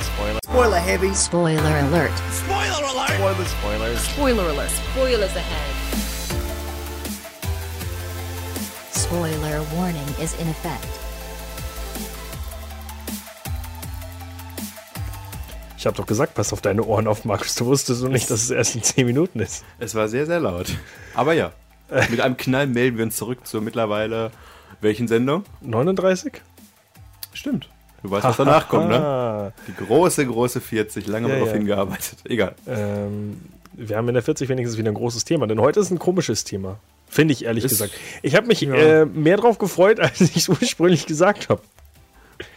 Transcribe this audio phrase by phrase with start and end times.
[0.00, 0.38] Spoiler, Spoiler.
[0.44, 1.14] Spoiler heavy.
[1.14, 2.12] Spoiler alert.
[2.32, 3.10] Spoiler alert.
[3.10, 4.08] Spoiler, spoilers.
[4.08, 4.70] Spoiler alert.
[4.70, 5.74] Spoilers ahead.
[8.94, 10.86] Spoiler warning is in effect.
[15.76, 17.54] Ich habe doch gesagt, pass auf deine Ohren auf, Markus.
[17.54, 19.64] Du wusstest so nicht, dass es erst in 10 Minuten ist.
[19.78, 20.66] Es war sehr, sehr laut.
[21.14, 21.52] Aber ja,
[22.10, 24.30] mit einem Knall melden wir uns zurück zur mittlerweile
[24.80, 25.44] welchen Sendung?
[25.60, 26.40] 39?
[27.32, 27.68] Stimmt.
[28.02, 29.52] Du weißt, was danach kommt, ne?
[29.66, 31.06] Die große, große 40.
[31.08, 31.54] Lange Ja, darauf ja.
[31.56, 32.18] hingearbeitet.
[32.24, 32.54] Egal.
[32.66, 33.40] ähm,
[33.72, 36.44] wir haben in der 40 wenigstens wieder ein großes Thema, denn heute ist ein komisches
[36.44, 36.78] Thema.
[37.08, 37.92] Finde ich ehrlich Ist- gesagt.
[38.22, 38.74] Ich habe mich Ja.
[38.74, 41.62] äh, mehr drauf gefreut, als ich es ursprünglich gesagt habe.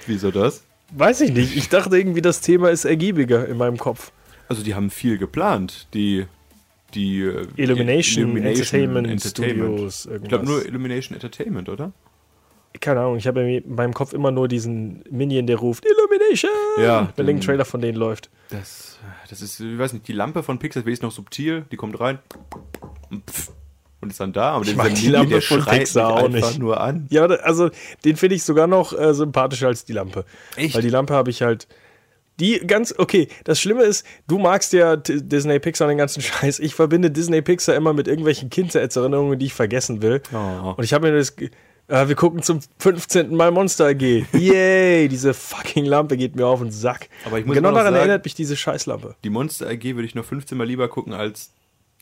[0.08, 0.64] Wieso das?
[0.92, 1.56] Weiß ich nicht.
[1.56, 4.12] Ich dachte irgendwie, das Thema ist ergiebiger in meinem Kopf.
[4.50, 5.88] Also die haben viel geplant.
[5.94, 6.26] Die,
[6.94, 9.70] die äh, Illumination, Entertainment Entertainment.
[9.94, 10.50] Studios, Ich glaube irgendwas.
[10.50, 11.92] nur Illumination Entertainment, oder?
[12.80, 17.00] Keine Ahnung, ich habe in meinem Kopf immer nur diesen Minion, der ruft Illumination, Ja,
[17.16, 18.30] wenn den- irgendein Trailer von denen läuft.
[18.50, 18.98] Das,
[19.30, 22.20] das ist, ich weiß nicht, die Lampe von Pixar ist noch subtil, die kommt rein
[24.02, 24.52] und ist dann da.
[24.52, 26.60] Aber Ich mag die Lampe der von Pixar auch einfach nicht.
[26.60, 27.08] nur an.
[27.12, 27.70] Ja, also
[28.04, 30.26] den finde ich sogar noch äh, sympathischer als die Lampe.
[30.56, 30.74] Echt?
[30.76, 31.68] Weil die Lampe habe ich halt.
[32.40, 36.58] Die ganz, okay, das Schlimme ist, du magst ja Disney Pixar und den ganzen Scheiß.
[36.60, 40.22] Ich verbinde Disney Pixar immer mit irgendwelchen Kindheitserinnerungen, die ich vergessen will.
[40.34, 40.74] Oh.
[40.78, 41.36] Und ich habe mir das.
[41.92, 43.36] Äh, wir gucken zum 15.
[43.36, 44.02] Mal Monster AG.
[44.34, 47.10] Yay, diese fucking Lampe geht mir auf den Sack.
[47.26, 49.16] Aber ich muss genau daran sagen- erinnert mich diese Scheißlampe.
[49.26, 51.52] Die Monster AG würde ich noch 15 Mal lieber gucken als,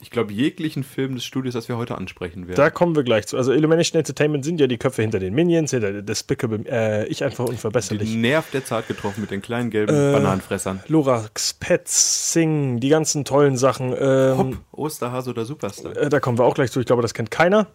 [0.02, 2.56] ich glaube, jeglichen Film des Studios, das wir heute ansprechen werden.
[2.56, 3.36] Da kommen wir gleich zu.
[3.36, 7.46] Also Illumination Entertainment sind ja die Köpfe hinter den Minions, hinter Despicable, äh, ich einfach
[7.46, 8.12] unverbesserlich.
[8.12, 10.82] den Nerv der Zart getroffen mit den kleinen gelben Äh, Bananenfressern.
[10.88, 13.94] Lorax, Pets, Sing, die ganzen tollen Sachen.
[14.00, 15.98] Ähm, Hopp, Osterhase oder Superstar.
[15.98, 16.80] äh, da kommen wir auch gleich zu.
[16.80, 17.68] Ich glaube, das kennt keiner.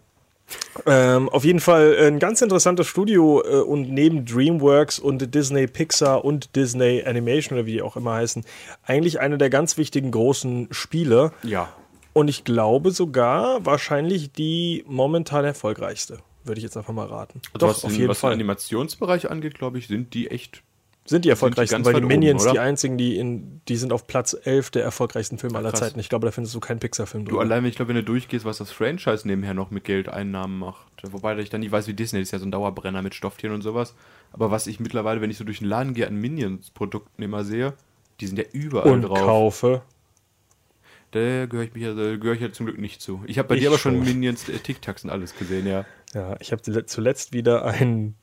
[0.85, 6.23] Ähm, auf jeden Fall ein ganz interessantes Studio äh, und neben DreamWorks und Disney Pixar
[6.23, 8.45] und Disney Animation oder wie die auch immer heißen,
[8.83, 11.31] eigentlich eine der ganz wichtigen großen Spiele.
[11.43, 11.69] Ja.
[12.13, 16.19] Und ich glaube sogar wahrscheinlich die momentan erfolgreichste.
[16.43, 17.41] Würde ich jetzt einfach mal raten.
[17.53, 18.31] Also Doch, was auf den, jeden was Fall.
[18.31, 20.61] den Animationsbereich angeht, glaube ich, sind die echt.
[21.07, 22.53] Sind die erfolgreichsten, ganz weil die weit oben, Minions oder?
[22.53, 25.81] die einzigen, die in, die sind auf Platz 11 der erfolgreichsten Filme aller krass.
[25.81, 25.99] Zeiten.
[25.99, 28.57] Ich glaube, da findest du keinen Pixar-Film Du allein, ich glaube, wenn du durchgehst, was
[28.57, 30.87] das Franchise nebenher noch mit Geldeinnahmen macht.
[31.03, 33.53] Wobei ich dann nie weiß, wie Disney das ist ja so ein Dauerbrenner mit Stofftieren
[33.53, 33.93] und sowas.
[34.31, 37.73] Aber was ich mittlerweile, wenn ich so durch den Laden gehe, an Minions-Produkten immer sehe,
[38.19, 39.19] die sind ja überall und drauf.
[39.19, 39.81] kaufe.
[41.11, 43.23] Da gehöre ich, mich ja, gehöre ich ja zum Glück nicht zu.
[43.27, 44.05] Ich habe bei Ich dir aber schon schon.
[44.05, 45.85] Minions, äh, Tic-Tacs und alles gesehen, ja.
[46.13, 48.15] Ja, ich habe zuletzt wieder ein,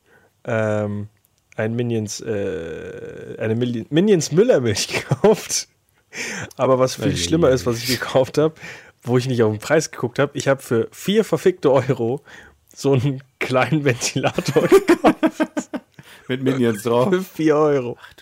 [0.45, 1.09] ähm,
[1.57, 5.69] ein Minions, äh, eine Mil- Minions Müllermilch gekauft.
[6.57, 8.55] Aber was viel schlimmer ist, was ich gekauft habe,
[9.03, 12.23] wo ich nicht auf den Preis geguckt habe, ich habe für vier verfickte Euro
[12.75, 15.71] so einen kleinen Ventilator gekauft.
[16.29, 17.09] Mit Minions drauf.
[17.11, 17.97] für vier Euro.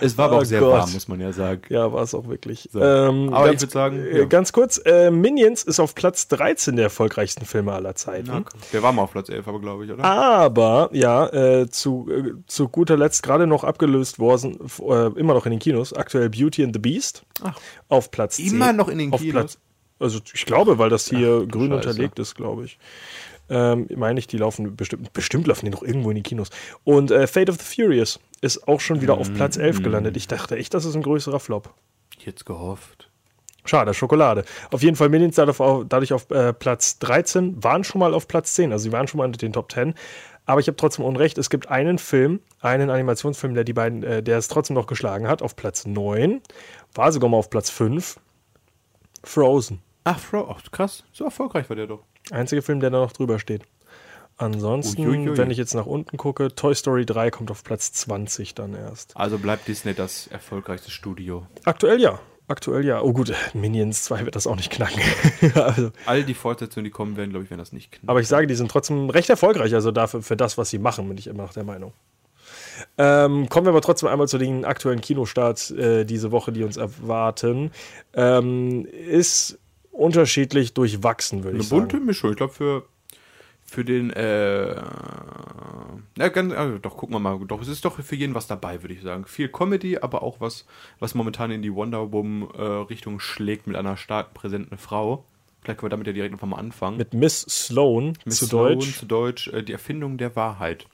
[0.00, 0.72] Es war aber Oh auch sehr Gott.
[0.72, 1.62] warm, muss man ja sagen.
[1.68, 2.68] Ja, war es auch wirklich.
[2.72, 2.80] So.
[2.80, 4.24] Ähm, Aber ich ganz, würd sagen, äh, ja.
[4.26, 8.28] ganz kurz, äh, Minions ist auf Platz 13 der erfolgreichsten Filme aller Zeiten.
[8.30, 8.44] Komm.
[8.72, 10.04] der war mal auf Platz 11, aber glaube ich, oder?
[10.04, 15.46] Aber, ja, äh, zu, äh, zu guter Letzt gerade noch abgelöst worden, äh, immer noch
[15.46, 17.58] in den Kinos, aktuell Beauty and the Beast Ach.
[17.88, 18.48] auf Platz 10.
[18.48, 19.32] Immer noch in den auf Kinos?
[19.34, 19.58] Platz,
[19.98, 21.74] also ich glaube, weil das hier Ach, grün Scheiße.
[21.88, 22.78] unterlegt ist, glaube ich.
[23.48, 26.50] Ähm, meine ich, die laufen bestimmt, bestimmt laufen die noch irgendwo in die Kinos.
[26.84, 30.16] Und äh, Fate of the Furious ist auch schon wieder auf Mm, Platz 11 gelandet.
[30.16, 31.72] Ich dachte echt, das ist ein größerer Flop.
[32.18, 33.08] Jetzt gehofft.
[33.64, 34.44] Schade, Schokolade.
[34.70, 38.28] Auf jeden Fall Minions dadurch auf, dadurch auf äh, Platz 13, waren schon mal auf
[38.28, 39.94] Platz 10, also sie waren schon mal unter den Top 10.
[40.44, 44.22] Aber ich habe trotzdem Unrecht, es gibt einen Film, einen Animationsfilm, der die beiden, äh,
[44.22, 46.40] der es trotzdem noch geschlagen hat, auf Platz 9,
[46.94, 48.20] war sogar mal auf Platz 5.
[49.24, 49.80] Frozen.
[50.06, 51.02] Ach, Frau, ach, krass.
[51.12, 52.04] So erfolgreich war der doch.
[52.30, 53.62] Einziger Film, der da noch drüber steht.
[54.36, 55.36] Ansonsten, Uiuiui.
[55.36, 59.16] wenn ich jetzt nach unten gucke, Toy Story 3 kommt auf Platz 20 dann erst.
[59.16, 61.44] Also bleibt Disney das erfolgreichste Studio.
[61.64, 62.20] Aktuell ja.
[62.46, 63.02] Aktuell ja.
[63.02, 65.02] Oh gut, Minions 2 wird das auch nicht knacken.
[65.54, 68.08] also, All die Fortsetzungen, die kommen werden, glaube ich, werden das nicht knapp.
[68.08, 71.08] Aber ich sage, die sind trotzdem recht erfolgreich, also dafür für das, was sie machen,
[71.08, 71.92] bin ich immer noch der Meinung.
[72.96, 76.76] Ähm, kommen wir aber trotzdem einmal zu den aktuellen Kinostarts äh, diese Woche, die uns
[76.76, 77.72] erwarten.
[78.14, 79.58] Ähm, ist
[79.96, 81.82] unterschiedlich durchwachsen, würde Eine ich sagen.
[81.82, 82.30] bunte Mischung.
[82.30, 82.86] Ich glaube, für,
[83.64, 84.76] für den, äh,
[86.16, 87.38] na, ganz, also doch, gucken wir mal.
[87.46, 89.26] Doch, es ist doch für jeden was dabei, würde ich sagen.
[89.26, 90.66] Viel Comedy, aber auch was,
[90.98, 95.24] was momentan in die Wonder Woman-Richtung schlägt mit einer stark präsenten Frau.
[95.60, 96.96] Vielleicht können wir damit ja direkt einfach mal anfangen.
[96.96, 98.98] Mit Miss Sloan Miss zu Sloan, Deutsch.
[98.98, 100.86] Zu Deutsch, äh, die Erfindung der Wahrheit.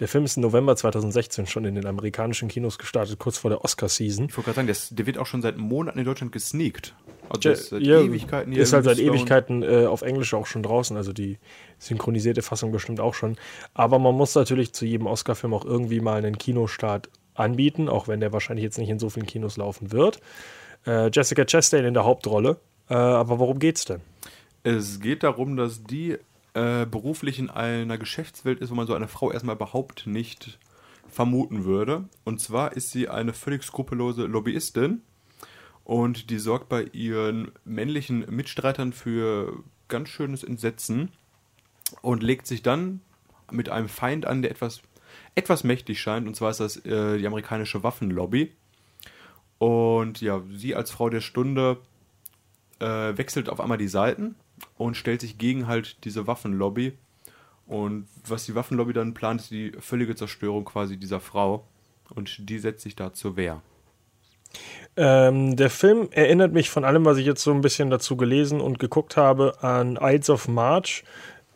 [0.00, 3.64] Der Film ist im November 2016 schon in den amerikanischen Kinos gestartet, kurz vor der
[3.64, 4.26] Oscar-Season.
[4.26, 6.94] Ich wollte gerade sagen, das, der wird auch schon seit Monaten in Deutschland gesneakt.
[7.28, 8.62] Also ist seit Ja, Ewigkeiten hier.
[8.62, 8.98] Ist halt seit.
[8.98, 11.38] Ewigkeiten äh, auf Englisch auch schon draußen, also die
[11.78, 13.36] synchronisierte Fassung bestimmt auch schon.
[13.72, 18.20] Aber man muss natürlich zu jedem Oscar-Film auch irgendwie mal einen Kinostart anbieten, auch wenn
[18.20, 20.20] der wahrscheinlich jetzt nicht in so vielen Kinos laufen wird.
[20.86, 22.58] Äh, Jessica Chastain in der Hauptrolle.
[22.88, 24.00] Äh, aber worum geht's denn?
[24.62, 26.18] Es geht darum, dass die
[26.54, 30.58] äh, beruflich in einer Geschäftswelt ist, wo man so eine Frau erstmal überhaupt nicht
[31.08, 32.04] vermuten würde.
[32.24, 35.02] Und zwar ist sie eine völlig skrupellose Lobbyistin
[35.84, 41.10] und die sorgt bei ihren männlichen Mitstreitern für ganz schönes Entsetzen
[42.00, 43.00] und legt sich dann
[43.50, 44.80] mit einem Feind an, der etwas,
[45.34, 48.52] etwas mächtig scheint, und zwar ist das äh, die amerikanische Waffenlobby.
[49.58, 51.78] Und ja, sie als Frau der Stunde
[52.80, 54.34] äh, wechselt auf einmal die Seiten
[54.76, 56.94] und stellt sich gegen halt diese Waffenlobby.
[57.66, 61.66] Und was die Waffenlobby dann plant, ist die völlige Zerstörung quasi dieser Frau.
[62.10, 63.62] Und die setzt sich da zur Wehr.
[64.96, 68.60] Ähm, der Film erinnert mich von allem, was ich jetzt so ein bisschen dazu gelesen
[68.60, 71.04] und geguckt habe, an Ides of March.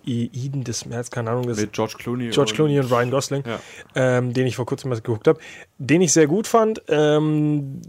[0.06, 2.30] Eden des März, keine Ahnung, das Mit George Clooney.
[2.30, 3.60] George Clooney und Ryan Gosling, Ja.
[3.94, 5.38] ähm, den ich vor kurzem mal geguckt habe,
[5.76, 6.80] den ich sehr gut fand.
[6.88, 7.82] Ähm,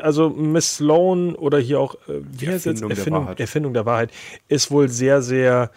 [0.00, 2.82] also Miss Sloan oder hier auch äh, wie heißt jetzt?
[2.82, 3.40] Erfindung der Erfindung, Wahrheit.
[3.40, 4.10] Erfindung der Wahrheit
[4.48, 5.70] ist wohl sehr, sehr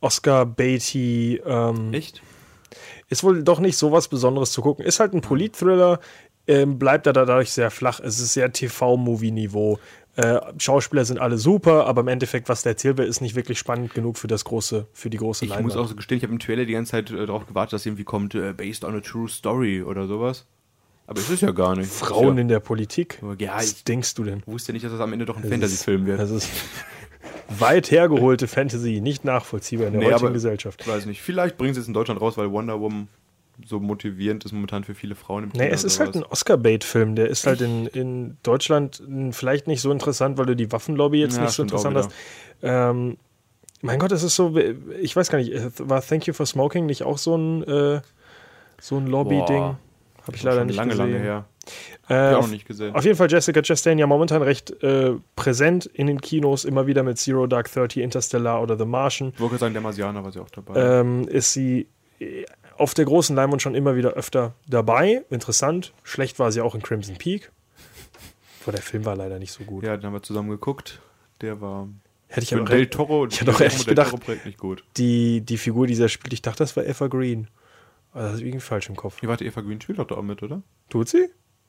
[0.00, 1.40] Oscar Beatty.
[1.46, 2.22] Ähm, Echt?
[3.08, 4.84] ist wohl doch nicht so was Besonderes zu gucken.
[4.84, 6.00] Ist halt ein Polit-Thriller,
[6.50, 8.00] ähm, bleibt er dadurch sehr flach.
[8.00, 9.78] Es ist sehr TV-Movie-Niveau.
[10.16, 13.58] Äh, Schauspieler sind alle super, aber im Endeffekt, was da erzählt wird, ist nicht wirklich
[13.58, 15.68] spannend genug für das große, für die große Ich Leinwand.
[15.68, 17.86] muss auch so gestehen, ich habe im Trailer die ganze Zeit äh, darauf gewartet, dass
[17.86, 20.46] irgendwie kommt, äh, based on a true story oder sowas.
[21.06, 21.90] Aber es ist ja gar nicht.
[21.90, 23.20] Frauen ja, in der Politik.
[23.38, 24.40] Ja, was ich- denkst du denn?
[24.40, 26.18] Ich wusste nicht, dass das am Ende doch ein Fantasy-Film wird.
[26.20, 26.48] Das ist
[27.58, 30.80] weit hergeholte Fantasy, nicht nachvollziehbar in der Nee, heutigen aber- Gesellschaft.
[30.82, 31.20] Ich weiß nicht.
[31.22, 33.08] Vielleicht bringen sie es in Deutschland raus, weil Wonder Woman
[33.66, 35.64] so motivierend ist momentan für viele Frauen im Kino.
[35.64, 36.24] Nee, es ist halt ein.
[36.24, 37.14] Oscar-Bait-Film.
[37.16, 41.20] Der ist halt in, in Deutschland mh, vielleicht nicht so interessant, weil du die Waffenlobby
[41.20, 42.10] jetzt Ja, nicht so interessant hast.
[42.62, 43.16] Ähm,
[43.82, 44.56] mein Gott, es ist so,
[45.00, 48.00] ich weiß gar nicht, äh, war Thank You for Smoking nicht auch so ein, äh,
[48.80, 49.76] so ein Lobby-Ding?
[50.26, 51.12] Habe ich leider nicht lange, gesehen.
[51.12, 51.44] lange her.
[52.08, 52.94] Äh, Hab ich auch auf, noch nicht gesehen.
[52.94, 57.02] auf jeden Fall Jessica Chastain ja momentan recht äh, präsent in den Kinos, immer wieder
[57.02, 59.32] mit Zero Dark Thirty, Interstellar oder The Martian.
[59.34, 61.00] Ich wollte sagen, der Marsianer war sie auch dabei.
[61.00, 61.86] ähm, ist sie
[62.80, 65.22] auf der großen Leinwand schon immer wieder öfter dabei.
[65.30, 65.92] Interessant.
[66.02, 67.50] Schlecht war sie auch in Crimson Peak.
[68.64, 69.84] Wo der Film war leider nicht so gut.
[69.84, 71.00] ja, den haben wir zusammen geguckt.
[71.40, 71.88] Der war
[72.28, 73.26] Hätte ich aber Del Toro.
[73.26, 74.84] ich hatte auch del gedacht- Toro Projekt nicht gut.
[74.96, 77.48] die, die Figur, die er spielt, ich dachte, das war Eva Green.
[78.12, 79.18] Aber das ist irgendwie falsch im Kopf.
[79.20, 80.62] Die warte, Eva Green spielt doch da auch mit, oder?
[80.90, 81.28] Tut sie?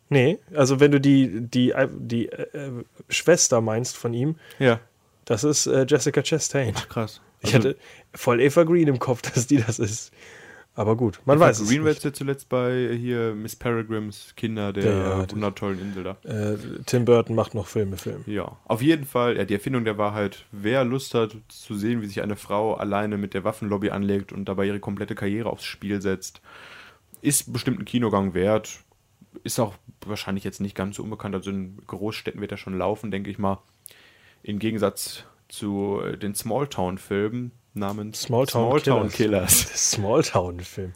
[0.10, 4.80] Nee, also wenn du die, die, die äh, Schwester meinst von ihm, Ja.
[5.26, 6.74] das ist äh, Jessica Chastain.
[6.90, 7.22] Krass.
[7.40, 7.76] Ich hatte
[8.14, 10.12] voll Eva Green im Kopf, dass die das ist.
[10.74, 12.04] Aber gut, man Eva weiß es Green war nicht.
[12.04, 16.18] jetzt zuletzt bei hier Miss Peregrines Kinder der Ja, ja, wundertollen Insel da.
[16.24, 18.24] Äh, Tim Burton macht noch Filme, Film.
[18.26, 20.46] Ja, auf jeden Fall, ja, die Erfindung der Wahrheit.
[20.52, 24.46] Wer Lust hat zu sehen, wie sich eine Frau alleine mit der Waffenlobby anlegt und
[24.46, 26.42] dabei ihre komplette Karriere aufs Spiel setzt,
[27.22, 28.80] ist bestimmt ein Kinogang wert.
[29.44, 29.76] Ist auch
[30.06, 31.36] wahrscheinlich jetzt nicht ganz so unbekannt.
[31.36, 33.62] Also in Großstädten wird er schon laufen, denke ich mal.
[34.42, 39.14] Im Gegensatz zu äh, den Smalltown-Filmen namens Smalltown Killers.
[39.14, 39.92] Killers.
[39.92, 40.94] Smalltown-Film.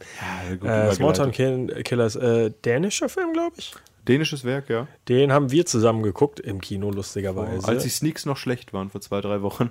[0.62, 3.74] Ja, Äh, Smalltown Killers, äh, dänischer Film, glaube ich.
[4.06, 4.86] Dänisches Werk, ja.
[5.08, 7.66] Den haben wir zusammen geguckt im Kino, lustigerweise.
[7.66, 9.70] Als die Sneaks noch schlecht waren vor zwei, drei Wochen.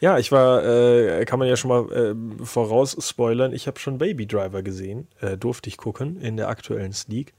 [0.00, 3.98] ja, ich war, äh, kann man ja schon mal äh, voraus spoilern, ich habe schon
[3.98, 7.34] Baby Driver gesehen, äh, durfte ich gucken in der aktuellen Sneak.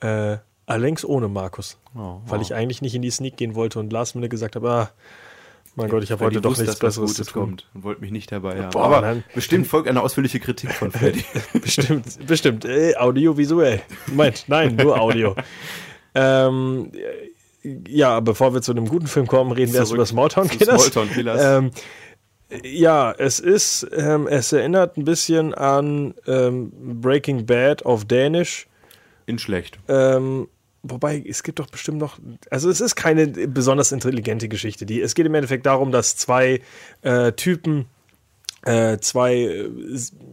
[0.00, 2.42] Äh, allerdings ohne Markus, Oh, weil oh.
[2.42, 4.90] ich eigentlich nicht in die Sneak gehen wollte und Last Minute gesagt habe, ah,
[5.76, 7.42] mein Gott, ich habe heute doch wusste, nichts Besseres zu Gutes tun.
[7.42, 8.70] kommt und wollte mich nicht dabei haben.
[8.70, 11.24] Boah, Aber dann- bestimmt folgt eine ausführliche Kritik von Freddy.
[11.62, 12.64] bestimmt, bestimmt.
[12.64, 13.82] Äh, audiovisuell.
[14.12, 15.36] Meint, nein, nur Audio.
[16.14, 20.48] ähm, äh, ja, bevor wir zu einem guten Film kommen, reden wir erst über Smalltown
[20.50, 20.86] zu Killers.
[20.86, 21.42] Smalltown Killers.
[21.44, 21.70] Ähm,
[22.62, 28.68] ja, es ist, ähm, es erinnert ein bisschen an ähm, Breaking Bad auf Dänisch.
[29.26, 29.80] In schlecht.
[29.88, 30.46] Ähm,
[30.90, 32.18] wobei, es gibt doch bestimmt noch.
[32.50, 34.86] Also, es ist keine besonders intelligente Geschichte.
[34.86, 36.60] Die, es geht im Endeffekt darum, dass zwei
[37.02, 37.86] äh, Typen,
[38.62, 39.70] äh, zwei, äh,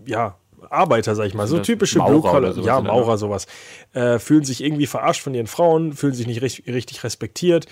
[0.05, 0.37] ja,
[0.69, 3.47] Arbeiter, sag ich mal, so typische Maurer ja, der Maurer, sowas,
[3.93, 7.67] äh, fühlen sich irgendwie verarscht von ihren Frauen, fühlen sich nicht richtig, richtig respektiert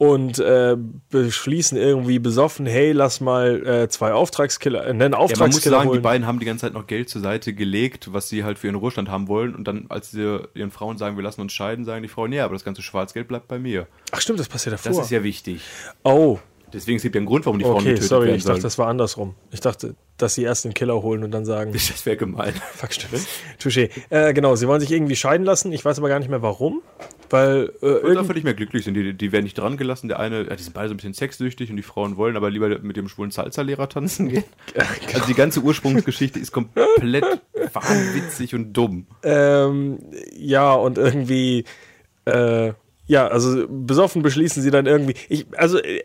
[0.00, 0.78] und äh,
[1.10, 5.76] beschließen irgendwie besoffen, hey, lass mal äh, zwei Auftragskiller, äh, einen Ja, man muss Auftragskiller
[5.76, 6.02] sagen, die holen.
[6.02, 8.76] beiden haben die ganze Zeit noch Geld zur Seite gelegt, was sie halt für ihren
[8.76, 9.54] Ruhestand haben wollen.
[9.54, 12.46] Und dann, als sie ihren Frauen sagen, wir lassen uns scheiden, sagen die Frauen, ja,
[12.46, 13.88] aber das ganze Schwarzgeld bleibt bei mir.
[14.10, 14.90] Ach stimmt, das passiert davor.
[14.90, 15.60] Das ist ja wichtig.
[16.02, 16.38] oh,
[16.72, 18.78] Deswegen es ja ein Grund, warum die Frauen okay, getötet sorry, werden ich dachte, das
[18.78, 19.34] war andersrum.
[19.50, 22.54] Ich dachte, dass sie erst den Killer holen und dann sagen, Das wäre gemein.
[22.74, 23.26] fuck, stimmt.
[23.60, 23.90] Touché.
[24.10, 25.72] Äh, genau, sie wollen sich irgendwie scheiden lassen.
[25.72, 26.82] Ich weiß aber gar nicht mehr warum.
[27.30, 28.94] Weil äh, Und einfach nicht mehr glücklich sind.
[28.94, 30.08] Die, die werden nicht dran gelassen.
[30.08, 32.50] Der eine, ja, die sind beide so ein bisschen sexsüchtig und die Frauen wollen aber
[32.50, 34.44] lieber mit dem schwulen Salsa-Lehrer tanzen gehen.
[35.14, 37.24] Also die ganze Ursprungsgeschichte ist komplett
[37.72, 39.06] wahnwitzig und dumm.
[39.22, 39.98] Ähm,
[40.36, 41.64] ja, und irgendwie,
[42.24, 42.72] äh,
[43.06, 45.14] ja, also besoffen beschließen sie dann irgendwie.
[45.28, 46.02] Ich, also, äh,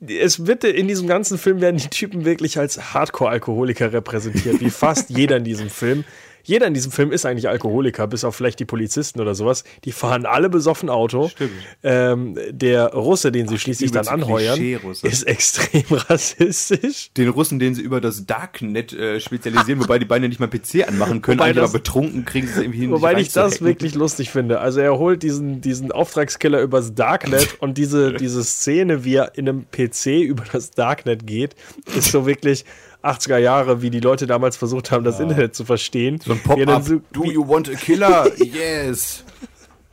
[0.00, 5.10] es wird in diesem ganzen Film werden die Typen wirklich als Hardcore-Alkoholiker repräsentiert, wie fast
[5.10, 6.04] jeder in diesem Film.
[6.44, 9.64] Jeder in diesem Film ist eigentlich Alkoholiker, bis auf vielleicht die Polizisten oder sowas.
[9.84, 11.28] Die fahren alle besoffen Auto.
[11.28, 11.50] Stimmt.
[11.82, 14.60] Ähm, der Russe, den sie schließlich dann anheuern,
[15.02, 17.10] ist extrem rassistisch.
[17.16, 20.48] Den Russen, den sie über das Darknet äh, spezialisieren, wobei die beiden ja nicht mal
[20.48, 22.90] PC anmachen können, Wobei das- aber betrunken kriegen sie es irgendwie hin.
[22.90, 24.60] Wobei ich das wirklich lustig finde.
[24.60, 29.48] Also er holt diesen, diesen Auftragskiller übers Darknet und diese, diese Szene, wie er in
[29.48, 31.54] einem PC über das Darknet geht,
[31.96, 32.64] ist so wirklich
[33.04, 36.20] 80er Jahre, wie die Leute damals versucht haben, das Internet zu verstehen.
[36.24, 36.84] So ein Pop-up.
[37.12, 38.30] Do you want a killer?
[38.38, 39.24] yes.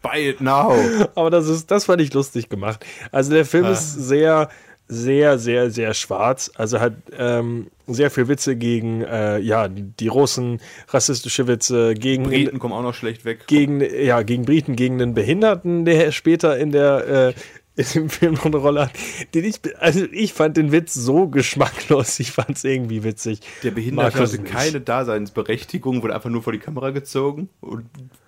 [0.01, 0.74] Buy it now.
[1.15, 2.86] Aber das ist, das fand ich lustig gemacht.
[3.12, 4.50] Also der Film ist sehr,
[4.88, 6.51] sehr, sehr, sehr schwarz.
[6.56, 12.60] Also hat ähm, sehr viel Witze gegen äh, ja die Russen, rassistische Witze gegen Briten
[12.60, 13.48] kommen auch noch schlecht weg.
[13.48, 17.34] gegen, ja, gegen Briten, gegen einen Behinderten, der später in der äh,
[17.75, 18.91] in dem Film noch eine Rolle hat.
[19.33, 23.39] Den ich, also ich fand den Witz so geschmacklos, ich fand es irgendwie witzig.
[23.63, 24.51] Der Behinderte hatte nicht.
[24.51, 27.85] keine Daseinsberechtigung, wurde einfach nur vor die Kamera gezogen und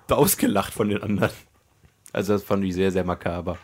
[0.10, 1.32] ausgelacht von den anderen.
[2.12, 3.58] Also das fand ich sehr, sehr makaber.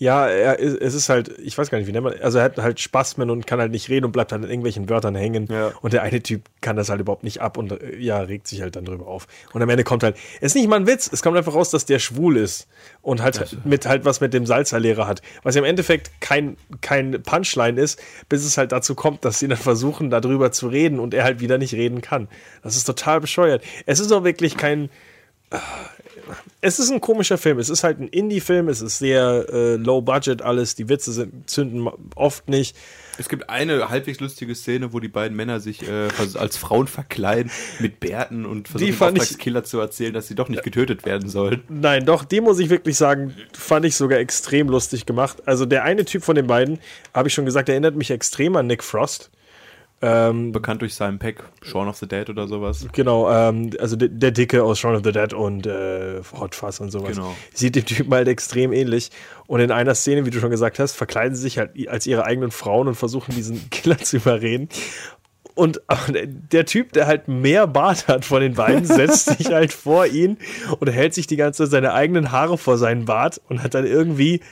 [0.00, 2.56] Ja, er, es ist halt, ich weiß gar nicht, wie nennt man, also er hat
[2.58, 5.48] halt Spasmen und kann halt nicht reden und bleibt halt an irgendwelchen Wörtern hängen.
[5.50, 5.72] Ja.
[5.82, 8.76] Und der eine Typ kann das halt überhaupt nicht ab und ja, regt sich halt
[8.76, 9.26] dann drüber auf.
[9.52, 11.70] Und am Ende kommt halt, es ist nicht mal ein Witz, es kommt einfach raus,
[11.70, 12.68] dass der schwul ist
[13.02, 15.20] und halt mit halt was mit dem Salzerlehrer hat.
[15.42, 19.48] Was ja im Endeffekt kein, kein Punchline ist, bis es halt dazu kommt, dass sie
[19.48, 22.28] dann versuchen, darüber zu reden und er halt wieder nicht reden kann.
[22.62, 23.64] Das ist total bescheuert.
[23.86, 24.90] Es ist auch wirklich kein,
[26.60, 27.58] es ist ein komischer Film.
[27.58, 28.68] Es ist halt ein Indie-Film.
[28.68, 30.74] Es ist sehr äh, low budget alles.
[30.74, 32.76] Die Witze sind, zünden oft nicht.
[33.20, 37.50] Es gibt eine halbwegs lustige Szene, wo die beiden Männer sich äh, als Frauen verkleiden
[37.80, 41.62] mit Bärten und versuchen, ich- Auftragskiller zu erzählen, dass sie doch nicht getötet werden sollen.
[41.68, 45.38] Nein, doch, die muss ich wirklich sagen, fand ich sogar extrem lustig gemacht.
[45.46, 46.78] Also der eine Typ von den beiden,
[47.12, 49.30] habe ich schon gesagt, erinnert mich extrem an Nick Frost.
[50.00, 52.86] Bekannt durch Simon Peck, Shaun of the Dead oder sowas.
[52.92, 56.78] Genau, ähm, also der, der Dicke aus Shaun of the Dead und äh, Hot Fuzz
[56.78, 57.16] und sowas.
[57.16, 57.34] Genau.
[57.52, 59.10] Sieht dem Typen halt extrem ähnlich.
[59.48, 62.24] Und in einer Szene, wie du schon gesagt hast, verkleiden sie sich halt als ihre
[62.24, 64.68] eigenen Frauen und versuchen, diesen Killer zu überreden.
[65.56, 65.80] Und
[66.52, 70.38] der Typ, der halt mehr Bart hat von den beiden, setzt sich halt vor ihn
[70.78, 73.84] und hält sich die ganze Zeit seine eigenen Haare vor seinen Bart und hat dann
[73.84, 74.42] irgendwie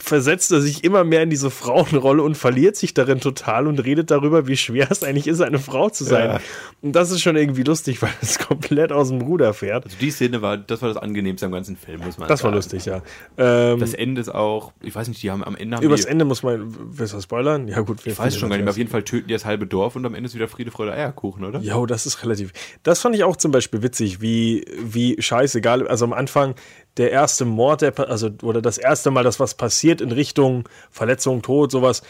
[0.00, 4.10] versetzt er sich immer mehr in diese Frauenrolle und verliert sich darin total und redet
[4.10, 6.30] darüber, wie schwer es eigentlich ist, eine Frau zu sein.
[6.30, 6.40] Ja.
[6.82, 9.84] Und das ist schon irgendwie lustig, weil es komplett aus dem Ruder fährt.
[9.84, 12.50] Also die Szene war, das war das angenehmste am ganzen Film, muss man Das war
[12.50, 12.56] sagen.
[12.56, 13.02] lustig, ja.
[13.36, 16.08] Ähm, Das Ende ist auch, ich weiß nicht, die haben am Ende haben übers die,
[16.08, 17.68] Ende muss man, willst du spoilern?
[17.68, 19.44] Ja gut, wir ich weiß schon gar nicht mehr, auf jeden Fall töten die das
[19.44, 21.60] halbe Dorf und am Ende ist wieder Friede, Freude, Eierkuchen, oder?
[21.60, 22.52] Jo, das ist relativ.
[22.82, 25.86] Das fand ich auch zum Beispiel witzig, wie, wie scheißegal.
[25.86, 26.54] Also am Anfang
[26.96, 31.42] der erste Mord, der, also, oder das erste Mal, dass was passiert in Richtung Verletzung,
[31.42, 32.02] Tod, sowas,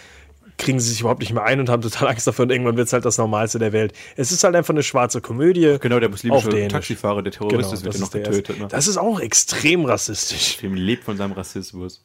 [0.60, 2.86] kriegen sie sich überhaupt nicht mehr ein und haben total Angst dafür und irgendwann wird
[2.86, 3.94] es halt das Normalste der Welt.
[4.16, 5.78] Es ist halt einfach eine schwarze Komödie.
[5.80, 6.68] Genau, der muslimische.
[6.68, 8.58] Taxifahrer, der Terrorist Genau, ist, wird ja noch getötet.
[8.58, 8.68] Ne?
[8.68, 10.52] Das ist auch extrem rassistisch.
[10.56, 12.04] Der Film lebt von seinem Rassismus.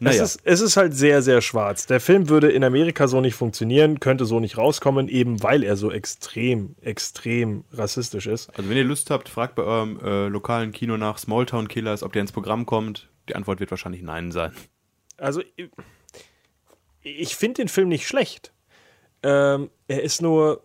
[0.00, 1.84] Es, Naja, ist, es ist halt sehr, sehr schwarz.
[1.86, 5.76] Der Film würde in Amerika so nicht funktionieren, könnte so nicht rauskommen, eben weil er
[5.76, 8.48] so extrem, extrem rassistisch ist.
[8.56, 12.14] also wenn ihr Lust habt, fragt bei eurem äh, lokalen Kino nach Smalltown Killers, ob
[12.14, 13.10] der ins Programm kommt.
[13.28, 14.52] Die Antwort wird wahrscheinlich Nein sein.
[15.18, 15.68] Also, ich,
[17.02, 18.54] ich finde den Film nicht schlecht.
[19.22, 20.62] Ähm, er ist nur,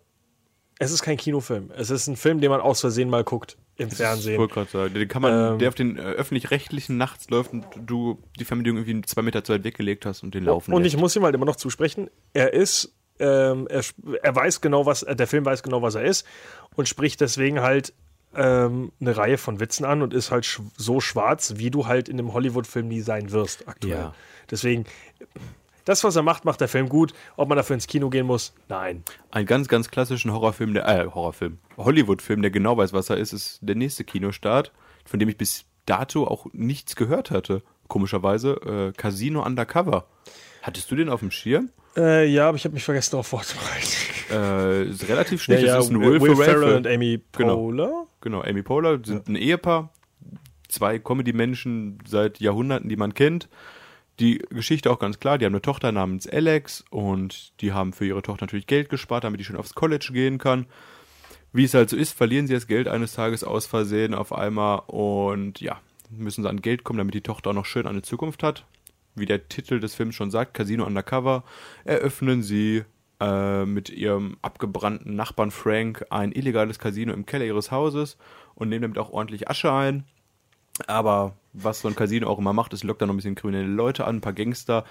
[0.79, 1.71] es ist kein Kinofilm.
[1.75, 4.37] Es ist ein Film, den man aus Versehen mal guckt im Ich Fernsehen.
[4.39, 7.65] wollte gerade sagen, den kann man, Ähm, der auf den äh, öffentlich-rechtlichen nachts läuft und
[7.75, 10.95] du die Fernbedienung irgendwie zwei Meter zu weit weggelegt hast und den laufen Und lässt.
[10.95, 13.83] ich muss ihm halt immer noch zusprechen, er ist, ähm, er,
[14.23, 16.25] er weiß genau, was, äh, der Film weiß genau, was er ist
[16.75, 17.93] und spricht deswegen halt
[18.33, 22.09] ähm, eine Reihe von Witzen an und ist halt sch so schwarz, wie du halt
[22.09, 23.93] in einem Hollywood-Film nie sein wirst aktuell.
[23.97, 24.15] Ja.
[24.51, 24.85] Deswegen,
[25.85, 27.13] das, was er macht, macht der Film gut.
[27.37, 29.03] Ob man dafür ins Kino gehen muss, nein.
[29.31, 33.33] Einen ganz, ganz klassischen Horrorfilm, der, äh, Horrorfilm, Hollywood-Film, der genau weiß, was er ist,
[33.33, 34.71] ist der nächste Kinostart,
[35.05, 37.61] von dem ich bis dato auch nichts gehört hatte.
[37.87, 40.07] Komischerweise, äh, Casino Undercover.
[40.63, 41.69] Hattest du den auf dem Schirm?
[41.95, 43.87] Äh, ja, aber ich habe mich vergessen, darauf vorzubereiten.
[44.31, 45.63] Äh, ist relativ schlicht.
[45.63, 47.55] ja, es ist ein Will, Will, Ferrell und Amy Genau.
[47.57, 48.07] Poehler.
[48.21, 49.93] Genau, Amy Poehler sind ein Ehepaar,
[50.67, 53.47] zwei Comedy-Menschen seit Jahrhunderten, die man kennt.
[54.19, 55.37] Die Geschichte auch ganz klar.
[55.37, 59.23] Die haben eine Tochter namens Alex und die haben für ihre Tochter natürlich Geld gespart,
[59.23, 60.67] damit die schon aufs College gehen kann.
[61.51, 64.79] Wie es halt so ist, verlieren sie das Geld eines Tages aus Versehen auf einmal
[64.87, 65.79] und ja,
[66.09, 68.65] müssen sie an Geld kommen, damit die Tochter auch noch schön eine Zukunft hat.
[69.15, 71.45] Wie der Titel des Films schon sagt, Casino Undercover,
[71.85, 72.83] eröffnen sie
[73.21, 78.17] äh, mit ihrem abgebrannten Nachbarn Frank ein illegales Casino im Keller ihres Hauses
[78.55, 80.03] und nehmen damit auch ordentlich Asche ein.
[80.87, 83.67] Aber was so ein Casino auch immer macht, ist lockt da noch ein bisschen kriminelle
[83.67, 84.83] Leute an, ein paar Gangster.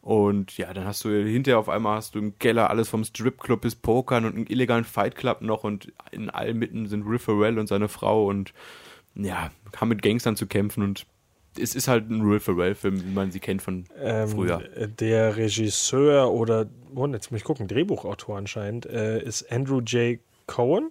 [0.00, 3.60] Und ja, dann hast du hinterher auf einmal hast du im Keller alles vom Stripclub
[3.60, 7.66] bis Pokern und einen illegalen Fight Club noch und in allen Mitten sind Farrell und
[7.66, 8.54] seine Frau und
[9.16, 11.06] ja, haben mit Gangstern zu kämpfen und
[11.58, 14.58] es ist halt ein Will Ferrell-Film, wie man sie kennt von Ähm, früher.
[15.00, 20.20] Der Regisseur oder, oh, jetzt muss ich gucken, Drehbuchautor anscheinend, äh, ist Andrew J.
[20.46, 20.90] Cohen.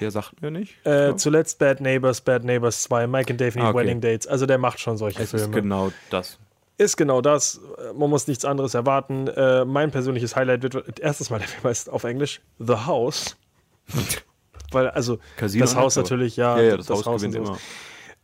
[0.00, 0.74] Der sagt mir nicht.
[0.86, 1.14] Äh.
[1.16, 3.78] Zuletzt Bad Neighbors, Bad Neighbors 2, Mike and Dave Need Ah, okay.
[3.80, 4.26] Wedding Dates.
[4.26, 5.46] Also der macht schon solche es Filme.
[5.46, 6.38] ist genau das.
[6.76, 7.60] Ist genau das.
[7.96, 9.28] Man muss nichts anderes erwarten.
[9.28, 13.36] Äh, mein persönliches Highlight wird erstes Mal der Film heißt auf Englisch The House.
[14.72, 16.56] Weil, also, Casino das Haus natürlich, ja.
[16.58, 17.58] Ja, ja, das, Haus, und gewinnt immer.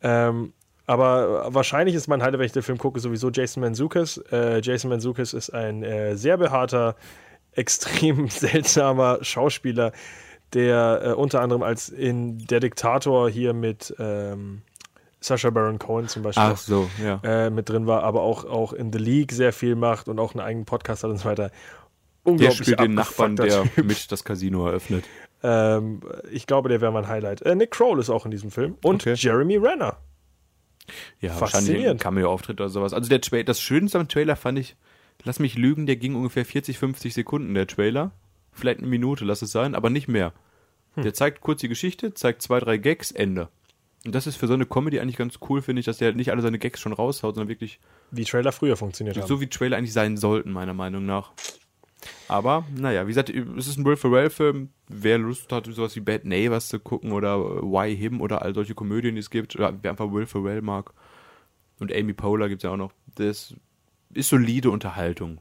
[0.03, 0.53] Ähm,
[0.87, 4.17] aber wahrscheinlich ist mein Highlight, wenn ich den Film gucke, sowieso Jason Manzukis.
[4.33, 6.97] Äh, Jason Manzukis ist ein äh, sehr behaarter,
[7.53, 9.93] extrem seltsamer Schauspieler,
[10.53, 14.63] der äh, unter anderem als in Der Diktator hier mit ähm,
[15.21, 17.21] Sacha Baron Cohen zum Beispiel Ach so, ja.
[17.23, 20.35] äh, mit drin war, aber auch, auch in The League sehr viel macht und auch
[20.35, 21.51] einen eigenen Podcast hat und so weiter.
[21.51, 23.85] Der Unglaublich spielt den Nachbarn, der Typ.
[23.85, 25.05] mit das Casino eröffnet.
[25.43, 27.43] Ähm, ich glaube, der wäre mein Highlight.
[27.43, 28.77] Äh, Nick Kroll ist auch in diesem Film.
[28.85, 29.15] Und Okay.
[29.17, 29.97] Jeremy Renner.
[31.21, 32.01] Ja, wahrscheinlich Faszinierend.
[32.01, 32.93] ein Cameo-Auftritt oder sowas.
[32.93, 34.77] Also der Tra das Schönste am Trailer fand ich,
[35.25, 38.13] lass mich lügen, der ging ungefähr 40, 50 Sekunden, der Trailer.
[38.61, 40.33] Vielleicht eine Minute, lass es sein, aber nicht mehr.
[40.95, 41.03] Hm.
[41.03, 43.49] Der zeigt kurz die Geschichte, zeigt zwei, drei Gags, Ende.
[44.05, 46.17] Und das ist für so eine Comedy eigentlich ganz cool, finde ich, dass der halt
[46.17, 49.27] nicht alle seine Gags schon raushaut, sondern wirklich Wie Trailer früher funktioniert haben.
[49.27, 51.33] so wie Trailer eigentlich sein sollten, meiner Meinung nach.
[52.29, 54.71] Aber, naja, wie gesagt, es ist ein Will Ferrell-Film.
[54.89, 58.55] Wer Lust hat, sowas wie Bad Neighbors zu gucken oder äh, Why Him oder all
[58.55, 60.95] solche Komödien, die es gibt, oder wer einfach Will Ferrell mag.
[61.79, 62.93] Und Amy Poehler gibt es ja auch noch.
[63.17, 63.55] Das
[64.15, 65.41] ist solide Unterhaltung.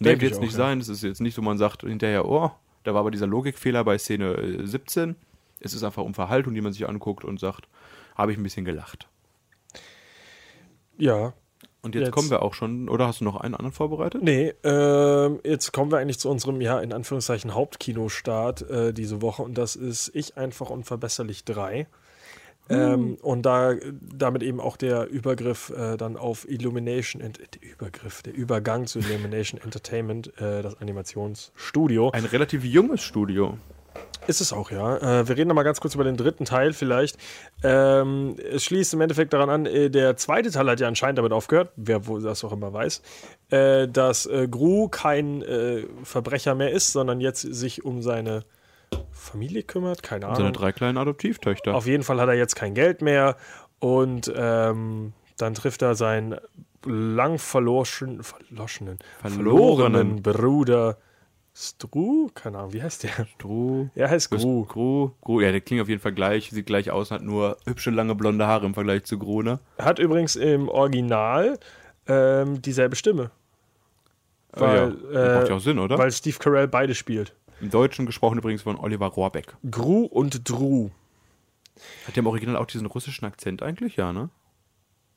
[0.00, 0.58] Denke wird es nicht ja.
[0.58, 0.78] sein.
[0.78, 2.50] Das ist jetzt nicht so, man sagt hinterher, oh,
[2.84, 5.16] da war aber dieser Logikfehler bei Szene äh, 17.
[5.60, 7.68] Es ist einfach Unterhaltung, die man sich anguckt und sagt,
[8.16, 9.08] habe ich ein bisschen gelacht.
[10.98, 11.32] ja.
[11.84, 14.22] Und jetzt, Jetzt- kommen wir auch schon, oder hast du noch einen anderen vorbereitet?
[14.22, 19.42] Nee, ähm, jetzt kommen wir eigentlich zu unserem, ja, in Anführungszeichen Hauptkinostart äh, diese Woche
[19.42, 21.88] und das ist Ich einfach unverbesserlich 3.
[22.70, 23.74] Ähm, und da
[24.16, 29.00] damit eben auch der Übergriff äh, dann auf Illumination, Ent- der Übergriff, der Übergang zu
[29.00, 32.10] Illumination Entertainment, äh, das Animationsstudio.
[32.12, 33.58] Ein relativ junges Studio.
[34.28, 35.20] Ist es auch, ja.
[35.20, 37.18] Äh, wir reden noch mal ganz kurz über den dritten Teil vielleicht.
[37.64, 41.32] Ähm, es schließt im Endeffekt daran an, äh, der zweite Teil hat ja anscheinend damit
[41.32, 43.02] aufgehört, wer wohl das auch immer weiß,
[43.50, 48.44] äh, dass äh, Gru kein äh, Verbrecher mehr ist, sondern jetzt sich um seine
[49.10, 50.02] Familie kümmert.
[50.02, 50.36] Keine Ahnung.
[50.36, 51.74] Seine drei kleinen Adoptivtöchter.
[51.74, 53.36] Auf jeden Fall hat er jetzt kein Geld mehr
[53.78, 56.36] und ähm, dann trifft er seinen
[56.84, 59.42] lang verloschen, verloschenen, Verlorenen.
[59.44, 60.98] verlorenen Bruder
[61.54, 62.30] Stru?
[62.34, 63.26] Keine Ahnung, wie heißt der?
[63.38, 63.88] Gru.
[63.94, 64.64] Er heißt Gru.
[64.64, 65.10] Gru.
[65.20, 65.40] Gru.
[65.40, 68.46] Ja, der klingt auf jeden Fall gleich, sieht gleich aus, hat nur hübsche lange blonde
[68.46, 69.60] Haare im Vergleich zu Gru, ne?
[69.78, 71.58] Hat übrigens im Original
[72.06, 73.30] ähm, dieselbe Stimme.
[74.52, 74.86] Weil, ja.
[74.86, 75.98] Das macht äh, ja auch Sinn, oder?
[75.98, 77.34] weil Steve Carell beide spielt.
[77.62, 79.54] Im Deutschen gesprochen übrigens von Oliver Rohrbeck.
[79.70, 80.90] Gru und Dru.
[82.06, 83.94] Hat der im Original auch diesen russischen Akzent eigentlich?
[83.94, 84.30] Ja, ne?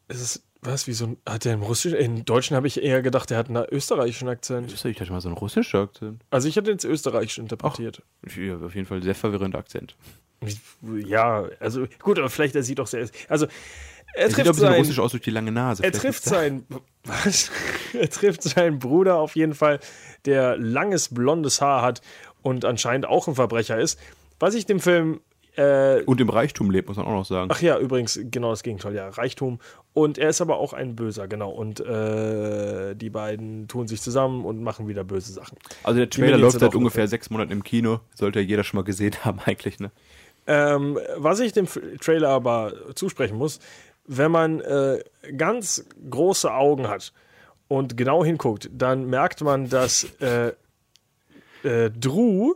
[0.10, 3.02] Ist es, was, wie so ein, hat der im Russischen, im Deutschen habe ich eher
[3.02, 4.72] gedacht, der hat einen österreichischen Akzent.
[4.72, 6.24] Das ich hatte mal so einen russischen Akzent.
[6.30, 8.04] Also ich hatte ins Österreichisch interpretiert.
[8.38, 9.96] Ja, auf jeden Fall sehr verwirrender Akzent.
[11.08, 13.48] Ja, also gut, aber vielleicht, er sieht doch sehr, also
[14.16, 15.84] er Er sieht auch ein trifft bisschen seinen, russisch aus durch die lange Nase.
[15.84, 16.66] er trifft seinen,
[17.04, 17.52] was?
[17.94, 19.80] er trifft seinen Bruder auf jeden Fall,
[20.26, 22.02] der langes blondes Haar hat
[22.46, 24.00] und anscheinend auch ein Verbrecher ist.
[24.40, 25.20] Was ich dem Film
[25.58, 27.50] äh, Und im Reichtum lebt, muss man auch noch sagen.
[27.52, 29.60] Ach ja, übrigens, genau das Gegenteil, ja, Reichtum.
[29.94, 31.50] Und er ist aber auch ein Böser, genau.
[31.50, 35.58] Und äh, die beiden tun sich zusammen und machen wieder böse Sachen.
[35.84, 38.00] Also der Trailer läuft seit ungefähr sechs Monaten im Kino.
[38.14, 39.90] Sollte ja jeder schon mal gesehen haben, eigentlich, ne?
[40.46, 41.66] Ähm, was ich dem
[42.00, 43.60] Trailer aber zusprechen muss,
[44.06, 45.00] wenn man äh,
[45.36, 47.12] ganz große Augen hat
[47.68, 50.06] und genau hinguckt, dann merkt man, dass
[51.65, 52.54] äh, Drew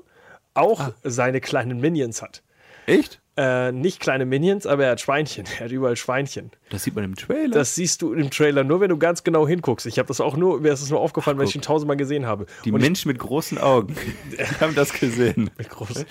[0.54, 0.94] auch Ah.
[1.04, 2.44] seine kleinen Minions hat.
[2.86, 3.22] Echt?
[3.38, 5.46] Äh, nicht kleine Minions, aber er hat Schweinchen.
[5.60, 6.52] Er hat überall Schweinchen.
[6.72, 7.54] Das sieht man im Trailer.
[7.54, 9.86] Das siehst du im Trailer nur, wenn du ganz genau hinguckst.
[9.86, 12.26] Ich habe das auch nur, mir ist es nur aufgefallen, weil ich ihn tausendmal gesehen
[12.26, 12.48] habe.
[12.66, 13.96] die Und ich- Menschen mit großen Augen
[14.60, 15.50] haben das gesehen.
[15.58, 16.06] mit groß.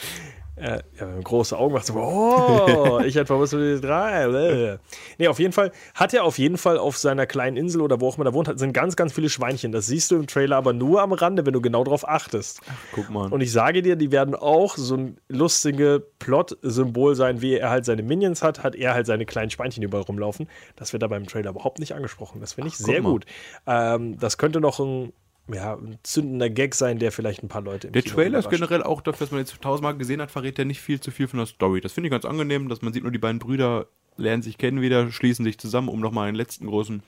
[0.60, 4.78] Äh, ja, wenn man große Augen macht, so, oh, ich hatte verwusst die drei.
[5.18, 8.08] Nee, auf jeden Fall hat er auf jeden Fall auf seiner kleinen Insel oder wo
[8.08, 9.72] auch immer er wohnt, sind ganz, ganz viele Schweinchen.
[9.72, 12.60] Das siehst du im Trailer aber nur am Rande, wenn du genau darauf achtest.
[12.92, 13.32] Guck mal.
[13.32, 17.84] Und ich sage dir, die werden auch so ein lustige Plot-Symbol sein, wie er halt
[17.84, 20.48] seine Minions hat, hat er halt seine kleinen Schweinchen überall rumlaufen.
[20.76, 22.40] Das wird da beim Trailer überhaupt nicht angesprochen.
[22.40, 23.24] Das finde ich Ach, sehr gut.
[23.66, 25.12] Ähm, das könnte noch ein,
[25.52, 28.50] ja, ein zündender Gag sein, der vielleicht ein paar Leute im Der Kino Trailer ist
[28.50, 31.28] generell auch dafür, dass man jetzt tausendmal gesehen hat, verrät er nicht viel zu viel
[31.28, 31.80] von der Story.
[31.80, 33.86] Das finde ich ganz angenehm, dass man sieht nur die beiden Brüder
[34.18, 37.02] lernen sich kennen wieder, schließen sich zusammen, um nochmal einen letzten großen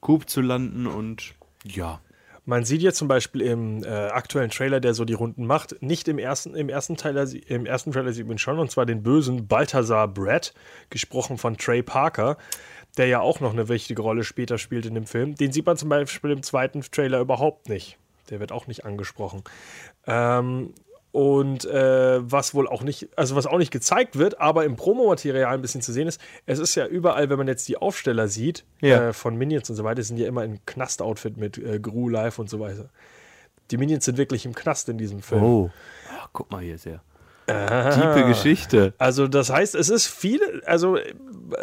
[0.00, 2.00] Coup zu landen und ja.
[2.48, 6.06] Man sieht jetzt zum Beispiel im äh, aktuellen Trailer, der so die Runden macht, nicht
[6.06, 9.48] im ersten, im ersten Trailer, im ersten Trailer sieht man schon, und zwar den bösen
[9.48, 10.54] Balthasar Brett,
[10.88, 12.38] gesprochen von Trey Parker,
[12.96, 15.34] der ja auch noch eine wichtige Rolle später spielt in dem Film.
[15.34, 17.98] Den sieht man zum Beispiel im zweiten Trailer überhaupt nicht.
[18.30, 19.42] Der wird auch nicht angesprochen.
[20.06, 20.72] Ähm,
[21.12, 25.54] und äh, was wohl auch nicht, also was auch nicht gezeigt wird, aber im Promomaterial
[25.54, 28.64] ein bisschen zu sehen ist, es ist ja überall, wenn man jetzt die Aufsteller sieht,
[28.82, 29.08] Ja.
[29.08, 32.38] äh, von Minions und so weiter, sind ja immer in Knast-Outfit mit äh, Gru Live
[32.38, 32.90] und so weiter.
[33.70, 35.42] Die Minions sind wirklich im Knast in diesem Film.
[35.42, 35.70] Oh.
[36.18, 37.00] Ach, guck mal hier sehr.
[37.46, 38.94] Tiefe Geschichte.
[38.98, 40.98] Also das heißt, es ist viel, also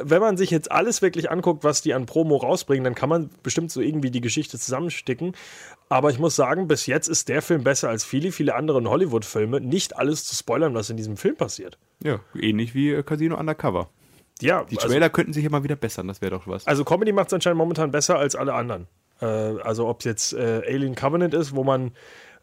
[0.02, 3.30] wenn man sich jetzt alles wirklich anguckt, was die an Promo rausbringen, dann kann man
[3.44, 5.36] bestimmt so irgendwie die Geschichte zusammensticken.
[5.90, 9.60] Aber ich muss sagen, bis jetzt ist der Film besser als viele, viele andere Hollywood-Filme.
[9.62, 11.78] Nicht alles zu spoilern, was in diesem Film passiert.
[12.02, 13.90] Ja, ähnlich wie äh, Casino Undercover.
[14.42, 16.66] Ja, Die also- Trailer könnten sich immer wieder bessern, das wäre doch was.
[16.66, 18.88] Also Comedy macht es anscheinend momentan besser als alle anderen.
[19.22, 21.92] Äh, also ob es jetzt äh, Alien Covenant ist, wo man,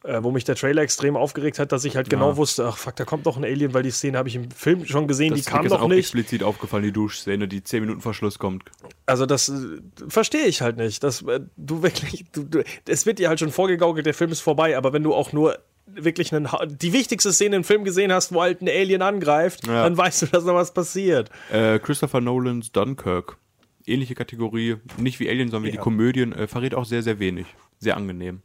[0.05, 2.97] äh, wo mich der Trailer extrem aufgeregt hat, dass ich halt genau wusste, ach fuck,
[2.97, 5.41] da kommt doch ein Alien, weil die Szene habe ich im Film schon gesehen, das
[5.45, 5.99] die kam noch auch nicht.
[5.99, 8.65] explizit aufgefallen, die Duschszene, die 10 Minuten vor Schluss kommt.
[9.07, 9.53] Also das äh,
[10.09, 11.03] verstehe ich halt nicht.
[11.05, 14.41] Dass äh, du wirklich, du, du, es wird dir halt schon vorgegaukelt, der Film ist
[14.41, 18.33] vorbei, aber wenn du auch nur wirklich einen, die wichtigste Szene im Film gesehen hast,
[18.33, 19.83] wo halt ein Alien angreift, Ja.
[19.83, 21.31] dann weißt du, dass da was passiert.
[21.51, 23.37] Äh, Christopher Nolans Dunkirk.
[23.87, 25.81] Ähnliche Kategorie, nicht wie Alien, sondern wie Ja.
[25.81, 27.47] die Komödien, äh, verrät auch sehr, sehr wenig.
[27.79, 28.43] Sehr angenehm.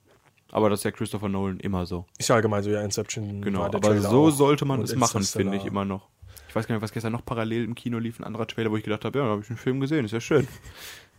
[0.56, 2.06] Aber das ist ja Christopher Nolan immer so.
[2.18, 5.58] Ist ja allgemein so, ja, Inception Genau, aber Trailer so sollte man es machen, finde
[5.58, 6.08] ich immer noch.
[6.48, 8.78] Ich weiß gar nicht, was gestern noch parallel im Kino lief, ein anderer Trailer, wo
[8.78, 10.48] ich gedacht habe, ja, da habe ich einen Film gesehen, ist ja schön.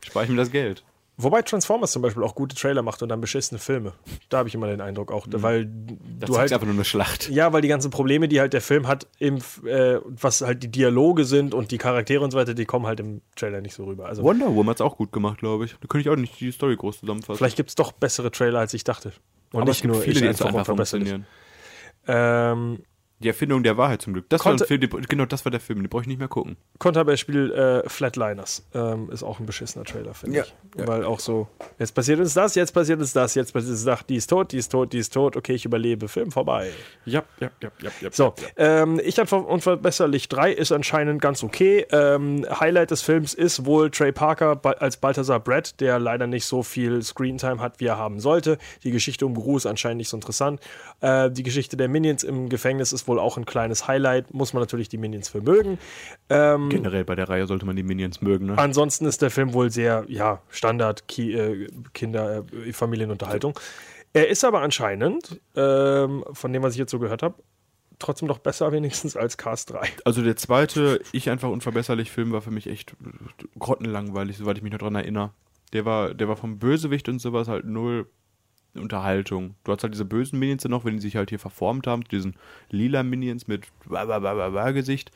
[0.07, 0.85] Spare ich mir das Geld.
[1.19, 3.95] Wobei Transformers zum Beispiel auch gute Trailer macht und dann beschissene Filme.
[4.29, 5.99] Da habe ich immer den Eindruck auch, weil Mhm.
[6.21, 7.31] Das du halt einfach nur eine Schlacht.
[7.31, 10.69] Ja, weil die ganzen Probleme, die halt der Film hat, im, äh, was halt die
[10.69, 13.85] Dialoge sind und die Charaktere und so weiter, die kommen halt im Trailer nicht so
[13.85, 14.07] rüber.
[14.07, 15.73] Also Wonder Woman hat es auch gut gemacht, glaube ich.
[15.81, 17.39] Da könnte ich auch nicht die Story groß zusammenfassen.
[17.39, 19.13] vielleicht gibt es doch bessere Trailer, als ich dachte.
[19.53, 21.27] Und aber nicht es gibt nur viele, ich die einfach einfach funktionieren.
[22.09, 22.83] Ähm,
[23.21, 24.27] Die Erfindung der Wahrheit zum Glück.
[24.29, 26.19] Das war Konnte- ein Film, den- genau das war der Film, den brauche ich nicht
[26.19, 26.57] mehr gucken.
[26.79, 30.55] Konterbeispiel äh, Flatliners ähm, ist auch ein beschissener Trailer, finde Ja, ich.
[30.79, 30.87] ja.
[30.87, 31.49] Weil auch so,
[31.79, 34.53] jetzt passiert uns das, jetzt passiert uns das, jetzt passiert uns das, die ist tot,
[34.53, 36.71] die ist tot, die ist tot, okay, ich überlebe, Film vorbei.
[37.07, 38.09] Ja, ja, ja, ja, ja.
[38.13, 41.87] So, ähm, Ich hatte unverbesserlich 3 ist anscheinend ganz okay.
[41.91, 46.63] Ähm, Highlight des Films ist wohl Trey Parker als Balthasar Brett, der leider nicht so
[46.63, 48.59] viel Screentime hat, wie er haben sollte.
[48.85, 50.61] Die Geschichte um Gru ist anscheinend nicht so interessant.
[51.01, 54.33] Äh, die Geschichte der Minions im Gefängnis ist wohl auch ein kleines Highlight.
[54.33, 55.79] Muss man natürlich die Minions für mögen.
[56.29, 58.59] Ähm, Generell bei der Reihe sollte man die Minions mögen, ne?
[58.59, 63.59] Ansonsten ist der Film wohl sehr, ja, Standard Ki äh, Kinder, äh, Familienunterhaltung.
[64.13, 67.35] Er ist aber anscheinend, ähm, von dem, was ich jetzt so gehört habe,
[67.99, 69.89] trotzdem noch besser wenigstens als Cast 3.
[70.05, 72.95] Also der zweite, ich einfach unverbesserlich Film, war für mich echt
[73.59, 75.33] grottenlangweilig, soweit ich mich noch dran erinnere.
[75.73, 78.07] Der war, der war vom Bösewicht und sowas halt null
[78.79, 79.55] Unterhaltung.
[79.65, 82.05] Du hast halt diese bösen Minions dann noch, wenn die sich halt hier verformt haben,
[82.05, 82.37] diesen
[82.71, 83.65] lila Minions mit
[84.73, 85.11] Gesicht.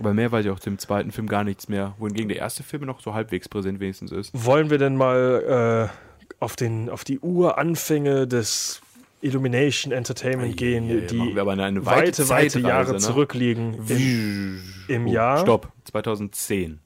[0.00, 1.94] Aber mehr weiß ich auch zum zweiten Film gar nichts mehr.
[1.98, 4.30] Wohingegen der erste Film noch so halbwegs präsent wenigstens ist.
[4.34, 8.80] Wollen wir denn mal äh, auf, den, auf die Uranfänge des
[9.20, 12.98] Illumination Entertainment gehen, Eieiei, die machen wir aber eine- eine weite, weite weite Jahre ne?
[12.98, 15.38] zurückliegen im, im Oh, Jahr?
[15.38, 16.80] Stopp, 2010.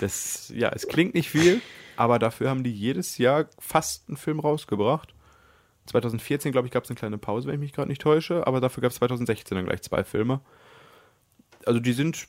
[0.00, 1.60] Das, ja, es klingt nicht viel,
[1.96, 5.14] aber dafür haben die jedes Jahr fast einen Film rausgebracht.
[5.86, 8.60] 2014, glaube ich, gab es eine kleine Pause, wenn ich mich gerade nicht täusche, aber
[8.60, 10.40] dafür gab es 2016 dann gleich zwei Filme.
[11.66, 12.28] Also die sind,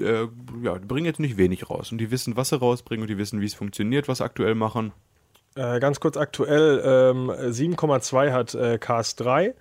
[0.00, 0.26] äh,
[0.62, 3.18] ja, die bringen jetzt nicht wenig raus und die wissen, was sie rausbringen und die
[3.18, 4.92] wissen, wie es funktioniert, was sie aktuell machen.
[5.54, 9.54] Äh, ganz kurz aktuell, ähm, 7,2 hat äh, Cast 3.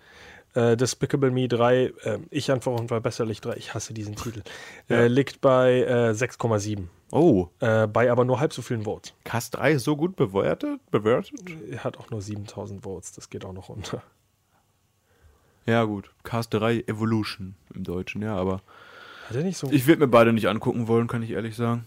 [0.55, 4.41] Äh, Despicable Me 3, äh, ich einfach unverbesserlich 3, ich hasse diesen Titel,
[4.89, 6.87] äh, liegt bei äh, 6,7.
[7.11, 9.13] Oh, Äh, bei aber nur halb so vielen Votes.
[9.25, 11.33] Cast 3 ist so gut bewertet, bewertet?
[11.69, 14.01] Er hat auch nur 7000 Votes, das geht auch noch runter.
[15.65, 18.61] Ja gut, Cast 3 Evolution im Deutschen, ja, aber
[19.29, 19.69] Hat er nicht so.
[19.71, 21.85] ich würde mir beide nicht angucken wollen, kann ich ehrlich sagen.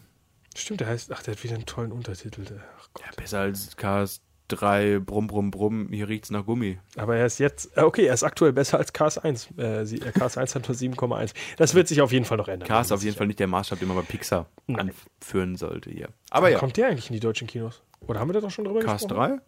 [0.57, 2.44] Stimmt, der heißt, ach, der hat wieder einen tollen Untertitel.
[2.44, 2.57] Der.
[2.57, 6.79] Ja, besser als Cast drei Brumm, Brumm, Brumm, hier riecht's nach Gummi.
[6.97, 9.51] Aber er ist jetzt, äh, okay, er ist aktuell besser als Cars 1.
[9.59, 11.35] Äh, sie- äh, Cars 1 hat nur 7,1.
[11.57, 12.67] Das wird sich auf jeden Fall noch ändern.
[12.69, 14.91] Cars ist auf jeden Fall nicht der Maßstab, den man bei Pixar Nein.
[15.21, 16.09] anführen sollte hier.
[16.31, 17.83] Aber ja, Kommt der eigentlich in die deutschen Kinos?
[18.01, 19.39] Oder haben wir da doch schon drüber Cars gesprochen?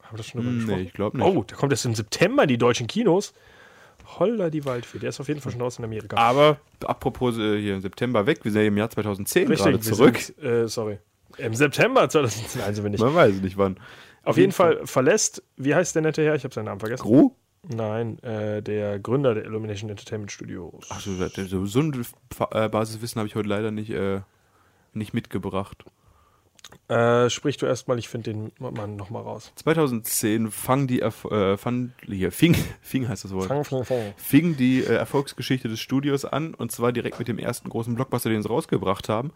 [0.00, 0.06] 3?
[0.06, 0.84] Haben wir das schon drüber Nee, gesprochen?
[0.86, 1.26] ich glaube nicht.
[1.26, 3.32] Oh, der kommt erst im September in die deutschen Kinos.
[4.18, 4.98] Holla die Waldfee.
[4.98, 6.16] Der ist auf jeden Fall schon raus in Amerika.
[6.16, 9.80] Aber apropos äh, hier im September weg, wir sind ja im Jahr 2010 gerade wir
[9.80, 10.18] zurück.
[10.18, 10.98] Sind, äh, sorry.
[11.38, 13.00] Im September 2010, nein, sind wir nicht.
[13.00, 13.78] Man weiß nicht wann.
[14.24, 16.34] Auf jeden Fall verlässt, wie heißt der nette Herr?
[16.34, 17.02] Ich habe seinen Namen vergessen.
[17.02, 17.32] Gru?
[17.68, 20.86] Nein, äh, der Gründer der Illumination Entertainment Studios.
[20.90, 22.04] Ach so, das- so, so ein
[22.50, 24.20] äh, Basiswissen habe ich heute leider nicht, äh,
[24.94, 25.84] nicht mitgebracht.
[26.88, 29.52] Äh, sprich du erstmal, ich finde den Mann nochmal raus.
[29.56, 33.46] 2010 fang die Erf äh, fang, hier, fing, fing heißt das Wort.
[33.46, 34.14] Fang, fang, fang.
[34.16, 38.30] fing die äh, Erfolgsgeschichte des Studios an und zwar direkt mit dem ersten großen Blockbuster,
[38.30, 39.32] den sie rausgebracht haben.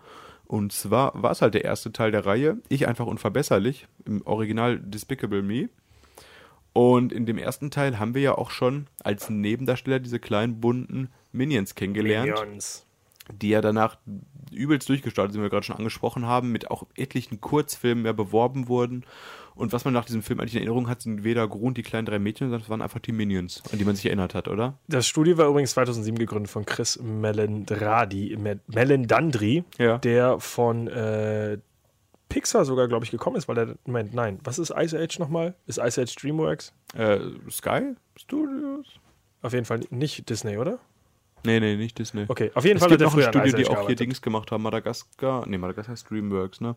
[0.47, 4.79] Und zwar war es halt der erste Teil der Reihe, Ich einfach unverbesserlich, im Original
[4.79, 5.69] Despicable Me.
[6.73, 11.09] Und in dem ersten Teil haben wir ja auch schon als Nebendarsteller diese kleinen bunten
[11.33, 12.85] Minions kennengelernt, Minions.
[13.33, 13.97] die ja danach
[14.53, 18.69] übelst durchgestartet sind, wie wir gerade schon angesprochen haben, mit auch etlichen Kurzfilmen mehr beworben
[18.69, 19.05] wurden.
[19.57, 21.83] Und was man nach diesem Film eigentlich in Erinnerung hat, sind weder Gru und die
[21.83, 24.49] kleinen drei Mädchen, sondern es waren einfach die Minions, an die man sich erinnert hat,
[24.49, 24.79] oder?
[24.87, 29.99] Das Studio war übrigens 2007 gegründet von Chris Melendradi, Me- Melendandri, Ja.
[29.99, 31.59] der von äh,
[32.29, 35.55] Pixar sogar, glaube ich, gekommen ist, weil er, Moment, nein, was ist Ice Age nochmal?
[35.67, 36.73] Ist Ice Age Dreamworks?
[36.95, 37.19] Äh,
[37.51, 38.87] Sky Studios?
[39.43, 40.79] Auf jeden Fall nicht Disney, oder?
[41.45, 42.25] Nee, nee, nicht Disney.
[42.29, 43.95] Okay, auf jeden Es Fall gibt hat noch ein Studio, die auch hier.
[43.97, 45.47] Dings gemacht haben, Madagaskar.
[45.47, 46.75] Nee, Madagaskar heißt Dreamworks, ne?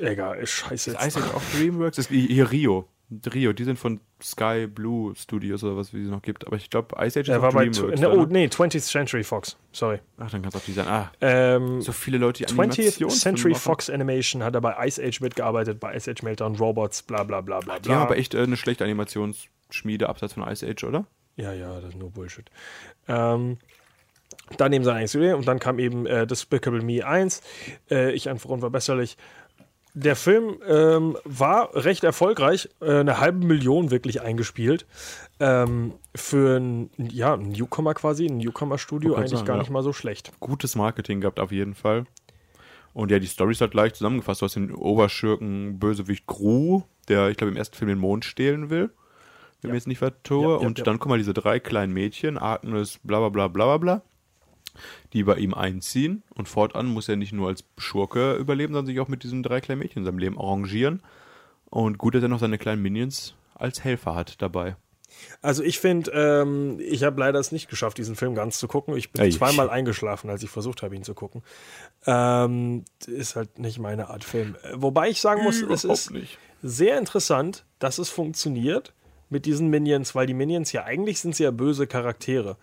[0.00, 0.90] Egal, ist scheiße.
[0.92, 1.98] Ist Ice Age auch Dreamworks?
[1.98, 2.86] Ist hier Rio.
[3.32, 6.46] Rio, die sind von Sky Blue Studios oder was wie sie noch gibt.
[6.46, 8.00] Aber ich glaube, Ice Age ist Er war bei, Dreamworks.
[8.02, 10.00] ne, oh, nee, 20th Century Fox, sorry.
[10.18, 10.86] Ach, dann kann es auch die sein.
[10.86, 13.54] Ah, Ähm, so viele Leute, die 20th Animationsfilme Century.
[13.54, 17.40] Fox Animation hat er bei Ice Age mitgearbeitet, bei Ice Age Meltdown, Robots, bla bla
[17.40, 21.06] bla bla Die haben aber echt äh, eine schlechte Animationsschmiede abseits von Ice Age, oder?
[21.36, 22.50] Ja, ja, das ist nur Bullshit.
[23.06, 23.56] Ähm,
[24.58, 27.42] dann eben sein eigenes Studio und dann kam eben äh, Despicable Me 1,
[27.90, 29.16] äh, Ich einfach unverbesserlich.
[29.94, 34.86] Der Film ähm, war recht erfolgreich, äh, eine halbe Million wirklich eingespielt.
[35.40, 39.62] Ähm, für ein, ja, ein Newcomer quasi, ein Newcomer-Studio, eigentlich sagen, gar ja.
[39.62, 40.32] nicht mal so schlecht.
[40.40, 42.04] Gutes Marketing gehabt auf jeden Fall.
[42.92, 44.40] Und ja, die Story ist halt leicht zusammengefasst.
[44.40, 48.70] Du hast den Oberschurken Bösewicht Gru, der, ich glaube, im ersten Film den Mond stehlen
[48.70, 48.90] will.
[49.60, 49.72] Wenn Ja.
[49.72, 50.60] mir jetzt nicht vertue.
[50.60, 54.02] Ja, und dann kommen halt diese drei kleinen Mädchen, Agnes, bla bla bla bla bla,
[55.12, 56.22] die bei ihm einziehen.
[56.34, 59.60] Und fortan muss er nicht nur als Schurke überleben, sondern sich auch mit diesen drei
[59.60, 61.02] kleinen Mädchen in seinem Leben arrangieren.
[61.70, 64.76] Und gut, dass er noch seine kleinen Minions als Helfer hat dabei.
[65.42, 68.96] Also ich finde, ähm, ich habe leider es nicht geschafft, diesen Film ganz zu gucken.
[68.96, 69.30] Ich bin Ey.
[69.30, 71.42] zweimal eingeschlafen, als ich versucht habe, ihn zu gucken.
[72.06, 74.56] Ähm, ist halt nicht meine Art Film.
[74.74, 76.38] Wobei ich sagen muss, es Überhaupt ist nicht.
[76.62, 78.92] sehr interessant, dass es funktioniert
[79.30, 82.56] mit diesen Minions, weil die Minions ja eigentlich sind sie ja böse Charaktere.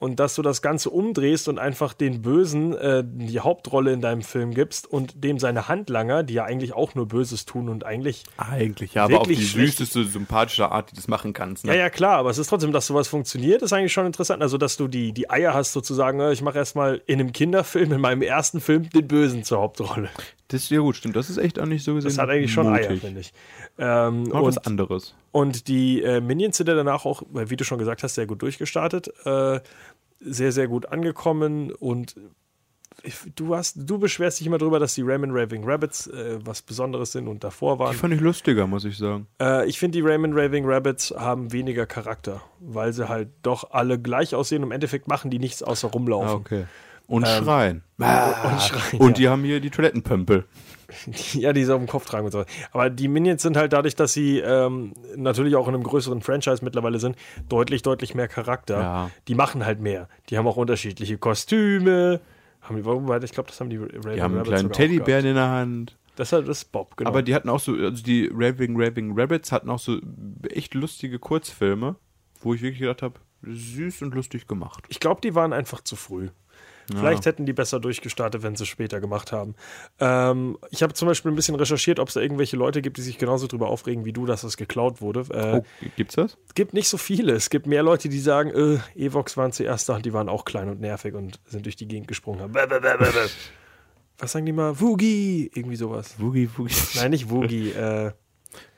[0.00, 4.22] Und dass du das Ganze umdrehst und einfach den Bösen äh, die Hauptrolle in deinem
[4.22, 8.22] Film gibst und dem seine Handlanger, die ja eigentlich auch nur Böses tun und eigentlich
[8.36, 9.78] Eigentlich, ja, aber auf die schlecht.
[9.78, 11.64] süßeste, sympathische Art, die du das machen kannst.
[11.64, 11.72] Ne?
[11.72, 14.40] Ja, ja, klar, aber es ist trotzdem, dass sowas funktioniert, ist eigentlich schon interessant.
[14.40, 17.92] Also, dass du die, die Eier hast, sozusagen, äh, ich mache erstmal in einem Kinderfilm,
[17.92, 20.10] in meinem ersten Film, den Bösen zur Hauptrolle.
[20.48, 21.14] Das ist ja gut, stimmt.
[21.14, 22.08] Das ist echt auch nicht so gesehen.
[22.08, 23.00] Das hat eigentlich schon Eier, mutig.
[23.00, 23.32] finde ich.
[23.78, 25.14] Ähm, Mal was und, anderes.
[25.30, 28.40] und die äh, Minions sind ja danach auch, wie du schon gesagt hast, sehr gut
[28.40, 29.60] durchgestartet, äh,
[30.20, 32.16] sehr, sehr gut angekommen und
[33.36, 37.12] du, hast, du beschwerst dich immer drüber, dass die Raymond Raving Rabbits äh, was Besonderes
[37.12, 37.92] sind und davor waren.
[37.92, 39.26] Die fand ich lustiger, muss ich sagen.
[39.40, 43.98] Äh, ich finde, die Raymond Raving Rabbits haben weniger Charakter, weil sie halt doch alle
[43.98, 44.62] gleich aussehen.
[44.62, 46.28] Im Endeffekt machen die nichts außer rumlaufen.
[46.28, 46.64] Ah, okay.
[47.08, 47.82] Und Ähm, schreien.
[47.96, 49.00] Und schreien.
[49.00, 49.14] Und ja.
[49.16, 50.44] die haben hier die Toilettenpömpel.
[51.32, 52.44] ja, die sie auf dem Kopf tragen und so.
[52.70, 56.64] Aber die Minions sind halt dadurch, dass sie ähm, natürlich auch in einem größeren Franchise
[56.64, 57.16] mittlerweile sind,
[57.48, 58.80] deutlich, deutlich mehr Charakter.
[58.80, 59.10] Ja.
[59.26, 60.08] Die machen halt mehr.
[60.28, 62.20] Die haben auch unterschiedliche Kostüme.
[62.62, 65.34] Haben die, ich glaube, das haben die Raving Die haben einen Rabbits kleinen Teddybären in
[65.34, 65.96] der Hand.
[66.16, 67.10] Das ist das Bob, genau.
[67.10, 69.98] Aber die hatten auch so, also die Raving Raving Rabbits hatten auch so
[70.50, 71.94] echt lustige Kurzfilme,
[72.40, 74.84] wo ich wirklich gedacht habe, süß und lustig gemacht.
[74.88, 76.30] Ich glaube, die waren einfach zu früh.
[76.96, 79.54] Vielleicht hätten die besser durchgestartet, wenn sie es später gemacht haben.
[80.00, 83.02] Ähm, ich habe zum Beispiel ein bisschen recherchiert, ob es da irgendwelche Leute gibt, die
[83.02, 85.20] sich genauso drüber aufregen wie du, dass es geklaut wurde.
[85.30, 85.64] Äh, Oh,
[85.96, 86.36] gibt's das?
[86.46, 87.32] Es gibt nicht so viele.
[87.32, 90.68] Es gibt mehr Leute, die sagen, äh, Evox waren zuerst da, die waren auch klein
[90.68, 92.40] und nervig und sind durch die Gegend gesprungen.
[92.40, 92.54] Haben.
[94.18, 94.80] Was sagen die mal?
[94.80, 95.50] Woogie!
[95.54, 96.14] Irgendwie sowas.
[96.18, 96.74] Woogie Woogie.
[96.96, 97.70] Nein, nicht Woogie.
[97.72, 98.12] äh,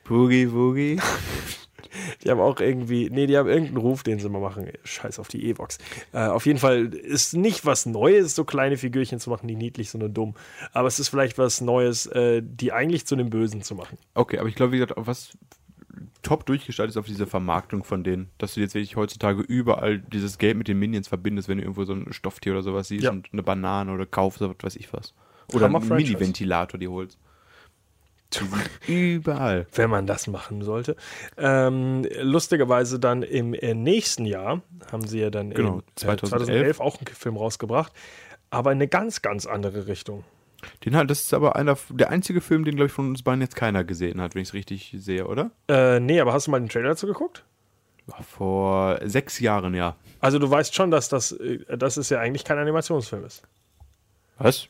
[0.03, 0.99] Boogie Woogie.
[2.23, 4.69] Die haben auch irgendwie, nee, die haben irgendeinen Ruf, den sie mal machen.
[4.83, 5.77] Scheiß auf die Evox.
[6.13, 9.89] Äh, auf jeden Fall ist nicht was Neues, so kleine Figürchen zu machen, die niedlich
[9.89, 10.35] sind und dumm.
[10.73, 13.97] Aber es ist vielleicht was Neues, äh, die eigentlich zu dem Bösen zu machen.
[14.13, 15.31] Okay, aber ich glaube, wie gesagt, was
[16.21, 20.37] top durchgestaltet ist auf diese Vermarktung von denen, dass du jetzt wirklich heutzutage überall dieses
[20.37, 23.11] Geld mit den Minions verbindest, wenn du irgendwo so ein Stofftier oder sowas siehst Ja.
[23.11, 25.13] und eine Banane oder kaufst oder was weiß ich was.
[25.53, 25.87] Oder einen.
[25.87, 27.17] Mini-Ventilator dir holst.
[28.87, 29.67] Überall.
[29.73, 30.95] wenn man das machen sollte.
[31.37, 36.29] Ähm, lustigerweise dann im äh, nächsten Jahr haben sie ja dann Genau, im, äh, 2011.
[36.29, 37.91] 2011 auch einen Film rausgebracht,
[38.49, 40.23] aber in eine ganz, ganz andere Richtung.
[40.85, 43.41] Den halt, das ist aber einer, der einzige Film, den, glaube ich, von uns beiden
[43.41, 45.51] jetzt keiner gesehen hat, wenn ich es richtig sehe, oder?
[45.67, 47.43] Äh, nee, aber hast du mal den Trailer dazu geguckt?
[48.27, 49.95] Vor sechs Jahren, ja.
[50.19, 53.43] Also du weißt schon, dass das, äh, dass es ja eigentlich kein Animationsfilm ist.
[54.37, 54.67] Was?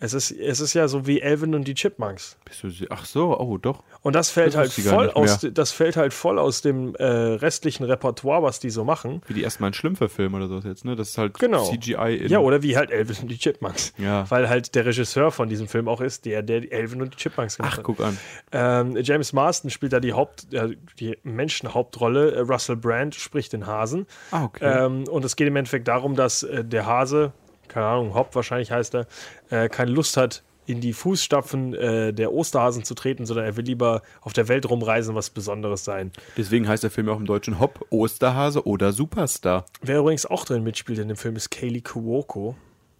[0.00, 2.36] Es ist, es ist ja so wie Elvin und die Chipmunks.
[2.44, 3.82] Bist du, sie- ach so, oh doch.
[4.02, 7.82] Und das fällt Das halt voll aus, das fällt halt voll aus dem äh, restlichen
[7.82, 9.22] Repertoire, was die so machen.
[9.26, 10.94] Wie die erstmal ein Schlümpfe-Film oder sowas jetzt, ne?
[10.94, 11.64] Das ist halt Genau.
[11.64, 12.28] CGI in.
[12.30, 13.92] Ja, oder wie halt Elvin und die Chipmunks.
[13.98, 14.30] Ja.
[14.30, 17.56] Weil halt der Regisseur von diesem Film auch ist, der, der Elvin und die Chipmunks
[17.56, 17.84] gemacht Ach, hat.
[17.84, 18.16] guck an.
[18.52, 22.32] Ähm, James Marston spielt da die Haupt, äh, die Menschenhauptrolle.
[22.36, 24.06] Äh, Russell Brand spricht den Hasen.
[24.30, 24.84] Ah, okay.
[24.86, 27.32] Ähm, und es geht im Endeffekt darum, dass äh, der Hase,
[27.68, 29.06] keine Ahnung, Haupt wahrscheinlich heißt er,
[29.50, 33.64] äh, keine Lust hat, in die Fußstapfen äh, der Osterhasen zu treten, sondern er will
[33.64, 36.12] lieber auf der Welt rumreisen, was Besonderes sein.
[36.36, 39.64] Deswegen heißt der Film ja auch im Deutschen Hopp, Osterhase oder Superstar.
[39.80, 42.54] Wer übrigens auch drin mitspielt in dem Film ist Kaylee Kuoko.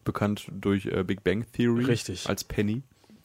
[0.04, 1.84] Bekannt durch äh, Big Bang Theory.
[1.84, 2.26] Richtig.
[2.26, 2.82] Als Penny.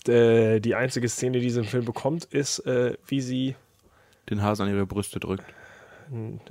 [0.09, 3.55] Äh, die einzige Szene, die sie im Film bekommt, ist, äh, wie sie
[4.29, 5.45] Den Hasen an ihre Brüste drückt.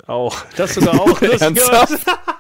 [0.07, 1.99] auch, das sogar auch, lustigerweise.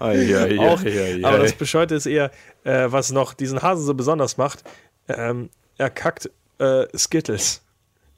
[0.00, 0.80] Ai, auch.
[1.24, 2.30] Aber das Bescheute ist eher,
[2.64, 4.64] äh, was noch diesen Hasen so besonders macht.
[5.08, 7.62] Ähm, er kackt äh, Skittles.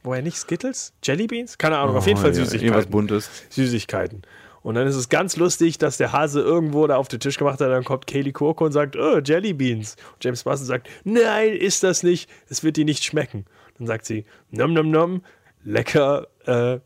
[0.02, 0.92] Woher nicht Skittles?
[1.02, 1.59] Jellybeans?
[1.59, 2.90] Keine Ahnung, auf jeden Fall Oh, Irgendwas Süßigkeiten.
[2.90, 3.30] Buntes.
[3.50, 4.22] Süßigkeiten.
[4.62, 7.61] Und dann ist es ganz lustig, dass der Hase irgendwo da auf den Tisch gemacht
[7.61, 7.70] hat.
[7.70, 9.96] Dann kommt Kaylee Kurko und sagt, oh, Jellybeans.
[10.14, 12.28] Und James Marsden sagt, nein, ist das nicht.
[12.48, 13.46] Es wird dir nicht schmecken.
[13.78, 15.22] Dann sagt sie, nom nom nom,
[15.64, 16.78] lecker, äh,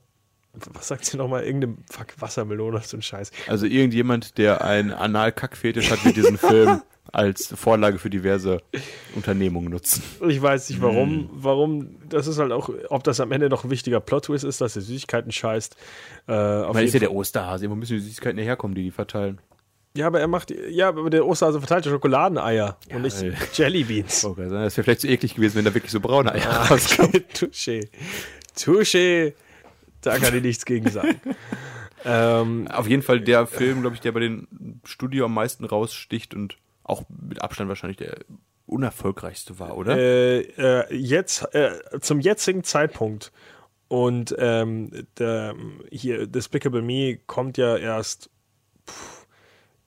[0.72, 1.44] was sagt sie nochmal?
[1.44, 3.30] Irgendeine fuck, Wassermelone oder so ein Scheiß.
[3.46, 6.82] Also irgendjemand, der einen Analkackfetisch hat, wird diesen Film
[7.12, 8.60] als Vorlage für diverse
[9.14, 10.02] Unternehmungen nutzen.
[10.28, 11.28] Ich weiß nicht warum, Hm.
[11.32, 14.76] warum, das ist halt auch, ob das am Ende noch ein wichtiger Plot-Twist ist, dass
[14.76, 15.76] er Süßigkeiten scheißt.
[16.28, 19.40] Äh, Man ist ja der Osterhase, immer müssen die Süßigkeiten herkommen, die die verteilen.
[19.96, 23.16] ja, aber er macht, ja, aber der Osterhase verteilt ja Schokoladeneier und nicht.
[23.54, 24.24] Jellybeans.
[24.24, 27.12] Okay, das wäre vielleicht zu eklig gewesen, wenn da wirklich so braune Eier rauskamen.
[27.34, 27.88] Touché.
[28.56, 29.32] Touché.
[30.02, 31.20] Da kann ich nichts gegen sagen.
[32.04, 36.34] ähm, Auf jeden Fall der Film, glaube ich, der bei den Studio am meisten raussticht
[36.34, 38.18] und auch mit Abstand wahrscheinlich der
[38.66, 39.96] unerfolgreichste war, oder?
[39.96, 43.32] äh, äh, jetzt, äh, zum jetzigen Zeitpunkt
[43.88, 45.56] und ähm, der,
[45.90, 48.30] hier Despicable Me kommt ja erst,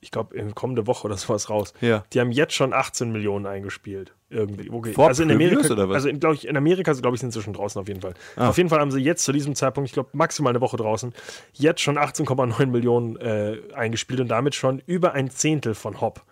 [0.04, 1.74] ich glaube, in kommende Woche oder sowas raus.
[1.82, 2.04] Ja.
[2.14, 4.14] Die haben jetzt schon 18 Millionen eingespielt.
[4.30, 4.70] Irgendwie.
[4.70, 4.94] Okay.
[4.98, 5.96] Also in Amerika, oder was?
[5.96, 8.16] also in, glaube ich, in Amerika, glaube ich, sind sie schon draußen auf jeden Fall.
[8.36, 8.50] Ah.
[8.50, 11.14] Auf jeden Fall haben sie jetzt zu diesem Zeitpunkt, ich glaube, maximal eine Woche draußen,
[11.54, 16.24] jetzt schon 18,9 Millionen äh, eingespielt und damit schon über ein Zehntel von Hop.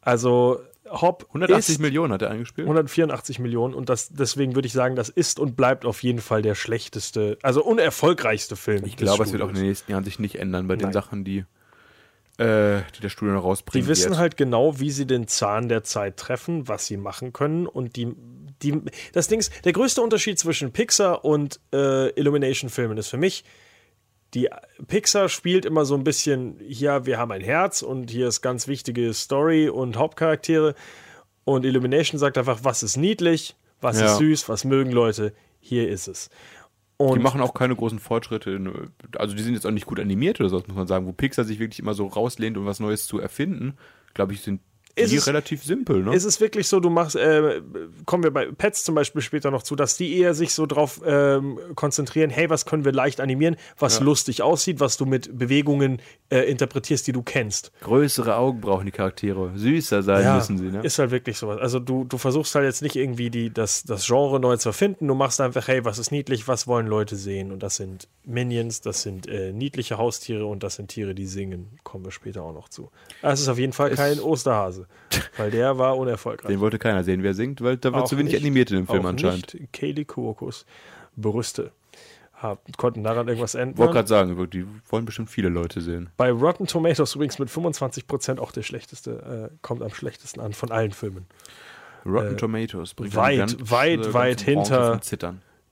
[0.00, 2.66] Also Hop 180 ist Millionen hat er eingespielt.
[2.66, 6.42] 184 Millionen und das, deswegen würde ich sagen, das ist und bleibt auf jeden Fall
[6.42, 8.84] der schlechteste, also unerfolgreichste Film.
[8.84, 10.92] Ich glaube, es wird auch in den nächsten Jahren sich nicht ändern bei den Nein.
[10.92, 11.44] Sachen, die,
[12.38, 13.84] äh, die der Studio noch rausbringt.
[13.84, 14.18] Die wissen jetzt.
[14.18, 18.14] halt genau, wie sie den Zahn der Zeit treffen, was sie machen können und die,
[18.62, 23.44] die das Ding ist, der größte Unterschied zwischen Pixar und äh, Illumination-Filmen ist für mich,
[24.34, 24.48] die
[24.86, 28.68] Pixar spielt immer so ein bisschen, ja, wir haben ein Herz und hier ist ganz
[28.68, 30.74] wichtige Story und Hauptcharaktere
[31.44, 34.06] und Illumination sagt einfach, was ist niedlich, was Ja.
[34.06, 36.28] ist süß, was mögen Leute, hier ist es.
[36.98, 38.50] Und Die machen auch keine großen Fortschritte.
[38.52, 38.72] in-
[39.18, 41.06] Also die sind jetzt auch nicht gut animiert oder so, muss man sagen.
[41.06, 43.74] Wo Pixar sich wirklich immer so rauslehnt, um was Neues zu erfinden,
[44.14, 44.60] glaube ich, sind
[44.94, 46.02] Ist die es- relativ simpel.
[46.02, 46.14] Ne?
[46.14, 47.60] Ist es wirklich so, du machst, äh,
[48.06, 51.02] kommen wir bei Pets zum Beispiel später noch zu, dass die eher sich so drauf
[51.04, 56.00] ähm, konzentrieren, hey, was können wir leicht animieren, was lustig aussieht, was du mit Bewegungen
[56.30, 57.70] äh, interpretierst, die du kennst.
[57.82, 59.52] Größere Augen brauchen die Charaktere.
[59.54, 60.64] Süßer sein müssen sie.
[60.66, 60.80] Ne?
[60.82, 61.60] Ist halt wirklich sowas.
[61.60, 65.06] Also du, du versuchst halt jetzt nicht irgendwie die, das, das Genre neu zu erfinden,
[65.06, 67.52] du machst einfach, hey, was ist niedlich, was wollen Leute sehen?
[67.52, 71.78] Und das sind Minions, das sind äh, niedliche Haustiere und das sind Tiere, die singen.
[71.84, 72.90] Kommen wir später auch noch zu.
[73.22, 74.86] Es ist auf jeden Fall kein Osterhase,
[75.36, 76.48] weil der war unerfolgreich.
[76.48, 78.86] Den wollte keiner sehen, wer singt, weil da wird zu wenig nicht- animiert in dem
[78.86, 79.54] Film anscheinend.
[79.54, 80.66] Nicht Kaylee Kuokos
[81.16, 81.70] Brüste
[82.36, 83.78] hab, konnten daran irgendwas enden.
[83.78, 86.10] Wollte gerade sagen, die wollen bestimmt viele Leute sehen.
[86.16, 90.70] Bei Rotten Tomatoes übrigens mit 25% auch der schlechteste, äh, kommt am schlechtesten an von
[90.70, 91.26] allen Filmen.
[92.04, 95.00] Rotten Äh, Tomatoes bringt weit, ganz- weit, äh, weit hinter-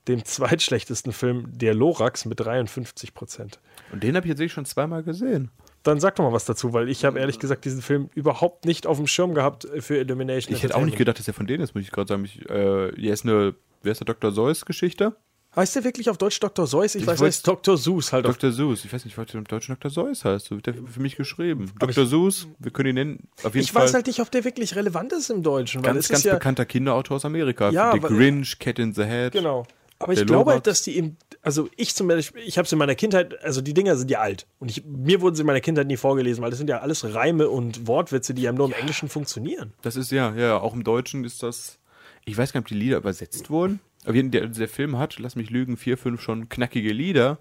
[0.07, 3.59] dem zweitschlechtesten Film der Lorax mit 53 Prozent.
[3.91, 5.49] Und den habe ich jetzt schon zweimal gesehen.
[5.81, 8.85] Dann sag doch mal was dazu, weil ich habe ehrlich gesagt diesen Film überhaupt nicht
[8.85, 10.55] auf dem Schirm gehabt für Illumination.
[10.55, 12.25] Ich hätte auch nicht gedacht, dass er von denen ist, muss ich gerade sagen.
[12.25, 14.31] Ich, äh, hier ist eine, wer ist der Dr.
[14.31, 15.15] Seuss-Geschichte?
[15.55, 16.67] Heißt der wirklich auf Deutsch Dr.
[16.67, 16.95] Seuss?
[16.95, 17.77] Ich, Ich weiß, er Dr.
[17.77, 18.51] Seuss halt Dr.
[18.51, 18.83] Seuss.
[18.83, 19.89] Ich weiß nicht, was der im Deutschen Dr.
[19.89, 20.47] Seuss heißt.
[20.47, 21.71] So wird der für mich geschrieben.
[21.79, 22.05] Aber Dr.
[22.05, 23.27] Seuss, wir können ihn nennen.
[23.43, 25.81] Auf jeden Ich Fall weiß halt nicht, ob der wirklich relevant ist im Deutschen.
[25.81, 27.69] Ganz, ganz ist ja, bekannter Kinderautor aus Amerika.
[27.69, 29.31] Ja, The Grinch, Cat in the Head.
[29.31, 29.65] Genau.
[29.97, 32.77] Aber ich glaube halt, dass die eben, also ich zum Beispiel, ich habe es in
[32.77, 34.45] meiner Kindheit, also die Dinger sind ja alt.
[34.59, 37.15] Und ich, mir wurden sie in meiner Kindheit nie vorgelesen, weil das sind ja alles
[37.15, 39.73] Reime und Wortwitze, die ja nur im Englischen funktionieren.
[39.83, 41.79] Das ist ja, ja, auch im Deutschen ist das.
[42.25, 43.79] Ich weiß gar nicht, ob die Lieder übersetzt wurden.
[44.05, 47.37] Aber jeden- der, der Film hat, lass mich lügen, vier, fünf schon knackige Lieder,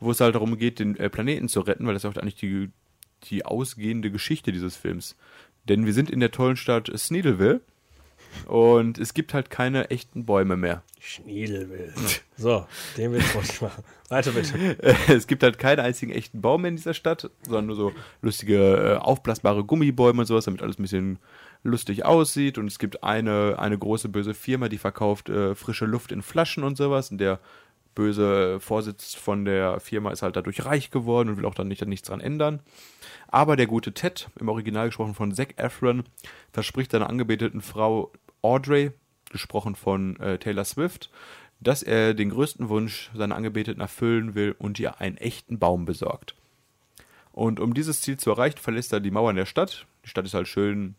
[0.00, 2.34] wo es halt darum geht, den äh, Planeten zu retten, weil das ist auch eigentlich
[2.36, 2.70] die,
[3.24, 5.16] die ausgehende Geschichte dieses Films.
[5.68, 7.60] Denn wir sind in der tollen Stadt Sneedleville
[8.46, 10.82] und es gibt halt keine echten Bäume mehr.
[11.00, 11.92] Schniedelwild.
[12.36, 12.66] So,
[12.96, 13.84] den wollte ich machen.
[14.08, 14.76] Weiter bitte.
[15.08, 18.56] es gibt halt keinen einzigen echten Baum mehr in dieser Stadt, sondern nur so lustige,
[18.58, 21.18] äh, aufblasbare Gummibäume und sowas, damit alles ein bisschen
[21.62, 22.58] lustig aussieht.
[22.58, 26.64] Und es gibt eine, eine große böse Firma, die verkauft äh, frische Luft in Flaschen
[26.64, 27.10] und sowas.
[27.10, 27.40] Und der
[27.94, 31.84] böse Vorsitz von der Firma ist halt dadurch reich geworden und will auch dann nicht,
[31.86, 32.60] nichts dran ändern.
[33.28, 36.04] Aber der gute Ted, im Original gesprochen von Zac Efron,
[36.52, 38.92] verspricht seiner angebeteten Frau Audrey,
[39.30, 41.10] gesprochen von äh, Taylor Swift,
[41.60, 46.34] dass er den größten Wunsch seiner Angebeteten erfüllen will und ihr einen echten Baum besorgt.
[47.30, 49.86] Und um dieses Ziel zu erreichen, verlässt er die Mauern der Stadt.
[50.04, 50.96] Die Stadt ist halt schön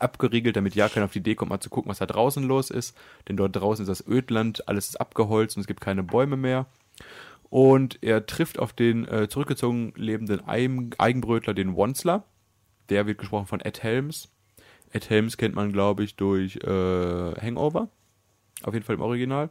[0.00, 2.70] abgeriegelt, damit ja keiner auf die Idee kommt, mal zu gucken, was da draußen los
[2.70, 2.96] ist.
[3.28, 6.66] Denn dort draußen ist das Ödland, alles ist abgeholzt und es gibt keine Bäume mehr.
[7.50, 12.24] Und er trifft auf den äh, zurückgezogen lebenden Eigenbrötler, den Wonsler.
[12.90, 14.28] Der wird gesprochen von Ed Helms.
[14.92, 17.88] Ed Helms kennt man, glaube ich, durch äh, Hangover.
[18.62, 19.50] Auf jeden Fall im Original.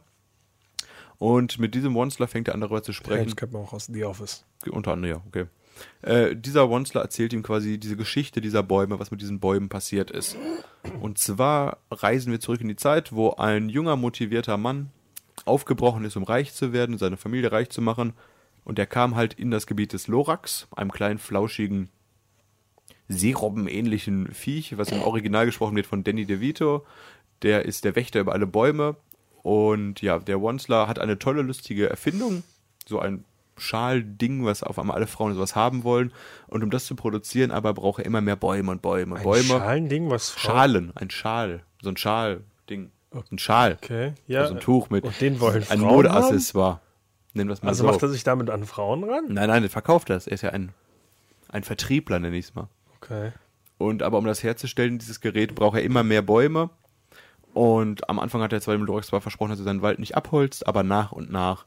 [1.18, 3.24] Und mit diesem Wonsler fängt er an, darüber zu sprechen.
[3.24, 4.44] Das kennt man auch aus The Office.
[4.70, 5.46] Unter anderem, ja, okay.
[6.02, 10.10] Äh, dieser Wonsler erzählt ihm quasi diese Geschichte dieser Bäume, was mit diesen Bäumen passiert
[10.10, 10.36] ist.
[11.00, 14.90] Und zwar reisen wir zurück in die Zeit, wo ein junger, motivierter Mann
[15.44, 18.12] aufgebrochen ist, um reich zu werden, seine Familie reich zu machen.
[18.64, 21.88] Und er kam halt in das Gebiet des Lorax, einem kleinen, flauschigen,
[23.08, 26.84] Seerobben-ähnlichen Viech, was im Original gesprochen wird von Danny DeVito.
[27.42, 28.96] Der ist der Wächter über alle Bäume.
[29.42, 32.42] Und ja, der Wonsler hat eine tolle, lustige Erfindung.
[32.86, 33.24] So ein
[33.58, 36.12] Schalding, was auf einmal alle Frauen sowas haben wollen.
[36.46, 39.16] Und um das zu produzieren, aber braucht er immer mehr Bäume und Bäume.
[39.16, 39.44] Ein Bäume.
[39.44, 41.62] Schalending, was Frau- Schalen, ein Schal.
[41.82, 42.90] So ein Schal-Ding.
[43.30, 43.78] Ein Schal.
[43.82, 44.40] Okay, ja.
[44.42, 45.04] Also ein Tuch mit.
[45.04, 46.80] Und den wollen ein Frauen Modeaccessoire.
[47.34, 47.90] Nennen wir es mal Also so.
[47.90, 49.24] macht er sich damit an Frauen ran?
[49.28, 50.26] nein, nein, der verkauft das.
[50.26, 50.72] Er ist ja ein,
[51.48, 52.68] ein Vertriebler, nenne ich es mal.
[53.00, 53.32] Okay.
[53.78, 56.70] Und aber um das herzustellen, dieses Gerät, braucht er immer mehr Bäume.
[57.54, 60.16] Und am Anfang hat er zwar dem Lorax zwar versprochen, dass er seinen Wald nicht
[60.16, 61.64] abholzt, aber nach und nach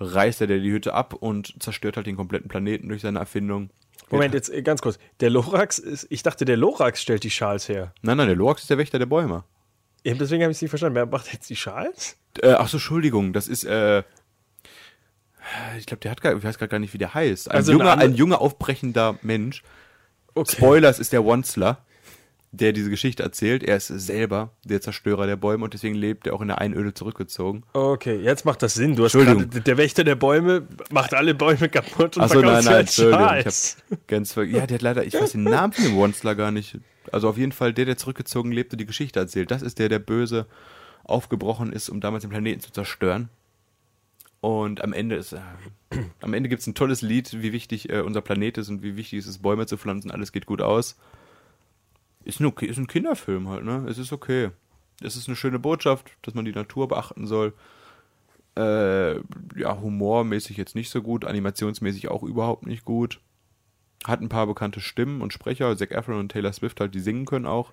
[0.00, 3.70] reißt er der die Hütte ab und zerstört halt den kompletten Planeten durch seine Erfindung.
[4.10, 4.98] Moment, jetzt äh, ganz kurz.
[5.20, 7.92] Der Lorax ist, ich dachte, der Lorax stellt die Schals her.
[8.02, 9.44] Nein, nein, der Lorax ist der Wächter der Bäume.
[10.02, 10.96] Eben deswegen habe ich es nicht verstanden.
[10.96, 12.16] Wer macht jetzt die Schals?
[12.42, 14.02] Äh, ach so, Entschuldigung, das ist, äh,
[15.78, 17.50] ich glaube, der hat gar, ich weiß gar nicht, wie der heißt.
[17.50, 19.62] Ein, Also junger, ein junger, aufbrechender Mensch.
[20.34, 20.56] Okay.
[20.56, 21.84] Spoilers ist der Wonsler,
[22.52, 23.62] der diese Geschichte erzählt.
[23.62, 26.94] Er ist selber der Zerstörer der Bäume und deswegen lebt er auch in der Einöde
[26.94, 27.62] zurückgezogen.
[27.72, 28.96] Okay, jetzt macht das Sinn.
[28.96, 32.80] Du hast gerade, der Wächter der Bäume macht alle Bäume kaputt und Achso, nein, nein,
[32.80, 33.20] Entschuldigung.
[33.20, 33.76] Ich Schals.
[33.90, 36.50] hab ganz ver ja, der hat leider, ich weiß den Namen von dem Wonsler gar
[36.50, 36.78] nicht.
[37.12, 39.50] Also auf jeden Fall der, der zurückgezogen lebt und die Geschichte erzählt.
[39.50, 40.46] Das ist der, der böse
[41.04, 43.28] aufgebrochen ist, um damals den Planeten zu zerstören.
[44.40, 45.38] Und am Ende ist, äh,
[46.20, 48.96] am Ende gibt es ein tolles Lied, wie wichtig äh, unser Planet ist und wie
[48.96, 50.10] wichtig es ist, Bäume zu pflanzen.
[50.10, 50.96] Alles geht gut aus.
[52.24, 53.86] Ist ein, ist ein Kinderfilm halt, ne?
[53.88, 54.50] Es ist okay.
[55.02, 57.54] Es ist eine schöne Botschaft, dass man die Natur beachten soll.
[58.56, 59.16] Äh,
[59.58, 63.20] ja, humormäßig jetzt nicht so gut, animationsmäßig auch überhaupt nicht gut.
[64.04, 67.26] Hat ein paar bekannte Stimmen und Sprecher, Zac Efron und Taylor Swift halt, die singen
[67.26, 67.72] können auch.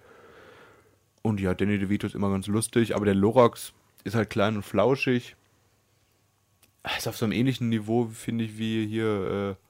[1.22, 3.74] Und ja, Danny DeVito ist immer ganz lustig, aber der Lorax
[4.04, 5.36] ist halt klein und flauschig.
[6.98, 9.67] Ist auf so einem ähnlichen Niveau, finde ich, wie hier äh,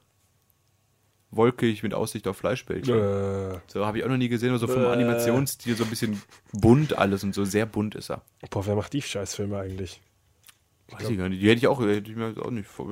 [1.31, 2.95] wolkig mit Aussicht auf Fleischbällchen.
[2.95, 4.87] Äh, So habe ich auch noch nie gesehen, aber so vom Äh.
[4.87, 6.21] Animationsstil so ein bisschen
[6.53, 8.21] bunt alles und so sehr bunt ist er.
[8.49, 10.01] boah, wer macht die Scheißfilme eigentlich?
[10.89, 11.41] Weiß ich gar nicht.
[11.41, 12.87] Die hätte ich auch, hätte ich mir auch nicht vor.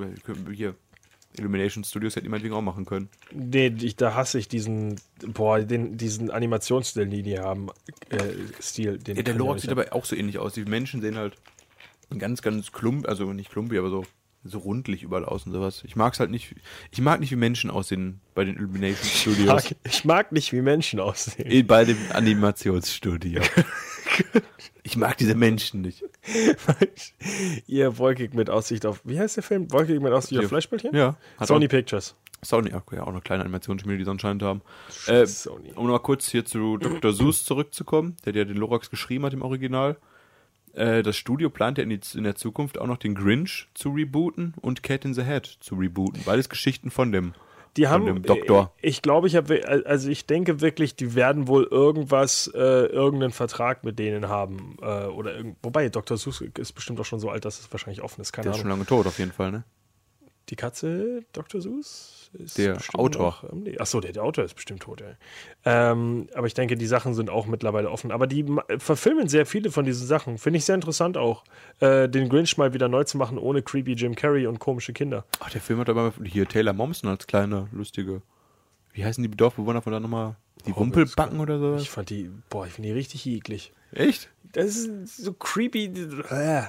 [0.51, 0.75] Hier,
[1.37, 3.09] Illumination Studios hätte meinetwegen auch machen können.
[3.31, 7.69] Nee, ich, da hasse ich diesen, boah, den, diesen Animationsstil, den die haben.
[8.09, 8.17] Äh,
[8.61, 10.53] Stil, den Ja, der ich nicht sieht aber auch so ähnlich aus.
[10.53, 11.35] Die Menschen sehen halt
[12.17, 14.05] ganz, ganz klump, also nicht klumpig, aber so,
[14.45, 15.83] so rundlich überall aus und sowas.
[15.85, 16.55] Ich mag es halt nicht.
[16.91, 19.47] Ich mag nicht, wie Menschen aussehen bei den Illumination Ich Studios.
[19.47, 21.49] mag, ich mag nicht, wie Menschen aussehen.
[21.49, 23.41] Eh, bei dem Animationsstudio.
[24.83, 26.03] Ich mag diese Menschen nicht.
[27.67, 29.71] Ihr wolkig mit Aussicht auf, wie heißt der Film?
[29.71, 30.95] Wolkig mit Aussicht auf Fleischbällchen?
[30.95, 31.17] Ja.
[31.41, 32.15] Sony auch, Pictures.
[32.43, 34.61] Sony, okay, auch eine kleine Animationsschmiede, die sie anscheinend haben.
[35.07, 35.71] Äh, Sony.
[35.73, 37.11] um noch kurz hier zu Dr.
[37.13, 39.97] Seuss zurückzukommen, der ja den Lorax geschrieben hat im Original.
[40.75, 43.89] Äh, das Studio plant ja in, die, in der Zukunft auch noch den Grinch zu
[43.89, 46.21] rebooten und Cat in the Hat zu rebooten.
[46.25, 47.33] Beides Geschichten von dem.
[47.77, 48.71] Die haben, dem Doktor.
[48.81, 53.33] äh, Ich glaube, ich habe, also ich denke wirklich, die werden wohl irgendwas, äh, irgendeinen
[53.33, 54.77] Vertrag mit denen haben.
[54.81, 56.15] Äh, oder wobei, Dr.
[56.17, 58.31] Seuss ist bestimmt auch schon so alt, dass es wahrscheinlich offen ist.
[58.31, 58.77] Keine Der ist schon Ahnung.
[58.79, 59.63] lange tot, auf jeden Fall, ne?
[60.49, 61.59] Die Katze, Dr.
[61.59, 62.24] Seuss?
[62.37, 63.25] Ist Der Autor.
[63.25, 63.77] Noch, ähm, nee.
[63.77, 65.07] Achso, der, der Autor ist bestimmt tot, ja.
[65.63, 68.11] Ähm, aber ich denke, die Sachen sind auch mittlerweile offen.
[68.11, 68.45] Aber die
[68.77, 70.37] verfilmen sehr viele von diesen Sachen.
[70.37, 71.43] Finde ich sehr interessant auch.
[71.79, 75.25] Äh, den Grinch mal wieder neu zu machen, ohne creepy Jim Carrey und komische Kinder.
[75.39, 78.21] Ach, der Film hat aber hier Taylor Momsen als kleine, lustige.
[78.93, 80.35] Wie heißen die Dorfbewohner von da nochmal?
[80.65, 81.81] Die Rumpelbacken oder sowas?
[81.81, 83.73] Ich fand die, boah, ich finde die richtig eklig.
[83.91, 84.29] Echt?
[84.53, 85.85] Das ist so creepy.
[86.29, 86.63] Äh.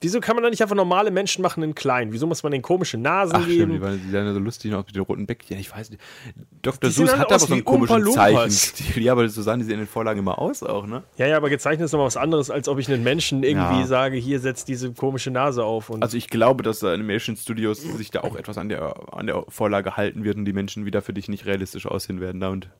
[0.00, 2.12] Wieso kann man da nicht einfach normale Menschen machen in klein?
[2.12, 3.80] Wieso muss man den komische Nasen Ach, stimmt, die, geben?
[3.80, 5.58] waren, die sahen so lustig aus mit den roten Bäckchen.
[5.58, 6.00] Ich weiß nicht.
[6.62, 6.90] Dr.
[6.90, 8.06] Seuss hat aber so einen komischen.
[8.12, 8.58] Zeichen.
[9.02, 11.02] Ja, aber so sahen die in den Vorlagen immer aus auch, ne?
[11.16, 13.86] Ja, ja, aber gezeichnet ist nochmal was anderes, als ob ich einen Menschen irgendwie Ja.
[13.86, 15.90] sage, hier setzt diese komische Nase auf.
[15.90, 19.26] Und Also ich glaube, dass da Animation Studios sich da auch etwas an der, an
[19.26, 22.70] der Vorlage halten werden, die Menschen wieder für dich nicht realistisch aussehen werden da und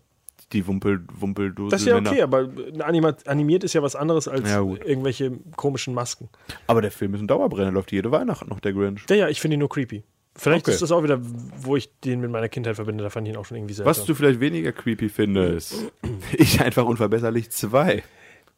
[0.52, 1.70] die Wumpel, Wumpeldose.
[1.70, 2.48] das ist ja okay, aber
[2.80, 6.28] Anima animiert ist ja was anderes als Ja, irgendwelche komischen Masken.
[6.66, 9.02] Aber der Film ist ein Dauerbrenner, läuft jede Weihnacht noch, der Grinch.
[9.10, 10.04] Ja, ja, ich finde ihn nur creepy.
[10.36, 10.72] Vielleicht Okay.
[10.74, 11.18] ist das auch wieder,
[11.62, 13.90] wo ich den mit meiner Kindheit verbinde, da fand ich ihn auch schon irgendwie seltsam.
[13.90, 15.74] Was du vielleicht weniger creepy findest.
[16.32, 18.02] ich einfach unverbesserlich zwei.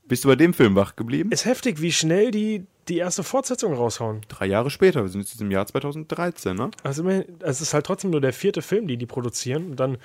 [0.06, 1.30] Bist du bei dem Film wach geblieben?
[1.32, 4.22] ist heftig, wie schnell die die erste Fortsetzung raushauen.
[4.28, 6.70] Drei Jahre später, wir sind jetzt im Jahr 2013, ne?
[6.82, 9.70] Also immerhin- es ist halt trotzdem nur der vierte Film, den die produzieren.
[9.70, 9.96] Und dann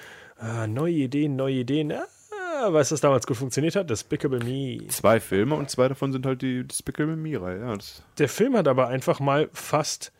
[0.41, 1.91] äh, neue Ideen, neue Ideen.
[1.91, 3.89] Ah, weißt du, was damals gut funktioniert hat?
[3.89, 4.87] Despicable Me.
[4.87, 7.59] Zwei Filme und zwei davon sind halt die Despicable Me-Reihe.
[7.59, 7.77] Ja,
[8.17, 10.11] Der Film hat aber einfach mal fast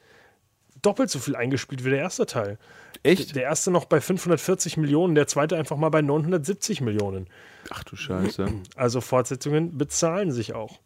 [0.82, 2.58] doppelt so viel eingespielt wie der erste Teil.
[3.04, 3.36] Echt?
[3.36, 7.28] Der erste noch bei 540 Millionen, der zweite einfach mal bei 970 Millionen.
[7.70, 8.48] Ach du Scheiße.
[8.76, 10.80] Also Fortsetzungen bezahlen sich auch.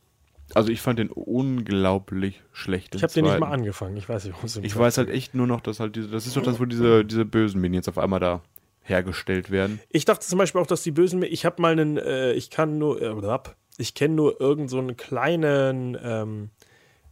[0.56, 2.96] Also ich fand den unglaublich schlecht.
[2.96, 3.98] Ich habe den nicht mal angefangen.
[3.98, 6.26] Ich weiß nicht, warum es Ich weiß halt echt nur noch, dass halt diese, das
[6.26, 8.42] ist doch das, wo diese, diese bösen Minions auf einmal da
[8.90, 9.80] hergestellt werden.
[9.90, 11.24] Ich dachte zum Beispiel auch, dass die Bösen.
[11.24, 11.98] Ich habe mal einen.
[11.98, 13.02] Äh, ich kann nur.
[13.02, 13.40] Äh,
[13.78, 16.50] ich kenne nur irgend so einen kleinen ähm,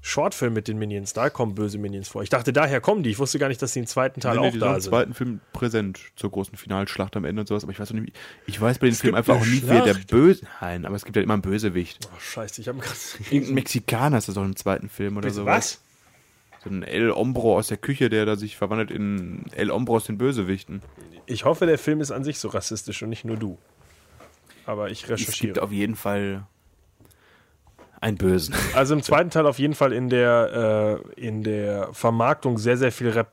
[0.02, 1.14] Shortfilm mit den Minions.
[1.14, 2.24] Da kommen böse Minions vor.
[2.24, 3.10] Ich dachte, daher kommen die.
[3.10, 4.86] Ich wusste gar nicht, dass die im zweiten Teil Nee, nee, auch die da sind
[4.86, 8.14] im zweiten Film präsent zur großen Finalschlacht am Ende und sowas, aber ich weiß nicht,
[8.46, 9.96] ich weiß bei den Filmen einfach auch nie, wer der.
[9.96, 10.46] Böse.
[10.62, 12.00] Nein, aber es gibt ja immer einen Bösewicht.
[12.06, 12.98] Oh, scheiße, ich habe gerade.
[13.30, 15.46] Irgendein Mexikaner ist das auch im zweiten Film oder so.
[15.46, 15.82] Was?
[16.64, 20.06] So ein El Ombro aus der Küche, der da sich verwandelt in El Ombro aus
[20.06, 20.82] den Bösewichten.
[21.26, 23.58] Ich hoffe, der Film ist an sich so rassistisch und nicht nur du.
[24.66, 25.62] Aber ich Es gibt recherchiere.
[25.62, 26.46] auf jeden Fall
[28.00, 28.54] einen Bösen.
[28.76, 32.92] Also im zweiten Teil auf jeden Fall in der, äh, in der Vermarktung sehr, sehr
[32.92, 33.24] viel äh,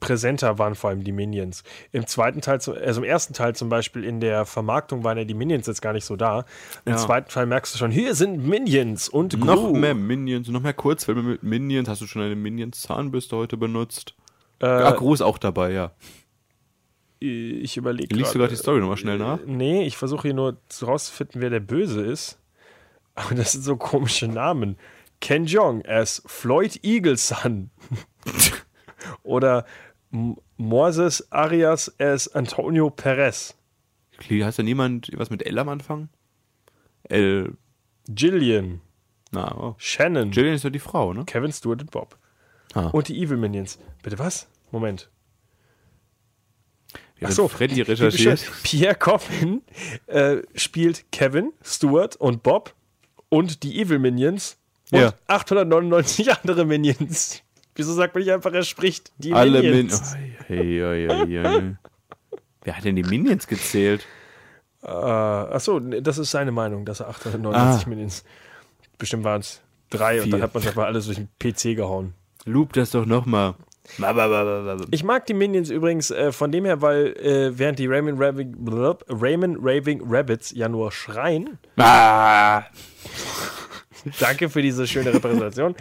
[0.00, 1.62] präsenter waren vor allem die Minions.
[1.92, 5.34] Im zweiten Teil, also im ersten Teil zum Beispiel in der Vermarktung waren ja die
[5.34, 6.46] Minions jetzt gar nicht so da.
[6.86, 6.98] Im Ja.
[6.98, 9.44] zweiten Teil merkst du schon, hier sind Minions und Gru.
[9.46, 11.88] Noch mehr Minions, noch mehr Kurzfilme mit Minions.
[11.88, 14.14] Hast du schon eine Minions-Zahnbürste heute benutzt?
[14.60, 15.90] Äh, ah, Gru ist auch dabei, ja.
[17.20, 19.38] ich überlege Liest du gerade die Story nochmal schnell nach?
[19.44, 22.38] Nee, ich versuche hier nur herauszufinden, wer der Böse ist.
[23.14, 24.76] Aber das sind so komische Namen.
[25.20, 27.70] Ken Jeong as Floyd Eagleson.
[29.22, 29.64] Oder
[30.12, 33.56] M Moses Arias as Antonio Perez.
[34.30, 36.08] Heißt da niemand was mit L am Anfang?
[37.04, 37.56] L.
[38.08, 38.80] Gillian.
[39.32, 39.74] Na, oh.
[39.78, 40.30] Shannon.
[40.30, 41.24] Jillian ist ja die Frau, ne?
[41.24, 42.16] Kevin Stewart und Bob.
[42.74, 42.86] Ah.
[42.88, 43.78] Und die Evil Minions.
[44.02, 44.48] Bitte was?
[44.70, 45.10] Moment.
[47.18, 48.44] Ja, Ach so, Freddy recherchiert.
[48.62, 49.62] Pierre Coffin
[50.06, 52.74] äh, spielt Kevin, Stuart und Bob
[53.34, 54.56] und die Evil Minions
[54.92, 55.12] und Ja.
[55.26, 57.42] 899 andere Minions.
[57.74, 60.14] Wieso sagt man nicht einfach, er spricht die Alle Minions?
[60.46, 60.80] Hey.
[62.62, 64.06] Wer hat denn die Minions gezählt?
[64.82, 67.88] Äh, achso, das ist seine Meinung, dass er 899 Ah.
[67.88, 68.24] Minions.
[68.98, 69.60] Bestimmt waren es
[69.90, 70.32] drei und Vier.
[70.32, 72.14] dann hat man es einfach alles durch den PC gehauen.
[72.44, 73.54] Loop das doch nochmal.
[74.90, 78.54] Ich mag die Minions übrigens äh, von dem her, weil äh, während die Raymond Raving,
[78.64, 82.62] blub, Raymond Raving Rabbits ja nur schreien, Ah,
[84.18, 85.74] Danke für diese schöne Repräsentation.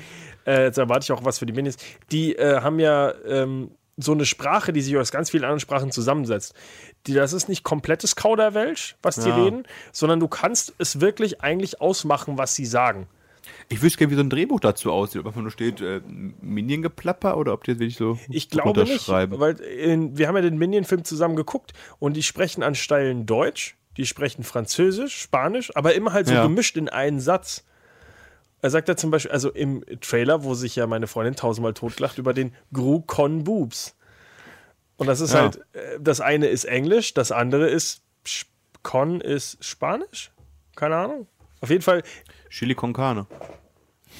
[0.45, 1.77] äh, jetzt erwarte ich auch was für die Minis.
[2.11, 5.91] Die äh, haben ja ähm, so eine Sprache, die sich aus ganz vielen anderen Sprachen
[5.91, 6.53] zusammensetzt.
[7.07, 9.35] Die, das ist nicht komplettes Kauderwelsch, was die Ja.
[9.35, 13.07] reden, sondern du kannst es wirklich eigentlich ausmachen, was sie sagen.
[13.69, 15.21] Ich wüsste gerne, wie so ein Drehbuch dazu aussieht.
[15.21, 16.01] Ob einfach nur steht äh,
[16.41, 20.41] Minion-Geplapper oder ob die jetzt wirklich so Ich glaube nicht, weil in, wir haben ja
[20.41, 25.93] den Minion-Film zusammen geguckt und die sprechen an Stellen Deutsch, die sprechen Französisch, Spanisch, aber
[25.93, 26.43] immer halt so Ja.
[26.43, 27.63] gemischt in einen Satz.
[28.61, 32.17] Er sagt ja zum Beispiel, also im Trailer, wo sich ja meine Freundin tausendmal totgelacht
[32.17, 33.95] über den Gru Con Boobs.
[34.95, 35.41] Und das ist Ja.
[35.41, 38.01] halt, äh, das eine ist Englisch, das andere ist,
[38.83, 40.31] Con ist Spanisch?
[40.75, 41.27] Keine Ahnung.
[41.61, 42.03] Auf jeden Fall,
[42.53, 43.25] Chili con Carne.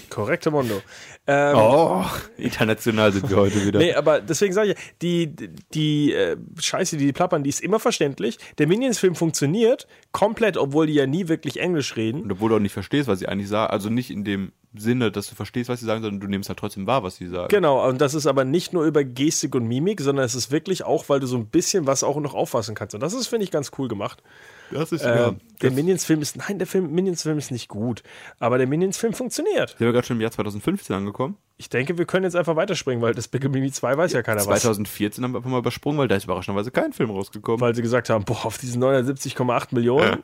[0.09, 0.81] korrekte Mondo.
[1.27, 2.03] Ähm, Oh,
[2.37, 3.77] international sind wir heute wieder.
[3.77, 5.35] Nee, aber deswegen sage ich, die,
[5.75, 8.39] die äh, Scheiße, die die plappern, die ist immer verständlich.
[8.57, 12.23] Der Minions-Film funktioniert komplett, obwohl die ja nie wirklich Englisch reden.
[12.23, 13.71] Und obwohl du auch nicht verstehst, was sie eigentlich sagen.
[13.71, 16.59] Also nicht in dem Sinne, dass du verstehst, was sie sagen, sondern du nimmst halt
[16.59, 17.49] trotzdem wahr, was sie sagen.
[17.49, 20.83] Genau, und das ist aber nicht nur über Gestik und Mimik, sondern es ist wirklich
[20.83, 22.95] auch, weil du so ein bisschen was auch noch auffassen kannst.
[22.95, 24.23] Und das ist, finde ich, ganz cool gemacht.
[24.71, 28.01] Das ist Äh, der Minions-Film ist, nein, der Film, Minions-Film ist nicht gut,
[28.39, 29.69] aber der Minions-Film funktioniert.
[29.69, 31.37] Sind wir gerade schon im Jahr 2015 angekommen?
[31.57, 34.39] Ich denke, wir können jetzt einfach weiterspringen, weil das Big Mimi 2 weiß ja keiner
[34.39, 34.61] was.
[34.61, 37.61] 2014 haben wir einfach mal übersprungen, weil da ist überraschenderweise kein Film rausgekommen.
[37.61, 40.23] Weil sie gesagt haben, boah, auf diesen 970,8 Millionen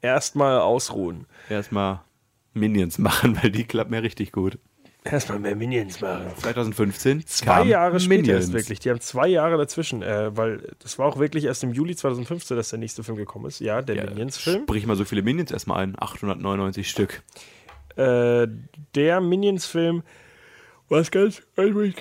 [0.00, 1.26] erstmal ausruhen.
[1.48, 2.02] Erstmal
[2.54, 4.58] Minions machen, weil die klappen ja richtig gut.
[5.06, 6.28] Erstmal mehr Minions machen.
[6.38, 8.44] 2015 Zwei Jahre später Minions.
[8.46, 8.78] ist wirklich.
[8.80, 12.56] Die haben zwei Jahre dazwischen, äh, weil das war auch wirklich erst im Juli 2015,
[12.56, 13.60] dass der nächste Film gekommen ist.
[13.60, 14.62] Ja, der Ja, Minions-Film.
[14.62, 15.94] Sprich mal so viele Minions erstmal ein.
[15.98, 17.22] 899 Stück.
[17.96, 18.48] Äh,
[18.94, 20.02] der Minions-Film,
[20.88, 21.94] was ganz, was muss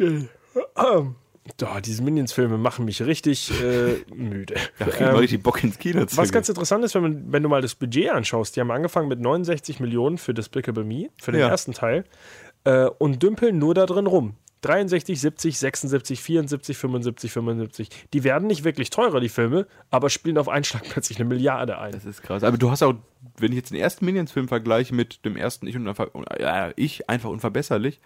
[1.57, 4.55] Da, diese Minions-Filme machen mich richtig äh, müde.
[4.79, 7.43] Da kriegen Ähm, richtig Bock ins Kino zu was ganz interessant ist, wenn, man, wenn
[7.43, 11.33] du mal das Budget anschaust, die haben angefangen mit 69 Millionen für Despicable Me, für
[11.33, 11.49] den Ja.
[11.49, 12.05] ersten Teil,
[12.63, 14.35] äh, und dümpeln nur da drin rum.
[14.61, 17.89] 63, 70, 76, 74, 75, 75.
[18.13, 21.77] Die werden nicht wirklich teurer, die Filme, aber spielen auf einen Schlag plötzlich eine Milliarde
[21.77, 21.91] ein.
[21.91, 22.43] Das ist krass.
[22.43, 22.93] Aber du hast auch,
[23.37, 25.85] wenn ich jetzt den ersten Minions-Film vergleiche mit dem ersten Ich und
[26.39, 27.99] ja, ich einfach unverbesserlich,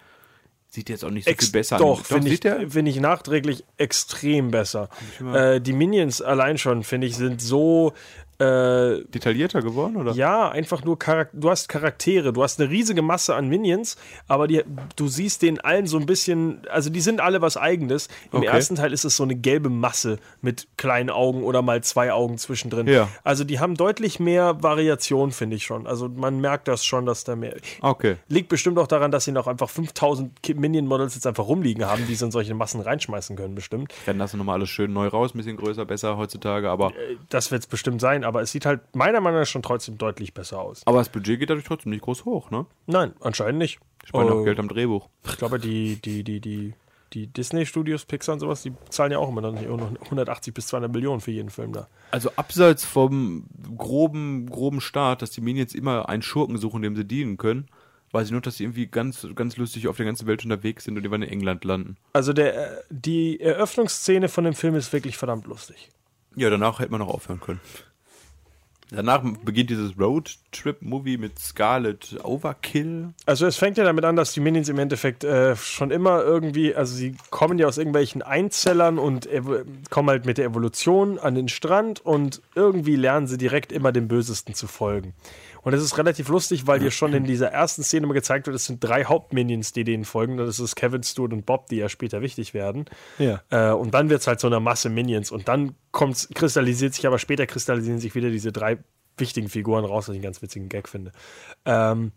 [0.70, 2.06] sieht jetzt auch nicht so Ex viel besser doch, aus.
[2.06, 2.40] finde ich,
[2.72, 4.88] find ich nachträglich extrem besser.
[5.20, 7.92] mal- Äh, die Minions allein schon, finde ich, sind so
[8.38, 10.12] äh, detaillierter geworden, oder?
[10.12, 13.96] Ja, einfach nur Charak du hast Charaktere, du hast eine riesige Masse an Minions,
[14.28, 14.62] aber die,
[14.96, 18.08] du siehst den allen so ein bisschen, also die sind alle was eigenes.
[18.32, 18.46] Im Okay.
[18.46, 22.38] ersten Teil ist es so eine gelbe Masse mit kleinen Augen oder mal zwei Augen
[22.38, 22.86] zwischendrin.
[22.86, 23.08] Ja.
[23.24, 25.86] Also die haben deutlich mehr Variation, finde ich schon.
[25.86, 27.56] Also man merkt das schon, dass da mehr.
[27.80, 28.16] Okay.
[28.28, 32.06] Liegt bestimmt auch daran, dass sie noch einfach 5000 Ki- Minion-Models jetzt einfach rumliegen haben,
[32.06, 33.92] die sie in solche Massen reinschmeißen können, bestimmt.
[34.06, 36.92] Dann lassen nochmal alles schön neu raus, ein bisschen größer, besser heutzutage, aber,
[37.28, 40.34] Das wird es bestimmt sein, aber es sieht halt meiner Meinung nach schon trotzdem deutlich
[40.34, 40.82] besser aus.
[40.86, 42.66] aber das Budget geht dadurch trotzdem nicht groß hoch, ne?
[42.86, 43.80] Nein, anscheinend nicht.
[44.04, 45.08] Sparen auch Äh, Geld am Drehbuch.
[45.26, 46.74] Ich glaube, die, die, die, die,
[47.14, 51.22] die Disney-Studios, Pixar und sowas, die zahlen ja auch immer noch 180 bis 200 Millionen
[51.22, 51.88] für jeden Film da.
[52.10, 53.46] Also abseits vom
[53.78, 57.66] groben, groben Start, dass die Minions immer einen Schurken suchen, dem sie dienen können,
[58.12, 60.98] weiß ich nur, dass sie irgendwie ganz, ganz lustig auf der ganzen Welt unterwegs sind
[60.98, 61.96] und irgendwann in England landen.
[62.12, 65.88] Also der, äh, die Eröffnungsszene von dem Film ist wirklich verdammt lustig.
[66.36, 67.60] Ja, danach hätte man noch aufhören können.
[68.90, 73.12] Danach beginnt dieses Roadtrip-Movie mit Scarlet Overkill.
[73.26, 76.74] Also es fängt ja damit an, dass die Minions im Endeffekt äh, schon immer irgendwie,
[76.74, 79.28] also sie kommen ja aus irgendwelchen Einzellern und
[79.90, 84.08] kommen halt mit der Evolution an den Strand und irgendwie lernen sie direkt immer dem
[84.08, 85.12] Bösesten zu folgen.
[85.68, 88.56] Und das ist relativ lustig, weil dir schon in dieser ersten Szene mal gezeigt wird,
[88.56, 90.38] es sind drei Hauptminions, die denen folgen.
[90.38, 92.86] Das ist Kevin, Stuart und Bob, die ja später wichtig werden.
[93.18, 93.42] Ja.
[93.50, 95.30] Äh, und dann wird es halt so eine Masse Minions.
[95.30, 98.78] Und dann kommt's, kristallisiert sich, aber später kristallisieren sich wieder diese drei
[99.18, 101.12] wichtigen Figuren raus, was ich einen ganz witzigen Gag finde.
[101.66, 102.12] Ähm,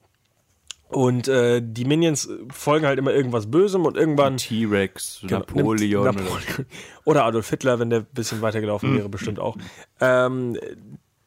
[0.88, 4.38] und äh, die Minions folgen halt immer irgendwas Bösem und irgendwann.
[4.38, 6.06] T-Rex, Genau, Napoleon.
[6.06, 6.66] Napoleon.
[7.04, 9.58] Oder Adolf Hitler, wenn der ein bisschen weitergelaufen wäre, bestimmt auch.
[9.99, 10.58] Ähm,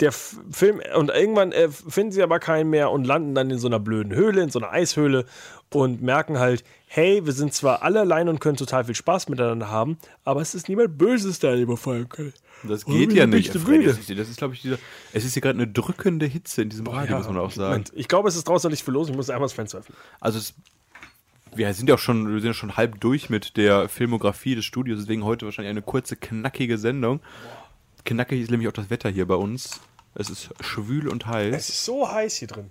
[0.01, 3.69] der Film, und irgendwann äh, finden sie aber keinen mehr und landen dann in so
[3.69, 5.25] einer blöden Höhle, in so einer Eishöhle
[5.71, 9.69] und merken halt, hey, wir sind zwar alle allein und können total viel Spaß miteinander
[9.71, 12.33] haben, aber es ist niemand Böses, der einen überfallen kann.
[12.65, 13.53] Das Oh, geht ja nicht.
[13.53, 13.85] Freddy?
[13.85, 14.79] Das ist, das ist glaube ich, dieser.
[15.13, 17.71] Es ist hier gerade eine drückende Hitze in diesem Radio, muss man auch sagen.
[17.71, 19.97] Moment, ich glaube, es ist draußen nicht viel los, ich muss einmal das Fenster öffnen.
[20.21, 20.55] Also es,
[21.55, 24.65] wir sind ja auch schon, wir sind ja schon halb durch mit der Filmografie des
[24.65, 27.21] Studios, deswegen heute wahrscheinlich eine kurze, knackige Sendung.
[28.05, 29.81] Knackig ist nämlich auch das Wetter hier bei uns.
[30.15, 31.55] Es ist schwül und heiß.
[31.55, 32.71] Es ist so heiß hier drin.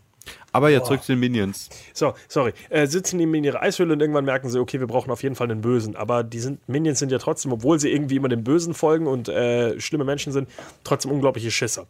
[0.54, 1.70] Aber ja, zurück zu den Minions.
[1.94, 2.54] So, sorry.
[2.70, 5.36] Äh, sitzen die in ihrer Eishöhle und irgendwann merken sie, okay, wir brauchen auf jeden
[5.36, 5.96] Fall einen Bösen.
[5.98, 9.28] Aber die sind, Minions sind ja trotzdem, obwohl sie irgendwie immer dem Bösen folgen und
[9.28, 10.48] äh, schlimme Menschen sind,
[10.86, 11.88] trotzdem unglaubliche Schisser.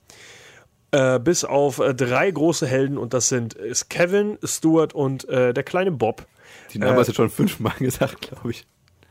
[0.91, 5.53] Äh, bis auf äh, drei große Helden und das sind ist Kevin, Stuart und äh,
[5.53, 6.25] der kleine Bob.
[6.73, 8.65] Die Namen hast du schon fünfmal gesagt, glaube ich.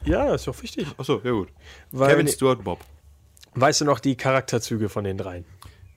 [0.05, 0.87] Ja, ist doch wichtig.
[0.97, 1.49] Achso, ja gut.
[1.93, 2.80] Weil- Kevin Stewart Bob.
[3.55, 5.44] Weißt du noch die Charakterzüge von den dreien?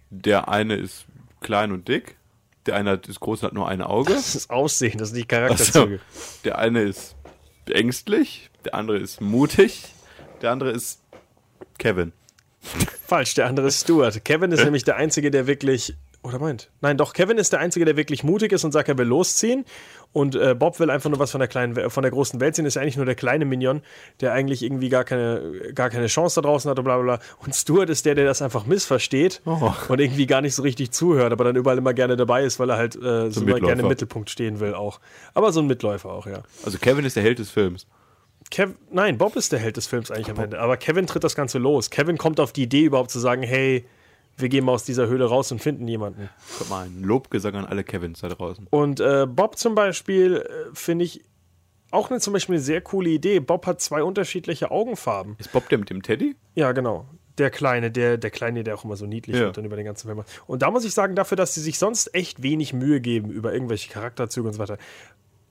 [0.09, 1.05] Der eine ist
[1.41, 2.17] klein und dick.
[2.65, 4.13] Der eine ist groß und hat nur ein Auge.
[4.13, 5.25] Das ist Aussehen, das sind die.
[5.25, 5.99] Charakterzüge.
[6.43, 7.15] Der eine ist
[7.69, 8.49] ängstlich.
[8.65, 9.85] Der andere ist mutig.
[10.41, 11.01] Der andere ist
[11.77, 12.11] Kevin.
[13.07, 14.25] Falsch, der andere ist Stuart.
[14.25, 15.95] Kevin ist nämlich der Einzige, der wirklich
[16.25, 16.71] Oder meint?
[16.81, 19.63] Nein, doch, Kevin ist der Einzige, der wirklich mutig ist und sagt, er will losziehen.
[20.11, 22.55] Und äh, Bob will einfach nur was von der kleinen, We- von der großen Welt
[22.55, 22.65] sehen.
[22.65, 23.81] Ist ja eigentlich nur der kleine Minion,
[24.21, 27.25] der eigentlich irgendwie gar keine, gar keine Chance da draußen hat und bla bla bla.
[27.45, 29.71] Und Stuart ist der, der das einfach missversteht Oh.
[29.87, 32.69] und irgendwie gar nicht so richtig zuhört, aber dann überall immer gerne dabei ist, weil
[32.71, 34.99] er halt äh, so, gerne im Mittelpunkt stehen will auch.
[35.35, 36.41] Aber so ein Mitläufer auch, ja.
[36.63, 37.85] Also Kevin ist der Held des Films.
[38.49, 40.59] Kev Nein, Bob ist der Held des Films eigentlich am Ende.
[40.59, 41.89] Aber Kevin tritt das Ganze los.
[41.89, 43.85] Kevin kommt auf die Idee überhaupt zu sagen, hey,
[44.37, 46.29] wir gehen mal aus dieser Höhle raus und finden jemanden.
[46.57, 48.67] Guck mal, ein Lobgesang an alle Kevins da draußen.
[48.69, 51.23] Und äh, Bob zum Beispiel äh, finde ich
[51.91, 53.39] auch eine, zum Beispiel eine sehr coole Idee.
[53.39, 55.35] Bob hat zwei unterschiedliche Augenfarben.
[55.39, 56.35] Ist Bob der mit dem Teddy?
[56.55, 57.05] Ja, genau.
[57.37, 59.43] Der Kleine, der, der Kleine, der auch immer so niedlich Ja.
[59.43, 60.17] wird dann über den ganzen Film.
[60.17, 60.29] macht.
[60.47, 63.53] Und da muss ich sagen, dafür, dass sie sich sonst echt wenig Mühe geben über
[63.53, 64.77] irgendwelche Charakterzüge und so weiter,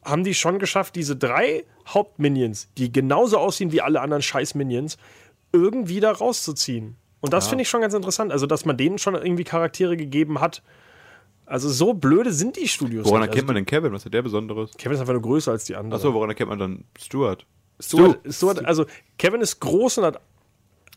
[0.05, 4.99] haben die schon geschafft, diese drei Hauptminions, die genauso aussehen wie alle anderen Scheiß-Minions,
[5.53, 6.97] irgendwie da rauszuziehen.
[7.25, 8.33] Und das finde ich schon ganz interessant.
[8.33, 10.63] Also, dass man denen schon irgendwie Charaktere gegeben hat.
[11.47, 13.07] Also, so blöde sind die Studios.
[13.07, 13.93] Woran erkennt man also, denn Kevin?
[13.93, 14.71] Was hat der Besonderes?
[14.79, 15.95] Kevin ist einfach nur größer als die anderen.
[16.01, 17.47] Achso, woran erkennt man dann Stuart?
[17.81, 18.87] Stuart, Stuart, also
[19.19, 20.21] Kevin ist groß und hat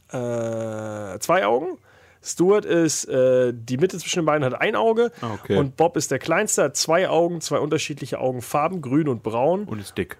[0.10, 1.78] äh, zwei Augen.
[2.22, 5.58] Stuart ist äh, die Mitte zwischen den beiden hat ein Auge Ah, okay.
[5.58, 9.80] und Bob ist der kleinste, hat zwei Augen, zwei unterschiedliche Augenfarben, grün und braun Und
[9.80, 10.18] ist dick.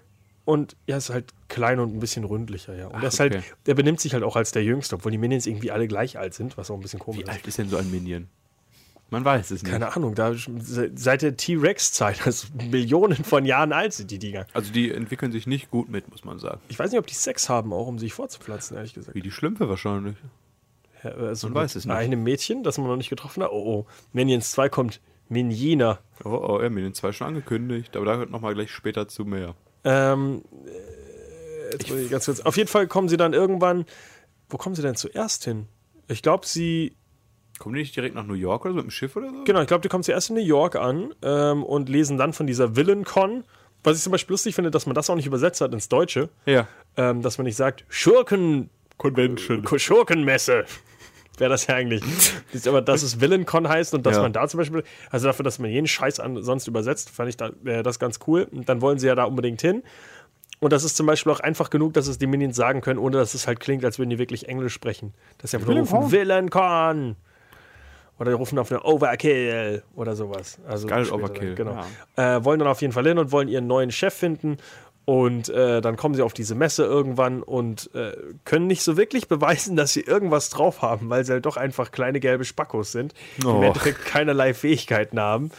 [0.48, 2.86] Und ja, ist halt klein und ein bisschen ründlicher, ja.
[2.86, 3.34] Und Ach, er ist okay.
[3.34, 6.18] halt, der benimmt sich halt auch als der Jüngste, obwohl die Minions irgendwie alle gleich
[6.18, 7.28] alt sind, was auch ein bisschen komisch Wie ist.
[7.28, 8.28] alt ist denn so ein Minion?
[9.10, 9.70] Man weiß es nicht.
[9.70, 14.46] Keine Ahnung, da seit der T-Rex-Zeit, also Millionen von Jahren alt sind die Dinger.
[14.54, 16.62] Also die entwickeln sich nicht gut mit, muss man sagen.
[16.68, 19.14] Ich weiß nicht, ob die Sex haben, auch um sich fortzupflanzen, ehrlich gesagt.
[19.14, 20.16] Wie die Schlümpfe wahrscheinlich.
[21.04, 21.94] Ja, also Man weiß es nicht.
[21.94, 23.50] Einem Mädchen, das man noch nicht getroffen hat.
[23.50, 23.86] Oh, oh.
[24.14, 25.98] Minions 2 kommt Minjina.
[26.24, 29.54] Oh, oh, ja, Minion 2 schon angekündigt, aber da hört nochmal gleich später zu mehr.
[29.84, 30.42] Ähm,
[31.72, 32.40] äh, ich ganz kurz.
[32.40, 33.84] Auf jeden Fall kommen sie dann irgendwann.
[34.48, 35.66] Wo kommen sie denn zuerst hin?
[36.08, 36.96] Ich glaube, sie.
[37.58, 39.44] Kommen die nicht direkt nach New York oder so mit dem Schiff oder so?
[39.44, 42.46] Genau, ich glaube, die kommen zuerst in New York an ähm, und lesen dann von
[42.46, 43.44] dieser Villain-Con.
[43.82, 46.28] Was ich zum Beispiel lustig finde, dass man das auch nicht übersetzt hat ins Deutsche.
[46.46, 46.68] Ja.
[46.96, 48.70] Ähm, dass man nicht sagt, Schurken.
[48.96, 49.66] Convention.
[49.78, 50.64] Schurkenmesse.
[51.38, 52.02] Wäre das ja eigentlich.
[52.66, 54.22] Aber dass es VillainCon heißt und dass Ja.
[54.22, 57.36] man da zum Beispiel, also dafür, dass man jeden Scheiß an, sonst übersetzt, fand ich
[57.36, 58.48] da, äh, das ganz cool.
[58.50, 59.82] Und dann wollen sie ja da unbedingt hin.
[60.60, 63.16] Und das ist zum Beispiel auch einfach genug, dass es die Minions sagen können, ohne
[63.16, 65.14] dass es halt klingt, als würden die wirklich Englisch sprechen.
[65.38, 67.16] Dass sie einfach nur rufen, VillainCon!
[68.18, 70.58] Oder die rufen auf eine Overkill oder sowas.
[70.66, 71.84] Also Geil, Overkill, Dann, genau.
[72.16, 74.56] Äh, wollen dann auf jeden Fall hin und wollen ihren neuen Chef finden.
[75.08, 79.26] Und äh, dann kommen sie auf diese Messe irgendwann und äh, können nicht so wirklich
[79.26, 83.14] beweisen, dass sie irgendwas drauf haben, weil sie halt doch einfach kleine gelbe Spackos sind,
[83.38, 83.62] die im Oh.
[83.62, 85.50] Endeffekt keinerlei Fähigkeiten haben.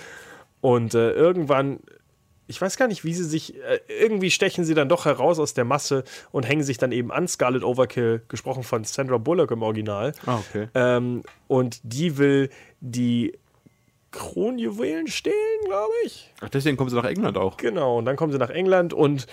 [0.61, 1.79] Und äh, irgendwann,
[2.45, 5.55] ich weiß gar nicht, wie sie sich, äh, irgendwie stechen sie dann doch heraus aus
[5.55, 9.63] der Masse und hängen sich dann eben an Scarlet Overkill, gesprochen von Sandra Bullock im
[9.63, 10.11] Original.
[10.27, 10.67] Ah, okay.
[10.75, 13.33] Ähm, und die will die
[14.11, 15.35] Kronjuwelen stehlen,
[15.65, 16.31] glaube ich.
[16.41, 17.57] Ach, deswegen kommen sie nach England auch.
[17.57, 19.27] Genau, und dann kommen sie nach England und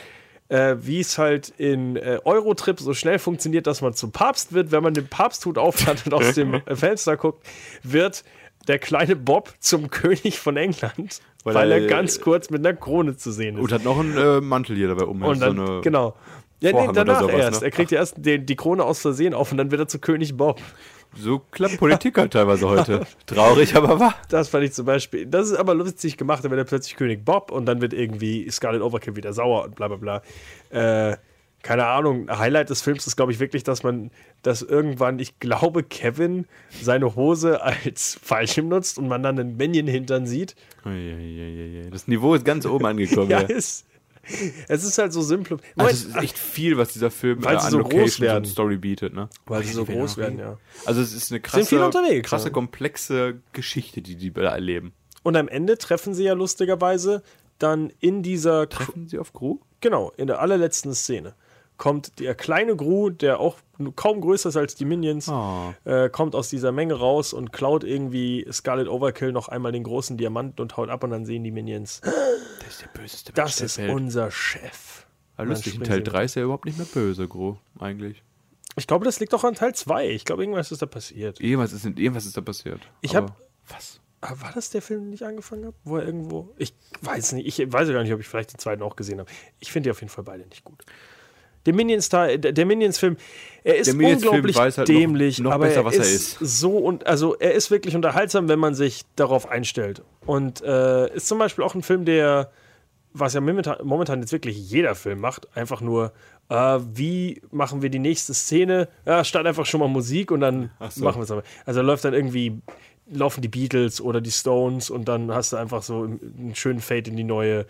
[0.48, 4.70] äh, wie es halt in äh, Eurotrip so schnell funktioniert, dass man zum Papst wird,
[4.70, 7.44] wenn man den Papsthut aufhat und aus dem äh, Fenster guckt,
[7.82, 8.22] wird
[8.68, 12.76] der kleine Bob zum König von England, weil, Weil er er- ganz kurz mit einer
[12.76, 13.62] Krone zu sehen ist.
[13.62, 15.22] Und hat noch einen äh, Mantel hier dabei um.
[15.22, 16.14] Und dann, so genau.
[16.60, 17.60] Ja, nee, danach sowas, erst.
[17.60, 17.66] ne?
[17.66, 19.98] Er kriegt ja erst den, die Krone aus Versehen auf und dann wird er zu
[19.98, 20.60] König Bob.
[21.18, 23.06] So klappt Politik halt teilweise heute.
[23.26, 24.14] Traurig, aber wahr.
[24.28, 25.26] Das fand ich zum Beispiel.
[25.26, 28.48] Das ist aber lustig gemacht, dann wird er plötzlich König Bob und dann wird irgendwie
[28.50, 30.22] Scarlet Overkill wieder sauer und bla bla bla.
[31.10, 31.16] Äh,
[31.62, 34.12] keine Ahnung, Highlight des Films ist, glaube ich, wirklich, dass man
[34.42, 36.46] das irgendwann, ich glaube, Kevin
[36.82, 40.54] seine Hose als Fallschirm nutzt und man dann einen Minion-Hintern sieht.
[40.84, 41.88] Eieieiei.
[41.90, 43.30] Das Niveau ist ganz oben angekommen.
[43.30, 43.48] Ja, ja.
[43.48, 43.85] ist.
[44.68, 45.58] Es ist halt so simpel.
[45.76, 48.20] Also es ist echt viel, was dieser Film Weil äh, sie an so groß Locations
[48.20, 48.44] werden.
[48.44, 49.28] und Story bietet, ne?
[49.46, 50.58] weil sie so groß werden, ja.
[50.84, 52.52] Also es ist eine krasse, viel unterwegs, krasse ja.
[52.52, 54.92] komplexe Geschichte, die die da erleben.
[55.22, 57.22] Und am Ende treffen sie ja lustigerweise
[57.58, 59.60] dann in dieser Treffen sie auf Gru?
[59.80, 61.34] Genau, in der allerletzten Szene
[61.76, 63.56] kommt der kleine Gru, der auch
[63.96, 65.74] kaum größer ist als die Minions, Ah.
[65.84, 70.16] äh, kommt aus dieser Menge raus und klaut irgendwie Scarlet Overkill noch einmal den großen
[70.16, 72.00] Diamanten und haut ab und dann sehen die Minions,
[72.60, 73.90] Das ist der böseste das der ist Welt.
[73.90, 75.06] unser Chef.
[75.36, 78.22] Dann lustig, in Teil sie- 3 ist er überhaupt nicht mehr böse, Gru, eigentlich.
[78.76, 80.08] Ich glaube, das liegt doch an Teil 2.
[80.10, 81.40] Ich glaube, irgendwas ist da passiert.
[81.40, 82.80] Irgendwas ist, irgendwas ist da passiert.
[83.02, 83.36] Ich Aber hab-
[83.68, 84.00] Was?
[84.22, 85.76] Ah, war das der Film, den ich angefangen habe?
[85.84, 86.48] Wo er irgendwo.
[86.56, 87.46] Ich weiß nicht.
[87.46, 89.30] Ich weiß ja gar nicht, ob ich vielleicht den zweiten auch gesehen habe.
[89.60, 90.84] Ich finde die auf jeden Fall beide nicht gut.
[91.66, 93.16] Der Minions, der, der Minions-Film,
[93.64, 96.60] er ist unglaublich halt noch- dämlich, noch aber besser, er was er ist, ist.
[96.60, 100.02] so und also er ist wirklich unterhaltsam, wenn man sich darauf einstellt.
[100.24, 102.50] Und äh, ist zum Beispiel auch ein Film, der,
[103.12, 106.12] was ja momentan, momentan jetzt wirklich jeder Film macht, einfach nur,
[106.48, 108.88] äh, wie machen wir die nächste Szene?
[109.04, 111.02] Ja, statt einfach schon mal Musik und dann so.
[111.04, 111.30] machen wir es.
[111.30, 112.60] Also da läuft dann irgendwie
[113.08, 117.08] laufen die Beatles oder die Stones und dann hast du einfach so einen schönen Fade
[117.10, 117.64] in die neue,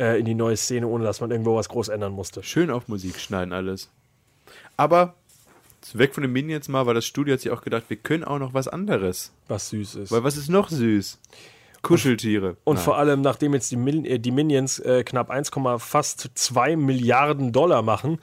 [0.00, 2.42] äh, in die neue Szene, ohne dass man irgendwo was groß ändern musste.
[2.42, 3.90] Schön auf Musik schneiden alles.
[4.76, 5.14] Aber
[5.92, 8.38] weg von den Minions mal, weil das Studio hat sich auch gedacht, wir können auch
[8.38, 9.32] noch was anderes.
[9.46, 10.12] Was süß ist.
[10.12, 11.18] Weil was ist noch süß?
[11.82, 12.56] Kuscheltiere.
[12.64, 12.84] Und Nein.
[12.84, 17.52] vor allem, nachdem jetzt die, Mil äh, die Minions äh, knapp 1, fast 2 Milliarden
[17.52, 18.18] Dollar machen,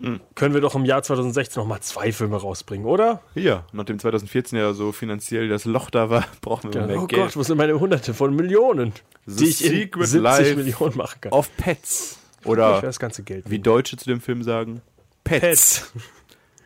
[0.00, 0.20] Hm.
[0.34, 3.22] können wir doch im Jahr 2016 nochmal zwei Filme rausbringen, oder?
[3.34, 7.22] Ja, nachdem 2014 ja so finanziell das Loch da war, brauchen wir mehr oh Geld.
[7.22, 8.92] Gott, wo sind meine Hunderte von Millionen,
[9.26, 11.32] The die ich in Secret 70 Life Millionen machen kann.
[11.32, 12.18] Of Pets.
[12.44, 13.50] Oder das ganze Geld.
[13.50, 14.82] wie Deutsche zu dem Film sagen,
[15.24, 15.40] Pets.
[15.40, 15.92] Pets.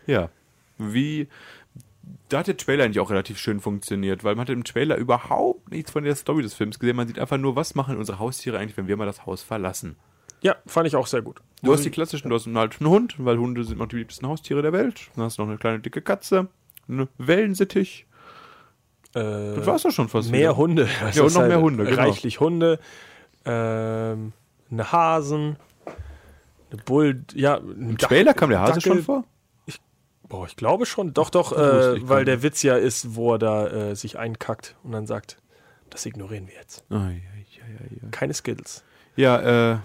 [0.07, 0.31] Ja.
[0.79, 1.29] Wie.
[2.31, 5.71] Da hat der Trailer eigentlich auch relativ schön funktioniert, weil man hat im Trailer überhaupt
[5.71, 6.97] nichts von der Story des Films gesehen.
[6.97, 9.97] Man sieht einfach nur, was machen unsere Haustiere eigentlich, wenn wir mal das Haus verlassen.
[10.43, 11.41] Ja, fand ich auch sehr gut.
[11.63, 14.27] Du hast die klassischen, du hast halt einen Hund, weil Hunde sind noch die liebsten
[14.27, 15.11] Haustiere der Welt.
[15.17, 16.47] Dann hast du noch eine kleine dicke Katze,
[16.89, 18.07] eine Wellensittich.
[19.15, 19.21] Äh,
[19.57, 20.31] Das war's doch schon fast.
[20.31, 20.57] mehr wieder.
[20.57, 20.89] Hunde.
[21.01, 21.97] Das Ja, und noch mehr Hunde, genau.
[21.97, 22.79] Reichlich Hunde.
[23.45, 24.33] Ähm,
[24.71, 25.57] eine Hasen.
[26.71, 27.25] Eine Bull.
[27.35, 28.93] Ja, ein Im Trailer kam der Hase Dackel.
[28.93, 29.25] schon vor?
[30.29, 31.15] Boah, ich glaube schon.
[31.15, 34.77] Doch, doch, ich äh, weil der Witz ja ist, wo er da äh, sich einkackt
[34.83, 35.39] und dann sagt,
[35.89, 36.85] das ignorieren wir jetzt.
[36.91, 38.09] Ja, ja, ja, ja.
[38.11, 38.85] Keine Skills.
[39.17, 39.79] Ja, äh,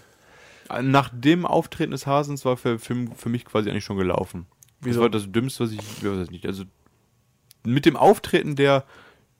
[0.81, 4.45] nach dem Auftreten des Hasens war für, für, für mich quasi eigentlich schon gelaufen.
[4.81, 4.99] Wieso?
[4.99, 6.63] Das war das Dümmste, was ich, ich weiß es nicht, also
[7.65, 8.83] mit dem Auftreten der,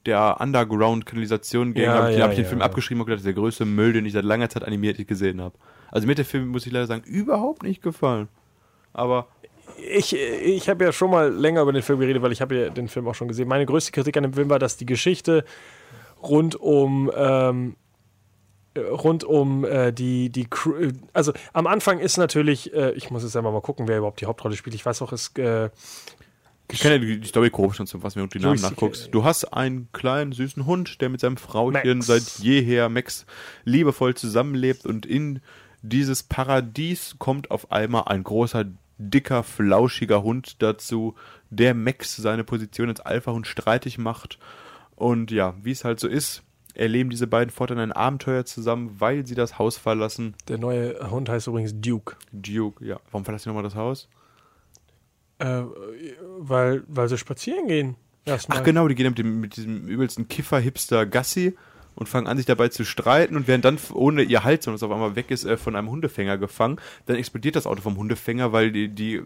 [0.06, 2.50] der Underground-Kanalisation Ja, habe ich, ja, hab ich den ja.
[2.50, 5.06] Film abgeschrieben und gedacht, das ist der größte Müll, den ich seit langer Zeit animiert
[5.08, 5.58] gesehen habe.
[5.92, 8.30] Also mir hat der Film, muss ich leider sagen, überhaupt nicht gefallen.
[8.94, 9.28] Aber
[9.78, 12.70] Ich, ich habe ja schon mal länger über den Film geredet, weil ich habe ja
[12.70, 13.48] den Film auch schon gesehen.
[13.48, 15.44] Meine größte Kritik an dem Film war, dass die Geschichte
[16.22, 17.83] rund um ähm, äh,
[18.78, 23.24] rund um äh, die die Crew, äh, also am Anfang ist natürlich, äh, ich muss
[23.24, 24.76] jetzt einmal mal gucken, wer überhaupt die Hauptrolle spielt.
[24.76, 25.70] Ich weiß auch, es äh,
[26.72, 29.10] ich kann ja die, die Story grob schon wenn du die Namen nachguckst.
[29.12, 32.08] Du hast einen kleinen, süßen Hund, der mit seinem Frauchen Max.
[32.08, 33.26] seit jeher, Max,
[33.64, 35.42] liebevoll zusammenlebt und in
[35.82, 38.66] dieses Paradies kommt auf einmal ein großer,
[38.98, 41.16] dicker, flauschiger Hund dazu,
[41.50, 44.40] der Max seine Position als Alpha-Hund streitig macht.
[44.96, 46.44] Und ja, wie es halt so ist,
[46.74, 50.36] erleben diese beiden fortan ein Abenteuer zusammen, weil sie das Haus verlassen.
[50.48, 52.16] der neue Hund heißt übrigens Duke.
[52.32, 53.00] Duke, ja.
[53.12, 54.10] Warum verlassen sie nochmal das Haus?
[55.40, 55.64] Äh,
[56.40, 57.96] weil, weil sie spazieren gehen.
[58.26, 58.60] Erstmal.
[58.60, 61.56] Ach genau, die gehen mit, dem, mit diesem übelsten Kiffer-Hipster Gassi
[61.96, 64.84] und fangen an, sich dabei zu streiten und werden dann, ohne ihr Hals, wenn es
[64.84, 66.78] auf einmal weg ist, äh, von einem Hundefänger gefangen.
[67.06, 69.22] Dann explodiert das Auto vom Hundefänger, weil die, die,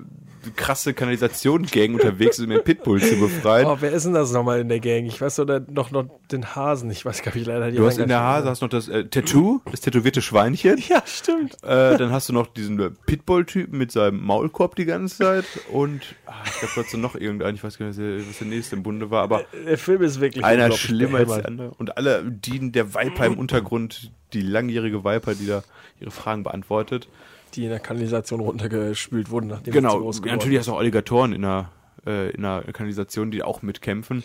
[0.45, 3.67] die krasse Kanalisation-Gang unterwegs ist, um den Pitbull zu befreien.
[3.67, 5.05] Oh, wer ist denn das nochmal in der Gang?
[5.05, 6.89] Ich weiß oder noch, noch den Hasen.
[6.91, 9.05] Ich weiß gar nicht leider die Du hast in der Hase hast noch das äh,
[9.05, 10.77] Tattoo, das tätowierte Schweinchen.
[10.87, 11.55] Ja, stimmt.
[11.63, 15.45] Äh, dann hast du noch diesen äh, Pitbull-Typen mit seinem Maulkorb die ganze Zeit.
[15.71, 18.75] Und ah, ich glaube, hast noch irgendeinen, ich weiß gar nicht, was der- der nächste
[18.75, 21.71] im Bunde war, aber Der Film ist wirklich einer schlimmer als der andere.
[21.77, 22.23] Und alle
[22.57, 25.63] dienen der Viper im Untergrund, die langjährige Viper, die da
[25.99, 27.07] ihre Fragen beantwortet.
[27.53, 31.71] Die in der Kanalisation runtergespült wurden, nachdem Genau, natürlich hast du auch Alligatoren in der,
[32.05, 34.23] äh, in der Kanalisation, die auch mitkämpfen.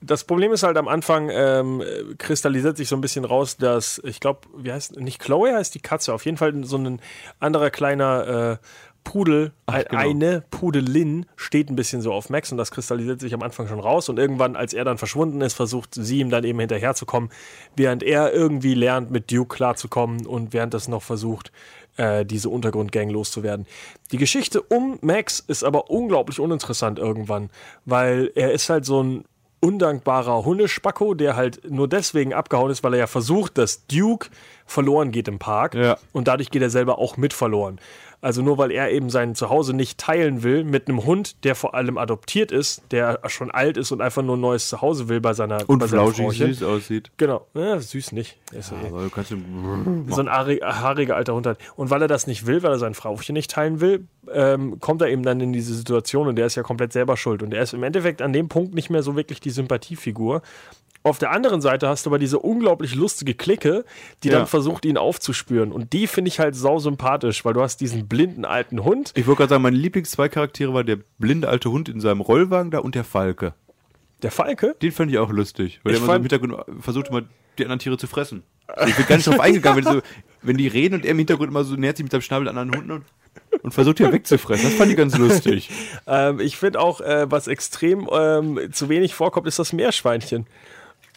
[0.00, 4.00] Das Problem ist halt am Anfang ähm, äh, kristallisiert sich so ein bisschen raus, dass
[4.04, 7.00] ich glaube, wie heißt nicht Chloe heißt die Katze, auf jeden Fall so ein
[7.40, 8.66] anderer kleiner äh,
[9.08, 10.00] Pudel, ein, genau.
[10.02, 13.80] eine Pudelin steht ein bisschen so auf Max und das kristallisiert sich am Anfang schon
[13.80, 17.30] raus und irgendwann, als er dann verschwunden ist, versucht sie ihm dann eben hinterherzukommen,
[17.74, 21.52] während er irgendwie lernt, mit Duke klarzukommen und während das noch versucht,
[21.96, 23.66] äh, diese Untergrundgang loszuwerden.
[24.12, 27.48] Die Geschichte um Max ist aber unglaublich uninteressant irgendwann,
[27.86, 29.24] weil er ist halt so ein
[29.60, 34.28] undankbarer Hundespacko, der halt nur deswegen abgehauen ist, weil er ja versucht, dass Duke
[34.66, 35.96] verloren geht im Park Ja.
[36.12, 37.80] und dadurch geht er selber auch mit verloren.
[38.20, 41.74] Also nur weil er eben sein Zuhause nicht teilen will mit einem Hund, der vor
[41.74, 45.34] allem adoptiert ist, der schon alt ist und einfach nur ein neues Zuhause will bei
[45.34, 47.12] seiner Und bei flauschig süß aussieht.
[47.16, 48.36] Genau, ja, süß nicht.
[48.52, 48.58] Eh-
[48.88, 51.58] Aber du kannst so ein haarig- haariger alter Hund hat.
[51.76, 55.00] Und weil er das nicht will, weil er sein Frauchen nicht teilen will, ähm, kommt
[55.00, 57.42] er eben dann in diese Situation und der ist ja komplett selber schuld.
[57.44, 60.42] Und er ist im Endeffekt an dem Punkt nicht mehr so wirklich die Sympathiefigur.
[61.04, 63.84] Auf der anderen Seite hast du aber diese unglaublich lustige Clique,
[64.24, 64.38] die Ja.
[64.38, 65.70] dann versucht, ihn aufzuspüren.
[65.70, 69.12] Und die finde ich halt sau sympathisch, weil du hast diesen blinden alten Hund.
[69.14, 72.70] Ich wollte gerade sagen, meine Lieblings-zwei Charaktere war der blinde alte Hund in seinem Rollwagen
[72.70, 73.54] da und der Falke.
[74.22, 77.08] Der Falke, Den fand ich auch lustig, weil Ich der immer so im Hintergrund versucht
[77.08, 77.22] immer,
[77.58, 78.42] die anderen Tiere zu fressen.
[78.86, 80.02] Ich bin gar nicht drauf eingegangen, wenn die, so,
[80.42, 82.58] wenn die reden und er im Hintergrund immer so nähert sich mit seinem Schnabel an
[82.58, 83.04] anderen Hunden und,
[83.62, 84.68] und versucht, die wegzufressen.
[84.68, 85.70] Das fand ich ganz lustig.
[86.06, 90.46] ähm, ich finde auch, äh, was extrem ähm, zu wenig vorkommt, ist das Meerschweinchen.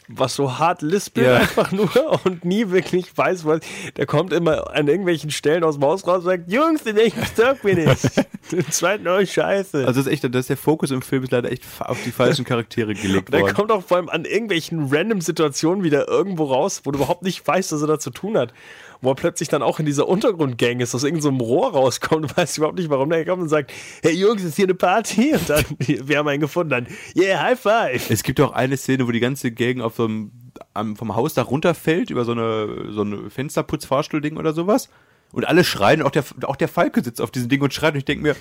[0.07, 1.37] Was so hart lispelt Ja.
[1.37, 1.89] einfach nur
[2.25, 3.61] und nie wirklich weiß, was.
[3.97, 7.23] Der kommt immer an irgendwelchen Stellen aus dem Haus raus und sagt, Jungs, in welchem
[7.25, 7.97] Stock bin ich?
[8.51, 9.77] Im zweiten oh scheiße.
[9.85, 12.11] Also das ist echt, das ist der Fokus im Film ist leider echt auf die
[12.11, 13.53] falschen Charaktere gelegt der worden.
[13.53, 17.45] kommt auch vor allem an irgendwelchen random Situationen wieder irgendwo raus, wo du überhaupt nicht
[17.47, 18.53] weißt, was er da zu tun hat.
[19.01, 22.57] Wo er plötzlich dann auch in dieser Untergrundgang ist, aus irgendeinem Rohr rauskommt und weiß
[22.57, 23.71] überhaupt nicht, warum der kommt und sagt,
[24.03, 25.33] hey Jungs, ist hier eine Party?
[25.33, 28.09] Und dann, wir haben einen gefunden, dann, yeah, High Five.
[28.11, 32.11] Es gibt auch eine Szene, wo die ganze Gang auf so einem, vom Hausdach runterfällt,
[32.11, 34.89] über so eine, so eine Fensterputz-Fahrstuhl-Ding oder sowas.
[35.31, 37.99] Und alle schreien, auch der, auch der Falke sitzt auf diesem Ding und schreit und
[37.99, 38.35] ich denke mir,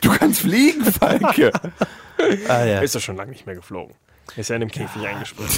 [0.00, 1.52] du kannst fliegen, Falke.
[2.48, 2.80] ah, ja.
[2.80, 3.94] Ist er schon lange nicht mehr geflogen.
[4.36, 5.52] Ist ja in dem Käfig eingesprungen.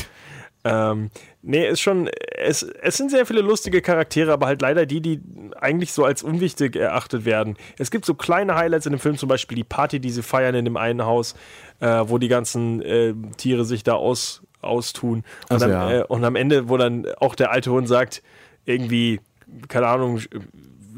[0.65, 1.11] Ähm,
[1.43, 2.09] nee, ist schon,
[2.39, 5.21] es, es sind sehr viele lustige Charaktere, aber halt leider die, die
[5.61, 7.57] eigentlich so als unwichtig erachtet werden.
[7.79, 10.55] Es gibt so kleine Highlights in dem Film, zum Beispiel die Party, die sie feiern
[10.55, 11.35] in dem einen Haus,
[11.81, 15.19] äh, wo die ganzen äh, Tiere sich da aus, austun.
[15.19, 15.93] Und, Ach so, am, ja.
[16.01, 18.23] äh, und am Ende, wo dann auch der alte Hund sagt,
[18.65, 19.21] irgendwie,
[19.69, 20.21] keine Ahnung,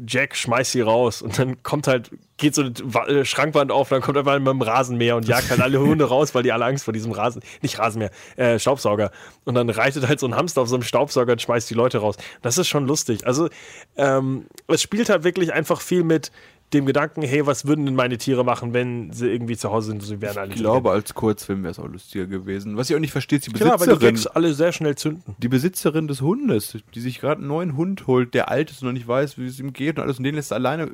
[0.07, 1.21] Jack, schmeiß sie raus.
[1.21, 4.61] Und dann kommt halt, geht so eine äh, Schrankwand auf, dann kommt einfach mit dem
[4.61, 7.77] Rasenmäher und jagt halt alle Hunde raus, weil die alle Angst vor diesem Rasen, nicht
[7.79, 9.11] Rasenmäher, äh, Staubsauger.
[9.43, 11.99] Und dann reitet halt so ein Hamster auf so einem Staubsauger und schmeißt die Leute
[11.99, 12.15] raus.
[12.41, 13.27] Das ist schon lustig.
[13.27, 13.49] Also,
[13.97, 16.31] ähm, es spielt halt wirklich einfach viel mit
[16.73, 20.03] dem Gedanken, hey, was würden denn meine Tiere machen, wenn sie irgendwie zu Hause sind,
[20.03, 22.75] sie wären alle Ich glaube, als Kurzfilm wäre es auch lustiger gewesen.
[22.75, 25.35] Was ich auch nicht verstehe, ist die Genau, weil die Besitzerin, alle sehr schnell zünden.
[25.37, 28.87] die Besitzerin des Hundes, die sich gerade einen neuen Hund holt, der alt ist und
[28.87, 30.91] noch nicht weiß, wie es ihm geht und alles, und den lässt alleine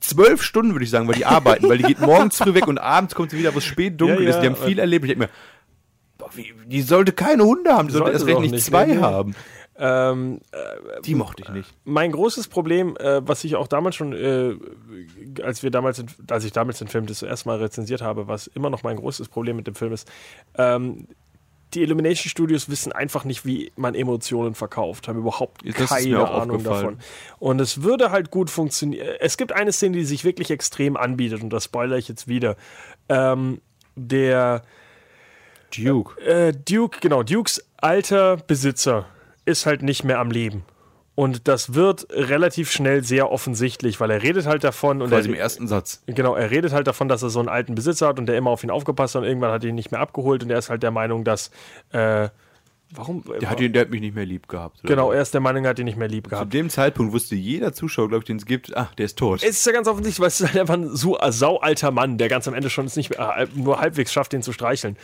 [0.00, 2.78] zwölf Stunden, würde ich sagen, weil die arbeiten, weil die geht morgens früh weg und
[2.78, 4.40] abends kommt sie wieder, wo es spät dunkel Ja, ist.
[4.40, 5.04] Die ja, haben viel erlebt.
[5.04, 5.30] Ich denke mir,
[6.18, 8.94] boah, wie, die sollte keine Hunde haben, die sollte Sollte erst recht nicht zwei nee,
[8.94, 9.34] nee.
[9.76, 10.40] Ähm,
[11.04, 11.74] Die mochte ich nicht.
[11.84, 14.54] mein großes Problem, äh, was ich auch damals schon, äh,
[15.42, 18.46] als wir damals, in, als ich damals den Film das erste Mal rezensiert habe, was
[18.46, 20.08] immer noch mein größtes Problem mit dem Film ist,
[20.56, 21.08] ähm,
[21.72, 26.62] die Illumination Studios wissen einfach nicht, wie man Emotionen verkauft, haben überhaupt Das keine Ahnung
[26.62, 26.98] davon.
[27.40, 29.08] Und es würde halt gut funktionieren.
[29.18, 32.54] Es gibt eine Szene, die sich wirklich extrem anbietet, und das spoilere ich jetzt wieder.
[33.08, 33.60] Ähm,
[33.96, 34.62] der
[35.76, 36.20] Duke.
[36.20, 39.06] äh, Duke, genau, Dukes alter Besitzer
[39.44, 40.64] ist halt nicht mehr am Leben.
[41.16, 45.34] Und das wird relativ schnell sehr offensichtlich, weil er redet halt davon und Quasi er,
[45.34, 46.02] im ersten Satz.
[46.06, 48.50] genau, er redet halt davon, dass er so einen alten Besitzer hat und der immer
[48.50, 50.70] auf ihn aufgepasst hat und irgendwann hat er ihn nicht mehr abgeholt und er ist
[50.70, 51.52] halt der Meinung, dass
[51.92, 52.30] äh,
[52.96, 54.80] warum Der hat, ihn, der hat mich nicht mehr lieb gehabt.
[54.80, 56.52] oder genau, er ist der Meinung, er hat ihn nicht mehr lieb Zu gehabt.
[56.52, 59.40] dem Zeitpunkt wusste jeder Zuschauer, glaube ich, den es gibt, ach, der ist tot.
[59.44, 62.18] Es ist ja ganz offensichtlich, weil es ist halt einfach ein so ein saualter Mann,
[62.18, 64.96] der ganz am Ende schon es nicht mehr, äh, nur halbwegs schafft, ihn zu streicheln.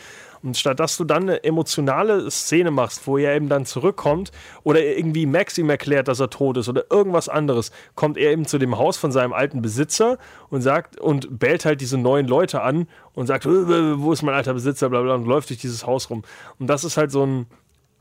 [0.43, 4.31] Und statt dass du dann eine emotionale Szene machst, wo er eben dann zurückkommt
[4.63, 8.45] oder irgendwie Max ihm erklärt, dass er tot ist oder irgendwas anderes, kommt er eben
[8.45, 10.17] zu dem Haus von seinem alten Besitzer
[10.49, 14.35] und sagt und bellt halt diese neuen Leute an und sagt, "Äh, wo ist mein
[14.35, 16.23] alter Besitzer, bla bla, und läuft durch dieses Haus rum.
[16.59, 17.45] Und das ist halt so ein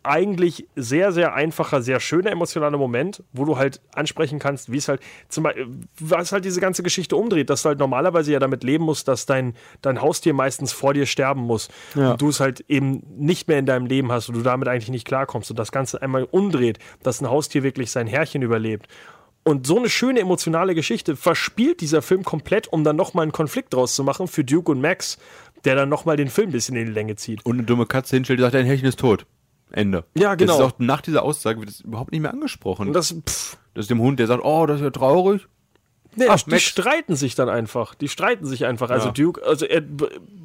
[0.02, 4.88] eigentlich sehr, sehr einfacher, sehr schöner emotionaler Moment, wo du halt ansprechen kannst, wie es
[4.88, 5.66] halt zum Beispiel,
[5.98, 9.26] was halt diese ganze Geschichte umdreht, dass du halt normalerweise ja damit leben musst, dass
[9.26, 12.12] dein, dein Haustier meistens vor dir sterben muss Ja.
[12.12, 14.90] und du es halt eben nicht mehr in deinem Leben hast und du damit eigentlich
[14.90, 18.86] nicht klarkommst und das Ganze einmal umdreht, dass ein Haustier wirklich sein Herrchen überlebt.
[19.42, 23.72] Und so eine schöne emotionale Geschichte verspielt dieser Film komplett, um dann nochmal einen Konflikt
[23.72, 25.18] draus zu machen für Duke und Max,
[25.64, 27.44] der dann nochmal den Film ein bisschen in die Länge zieht.
[27.46, 29.24] Und eine dumme Katze hinstellt, die sagt, dein Herrchen ist tot.
[29.72, 30.04] Ende.
[30.14, 30.58] Ja, genau.
[30.58, 32.88] Das ist auch nach dieser Aussage wird das überhaupt nicht mehr angesprochen.
[32.88, 35.46] Und das, pff, das ist dem Hund, der sagt, oh, das ist ja traurig.
[36.16, 36.62] Nee, Ach, die Max.
[36.64, 37.94] streiten sich dann einfach.
[37.94, 38.90] Die streiten sich einfach.
[38.90, 39.12] Also Ja.
[39.12, 39.82] Duke, also er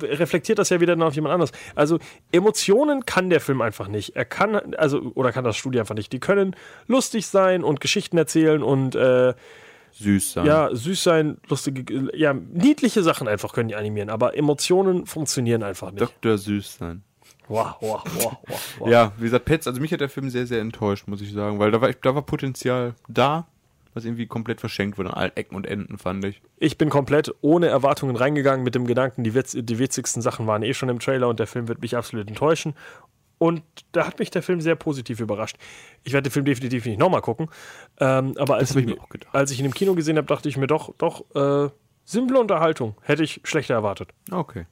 [0.04, 1.52] reflektiert das ja wieder dann auf jemand anderes.
[1.74, 1.98] Also
[2.32, 4.16] Emotionen kann der Film einfach nicht.
[4.16, 6.14] Er kann, also, oder kann das Studio einfach nicht.
[6.14, 6.56] Die können
[6.86, 9.34] lustig sein und Geschichten erzählen und äh,
[9.94, 10.46] Süß sein.
[10.46, 15.90] ja, süß sein, lustige, ja, niedliche Sachen einfach können die animieren, aber Emotionen funktionieren einfach
[15.92, 16.02] nicht.
[16.02, 16.38] Dr.
[16.38, 17.02] Süß sein.
[17.48, 18.90] Wow, wow, wow, wow, wow.
[18.90, 21.60] Ja, wie gesagt, Pets, also mich hat der Film sehr, sehr enttäuscht, muss ich sagen,
[21.60, 23.48] weil da war, da war Potenzial da,
[23.94, 26.42] was irgendwie komplett verschenkt wurde an allen Ecken und Enden, fand ich.
[26.58, 30.64] Ich bin komplett ohne Erwartungen reingegangen mit dem Gedanken, die, witz, die witzigsten Sachen waren
[30.64, 32.74] eh schon im Trailer und der Film wird mich absolut enttäuschen.
[33.38, 35.58] Und da hat mich der Film sehr positiv überrascht.
[36.04, 37.50] Ich werde den Film definitiv nicht nochmal gucken.
[38.00, 39.36] Ähm, aber als, ich mir auch gedacht.
[39.36, 41.70] als ich ihn im Kino gesehen habe, dachte ich mir doch, doch, äh,
[42.06, 42.96] simple Unterhaltung.
[43.02, 44.12] Hätte ich schlechter erwartet.
[44.32, 44.66] Okay.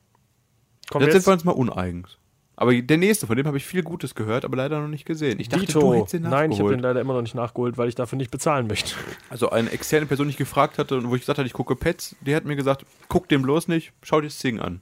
[0.90, 2.18] Kommt Jetzt jetzt, sind wir uns mal uneigens.
[2.56, 5.40] Aber der nächste, von dem habe ich viel Gutes gehört, aber leider noch nicht gesehen.
[5.40, 5.94] Ich dachte, du Dito.
[5.96, 8.30] hättest den Nein, ich habe den leider immer noch nicht nachgeholt, weil ich dafür nicht
[8.30, 8.94] bezahlen möchte.
[9.30, 11.76] Also eine externe Person, die ich gefragt hatte und wo ich gesagt hatte, ich gucke
[11.76, 14.82] Pets, die hat mir gesagt, guck den bloß nicht, schau dir Sing an.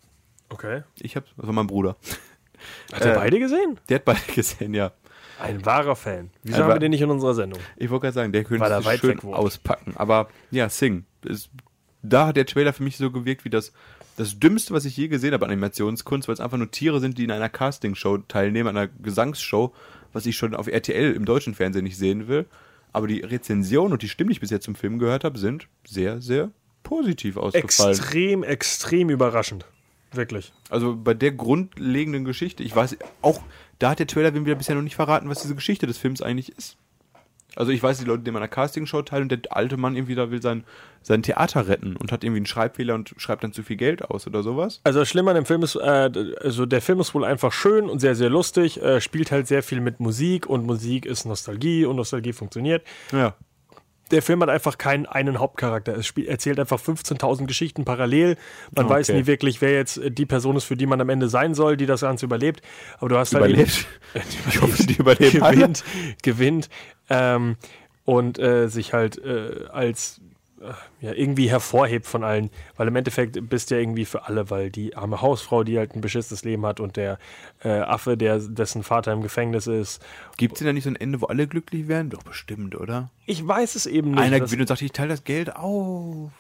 [0.50, 0.84] Okay.
[1.00, 1.96] Ich habe, das war mein Bruder.
[2.92, 3.80] Hat er Äh, beide gesehen?
[3.88, 4.92] Der hat beide gesehen, ja.
[5.40, 6.30] Ein wahrer Fan.
[6.44, 7.60] Wieso Ein haben wir den nicht in unserer Sendung?
[7.78, 9.94] Ich wollte gerade sagen, der könnte es weit schön auspacken.
[9.96, 11.50] Aber ja, Sing ist
[12.04, 13.72] da hat der Trailer für mich so gewirkt wie das,
[14.18, 17.18] das Dümmste, was ich je gesehen habe an Animationskunst, weil es einfach nur Tiere sind,
[17.18, 19.74] die in einer Castingshow teilnehmen, einer Gesangsshow,
[20.14, 22.46] was ich schon auf RTL im deutschen Fernsehen nicht sehen will.
[22.94, 25.68] Aber die Rezension und die Stimmen, die ich bis jetzt zum Film gehört habe, sind
[25.86, 26.52] sehr, sehr
[26.84, 27.98] positiv ausgefallen.
[27.98, 29.66] Extrem, extrem überraschend.
[30.12, 30.52] Wirklich.
[30.70, 33.42] Also bei der grundlegenden Geschichte, ich weiß auch,
[33.80, 36.50] da hat der Trailer mir bisher noch nicht verraten, was diese Geschichte des Films eigentlich
[36.58, 36.78] ist.
[37.56, 40.16] Also ich weiß, die Leute nehmen an einer Castingshow teil und der alte Mann irgendwie
[40.16, 40.64] da will sein,
[41.02, 44.26] sein Theater retten und hat irgendwie einen Schreibfehler und schreibt dann zu viel Geld aus
[44.26, 44.80] oder sowas.
[44.86, 46.10] Also das Schlimme an dem Film ist, äh,
[46.42, 49.64] also der Film ist wohl einfach schön und sehr, sehr lustig, äh, spielt halt sehr
[49.64, 52.84] viel mit Musik und Musik ist Nostalgie und Nostalgie funktioniert.
[53.12, 53.36] Ja.
[54.12, 55.96] Der Film hat einfach keinen einen Hauptcharakter.
[55.96, 58.36] Es spiel, erzählt einfach 15.000 Geschichten parallel.
[58.76, 58.94] Man Okay.
[58.96, 61.54] weiß nie wirklich, wer jetzt äh, die Person ist, für die man am Ende sein
[61.54, 62.62] soll, die das Ganze überlebt.
[63.00, 63.88] Aber du hast Überlebt.
[64.14, 65.56] halt Ich hoffe, die überleben alle.
[65.56, 65.84] gewinnt,
[66.24, 66.70] gewinnt
[67.12, 67.58] ähm,
[68.06, 70.22] und äh, sich halt äh, als
[70.62, 70.74] äh,
[71.06, 74.70] ja, irgendwie hervorhebt von allen, weil im Endeffekt bist du ja irgendwie für alle, weil
[74.70, 77.18] die arme Hausfrau, die halt ein beschissenes Leben hat und der
[77.64, 80.04] äh, Affe, der dessen Vater im Gefängnis ist.
[80.38, 82.10] Gibt es denn da nicht so ein Ende, wo alle glücklich werden?
[82.10, 83.10] Doch bestimmt, oder?
[83.26, 84.20] Ich weiß es eben nicht.
[84.20, 86.32] Einer gewinnt und sagt, ich teile das Geld auf.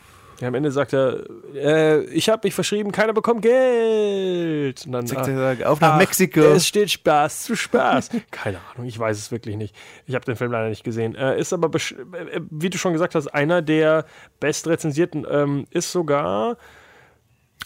[0.42, 1.24] Ja, am Ende sagt er,
[1.56, 4.86] äh, ich habe mich verschrieben, keiner bekommt Geld.
[4.86, 6.42] Und dann, Sagt ah, er, auf nach Ach, Mexiko.
[6.42, 8.10] Es steht Spaß zu Spaß.
[8.32, 9.76] Keine Ahnung, ich weiß es wirklich nicht.
[10.06, 11.16] Ich habe den Film leider nicht gesehen.
[11.16, 14.06] Äh, ist aber, besch- äh, wie du schon gesagt hast, einer der
[14.40, 15.26] bestrezensierten.
[15.30, 16.58] Ähm, ist sogar,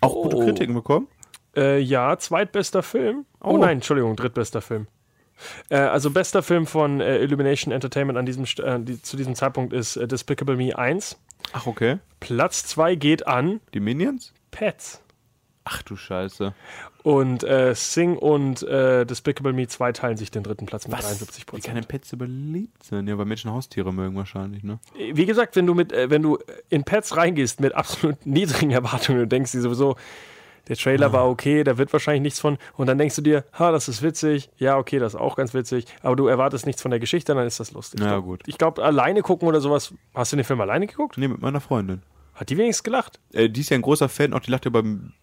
[0.02, 0.44] Auch gute Oh.
[0.46, 1.08] Kritiken bekommen.
[1.56, 3.26] äh, ja, zweitbester Film.
[3.42, 3.58] Oh, Oh.
[3.58, 4.88] nein, Entschuldigung, drittbester Film.
[5.70, 9.74] Äh, also bester Film von äh, Illumination Entertainment an diesem, äh, die, zu diesem Zeitpunkt
[9.74, 11.18] ist äh, Despicable Me 1.
[11.54, 12.00] Ach, okay.
[12.20, 14.34] Platz 2 geht an Die Minions?
[14.52, 15.02] Pets.
[15.64, 16.54] Ach du Scheiße.
[17.02, 21.46] Und äh, Sing und äh, Despicable Me 2 teilen sich den dritten Platz mit 73
[21.52, 23.08] Wie kann denn Pets überlebt sein?
[23.08, 24.80] Ja, weil Menschen Haustiere mögen wahrscheinlich, ne?
[24.96, 26.38] Wie gesagt, wenn du mit, äh, wenn du
[26.70, 29.96] in Pets reingehst mit absolut niedrigen Erwartungen und denkst dir sowieso,
[30.68, 33.72] der Trailer war okay, da wird wahrscheinlich nichts von, und dann denkst du dir, ha,
[33.72, 36.92] das ist witzig, ja, okay, das ist auch ganz witzig, aber du erwartest nichts von
[36.92, 38.02] der Geschichte, dann ist das lustig.
[38.02, 38.42] Ja, gut.
[38.46, 41.18] Ich glaube, alleine gucken oder sowas, hast du den Film alleine geguckt?
[41.18, 42.02] Nee, mit meiner Freundin.
[42.34, 43.20] Hat die wenigstens gelacht?
[43.32, 45.14] Äh, die ist ja ein großer Fan, auch die lachte beim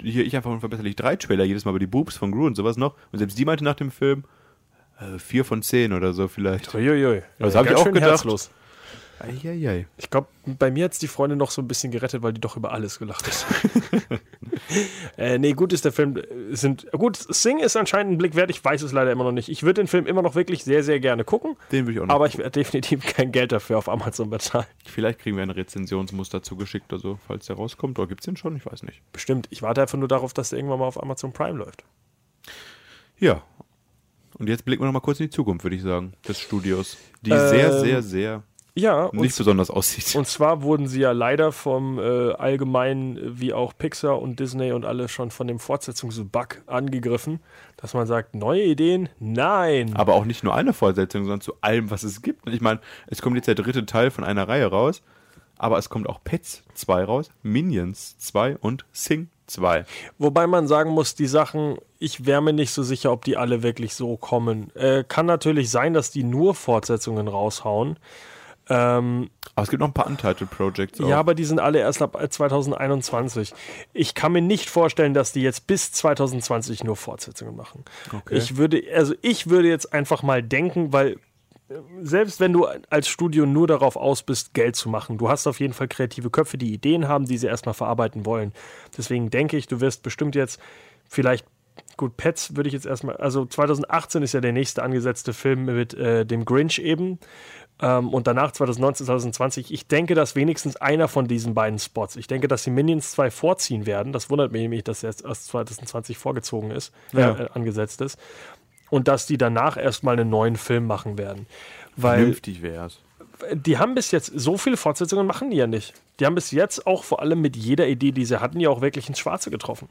[0.00, 2.76] hier ich einfach unverbesserlich drei Trailer jedes Mal über die Boobs von Gru und sowas
[2.76, 2.94] noch.
[3.12, 4.24] Und selbst die meinte nach dem Film
[4.98, 6.74] äh, vier von zehn oder so vielleicht.
[6.74, 7.22] Uiuiui.
[7.38, 8.10] Das hab ich Ganz auch schön gedacht.
[8.10, 8.50] Herzlos.
[9.20, 9.86] Eieiei.
[9.96, 12.40] Ich glaube, bei mir hat es die Freundin noch so ein bisschen gerettet, weil die
[12.40, 13.46] doch über alles gelacht hat.
[15.16, 16.16] äh, nee, gut ist der Film.
[16.16, 18.50] äh, Sind, gut, Sing ist anscheinend ein Blick wert.
[18.50, 19.48] Ich weiß es leider immer noch nicht.
[19.48, 21.56] Ich würde den Film immer noch wirklich sehr, sehr gerne gucken.
[21.72, 22.14] Den würde ich auch noch.
[22.14, 24.66] Aber ich werde definitiv kein Geld dafür auf Amazon bezahlen.
[24.86, 27.98] Vielleicht kriegen wir ein Rezensionsmuster zugeschickt oder so, falls der rauskommt.
[27.98, 28.56] Oder gibt's den schon?
[28.56, 29.02] Ich weiß nicht.
[29.12, 29.48] Bestimmt.
[29.50, 31.84] Ich warte einfach nur darauf, dass der irgendwann mal auf Amazon Prime läuft.
[33.18, 33.42] Ja.
[34.38, 36.96] Und jetzt blicken wir noch mal kurz in die Zukunft, würde ich sagen, des Studios.
[37.22, 38.42] Die Ähm, sehr, sehr, sehr
[38.78, 40.14] Ja, und, nicht besonders aussieht.
[40.14, 44.84] und zwar wurden sie ja leider vom äh, allgemeinen, wie auch Pixar und Disney und
[44.84, 47.40] alle schon von dem Fortsetzungsbug angegriffen,
[47.76, 49.08] dass man sagt, neue Ideen?
[49.18, 49.96] Nein.
[49.96, 52.48] Aber auch nicht nur eine Fortsetzung, sondern zu allem, was es gibt.
[52.48, 55.02] Ich meine, es kommt jetzt der dritte Teil von einer Reihe raus,
[55.56, 59.84] aber es kommt auch Pets 2 raus, Minions 2 und Sing 2.
[60.18, 63.62] Wobei man sagen muss, die Sachen, ich wäre mir nicht so sicher, ob die alle
[63.62, 64.74] wirklich so kommen.
[64.76, 67.98] Äh, kann natürlich sein, dass die nur Fortsetzungen raushauen.
[68.70, 71.08] Ähm, Aber es gibt noch ein paar Untitled Projects auch.
[71.08, 73.54] ja, aber die sind alle erst ab 2021.
[73.92, 77.84] Ich kann mir nicht vorstellen, dass die jetzt bis 2020 nur Fortsetzungen machen.
[78.14, 78.36] Okay.
[78.36, 81.18] Ich würde, also ich würde jetzt einfach mal denken, weil
[81.68, 85.46] äh, selbst wenn du als Studio nur darauf aus bist, Geld zu machen, du hast
[85.46, 88.52] auf jeden Fall kreative Köpfe, die Ideen haben, die sie erstmal verarbeiten wollen.
[88.96, 90.60] Deswegen denke ich, du wirst bestimmt jetzt
[91.08, 91.46] vielleicht,
[91.96, 95.94] gut, Pets würde ich jetzt erstmal, also 2018 ist ja der nächste angesetzte Film mit
[95.94, 97.18] äh, dem Grinch eben.
[97.80, 99.72] Ähm, und danach 2019, 2020.
[99.72, 103.30] Ich denke, dass wenigstens einer von diesen beiden Spots, ich denke, dass die Minions 2
[103.30, 104.12] vorziehen werden.
[104.12, 107.38] Das wundert mich nämlich, dass er erst erst 2020 vorgezogen ist, Ja.
[107.38, 108.18] äh, angesetzt ist.
[108.90, 111.46] Und dass die danach erstmal einen neuen Film machen werden.
[111.96, 112.98] Weil Vernünftig wär's.
[113.52, 115.92] die haben bis jetzt, so viele Fortsetzungen machen die ja nicht.
[116.18, 118.80] Die haben bis jetzt auch vor allem mit jeder Idee, die sie hatten, ja auch
[118.80, 119.88] wirklich ins Schwarze getroffen.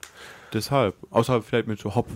[0.52, 0.96] Deshalb.
[1.12, 2.08] Außer vielleicht mit so Hopp.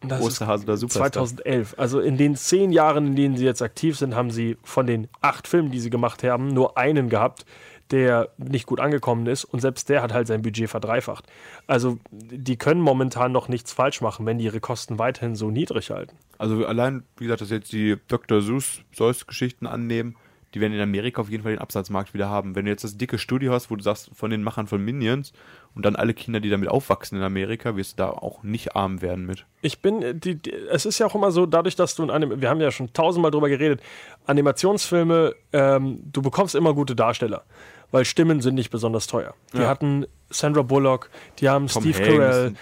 [0.00, 1.10] Das Osterhase oder Superstar.
[1.12, 1.74] 2011.
[1.76, 5.08] Also in den zehn Jahren, in denen sie jetzt aktiv sind, haben sie von den
[5.20, 7.44] acht Filmen, die sie gemacht haben, nur einen gehabt,
[7.90, 9.44] der nicht gut angekommen ist.
[9.44, 11.26] Und selbst der hat halt sein Budget verdreifacht.
[11.66, 15.90] Also die können momentan noch nichts falsch machen, wenn die ihre Kosten weiterhin so niedrig
[15.90, 16.16] halten.
[16.38, 18.40] Also allein, wie gesagt, dass jetzt die Dr.
[18.40, 20.16] Seuss Seuss Geschichten annehmen,
[20.54, 22.54] die werden in Amerika auf jeden Fall den Absatzmarkt wieder haben.
[22.54, 25.32] Wenn du jetzt das dicke Studio hast, wo du sagst, von den Machern von Minions
[25.74, 29.00] und dann alle Kinder, die damit aufwachsen in Amerika, wirst du da auch nicht arm
[29.02, 29.46] werden mit.
[29.62, 32.10] Ich bin, äh, die, die, es ist ja auch immer so, dadurch, dass du in
[32.10, 33.80] einem, wir haben ja schon tausendmal drüber geredet,
[34.26, 37.44] Animationsfilme, ähm, du bekommst immer gute Darsteller,
[37.90, 39.34] weil Stimmen sind nicht besonders teuer.
[39.52, 39.68] Die Ja.
[39.68, 42.08] hatten Sandra Bullock, die haben Tom Steve Hanks.
[42.16, 42.54] Carell,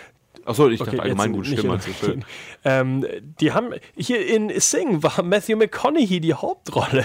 [0.45, 1.75] Achso, ich Okay, dachte allgemein jetzt gute nicht Stimme.
[1.75, 2.25] in- also schön.
[2.65, 3.07] ähm,
[3.41, 7.05] die haben, hier in Sing war Matthew McConaughey die Hauptrolle.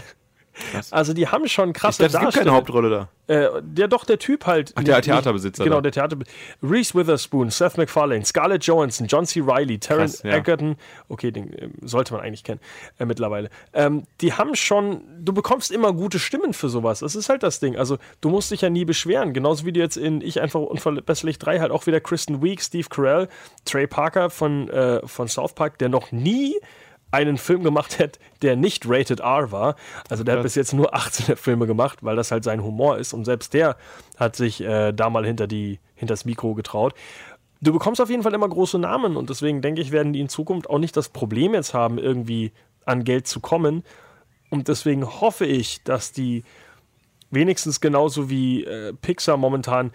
[0.71, 0.91] Krass.
[0.91, 2.51] Also die haben schon Ich krasse dachte, es gibt keine.
[2.51, 3.09] Hauptrolle da.
[3.33, 4.73] Äh, der doch, der Typ halt.
[4.75, 6.17] Ach, der Nicht- Theaterbesitzer Genau, der Theater.
[6.61, 9.41] Reese Witherspoon, Seth MacFarlane, Scarlett Johansson, John C.
[9.45, 10.35] Reilly, Krass, ja.
[10.35, 10.75] Egerton.
[11.07, 12.59] Okay, den äh, sollte man eigentlich kennen
[12.99, 13.49] äh, mittlerweile.
[13.73, 16.99] Ähm, die haben schon, du bekommst immer gute Stimmen für sowas.
[16.99, 17.77] Das ist halt das Ding.
[17.77, 19.33] Also du musst dich ja nie beschweren.
[19.33, 22.87] Genauso wie du jetzt in Ich einfach unverbesserlich 3 halt auch wieder Kristen Week, Steve
[22.89, 23.29] Carell,
[23.63, 26.55] Trey Parker von, äh, von South Park, der noch nie
[27.11, 29.75] einen Film gemacht hat, der nicht rated R war.
[30.09, 33.13] Also der hat bis jetzt nur 18 Filme gemacht, weil das halt sein Humor ist.
[33.13, 33.75] Und selbst der
[34.17, 36.93] hat sich äh, da mal hinter die, hinters Mikro getraut.
[37.61, 40.29] Du bekommst auf jeden Fall immer große Namen und deswegen denke ich, werden die in
[40.29, 42.51] Zukunft auch nicht das Problem jetzt haben, irgendwie
[42.85, 43.83] an Geld zu kommen.
[44.49, 46.43] Und deswegen hoffe ich, dass die
[47.29, 49.91] wenigstens genauso wie äh, Pixar momentan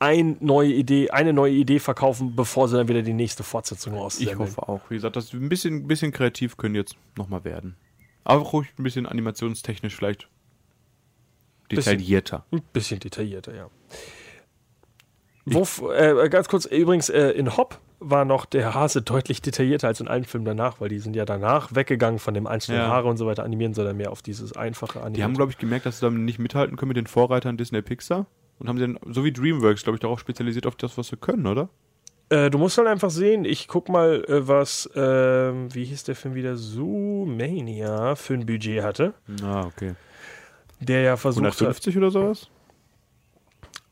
[0.00, 3.98] ein neue Idee, eine neue Idee verkaufen, bevor sie dann wieder die nächste Fortsetzung Ich
[4.00, 4.38] raussenden.
[4.38, 4.80] hoffe auch.
[4.90, 7.76] Wie gesagt, das ein bisschen, ein bisschen kreativ können jetzt nochmal werden.
[8.24, 10.28] Aber ruhig ein bisschen animationstechnisch vielleicht
[11.68, 11.92] Bisschen.
[11.98, 12.44] detaillierter.
[12.52, 13.70] Ein bisschen detaillierter, ja.
[15.44, 20.00] Wo, äh, ganz kurz, übrigens, äh, in Hop war noch der Hase deutlich detaillierter als
[20.00, 22.88] in allen Filmen danach, weil die sind ja danach weggegangen von dem einzelnen Ja.
[22.88, 25.14] Haare und so weiter animieren, sondern mehr auf dieses einfache Animieren.
[25.14, 27.82] Die haben, glaube ich, gemerkt, dass sie damit nicht mithalten können mit den Vorreitern Disney
[27.82, 28.26] Pixar.
[28.58, 31.16] Und haben sie dann, so wie DreamWorks, glaube ich, darauf spezialisiert auf das, was sie
[31.16, 31.68] können, oder?
[32.30, 36.14] Äh, du musst halt einfach sehen, ich guck mal, äh, was, ähm, wie hieß der
[36.16, 39.94] Film wieder, Zoomania für ein Budget hatte, Ah, okay.
[40.80, 42.48] der ja versucht hat, 150 oder sowas?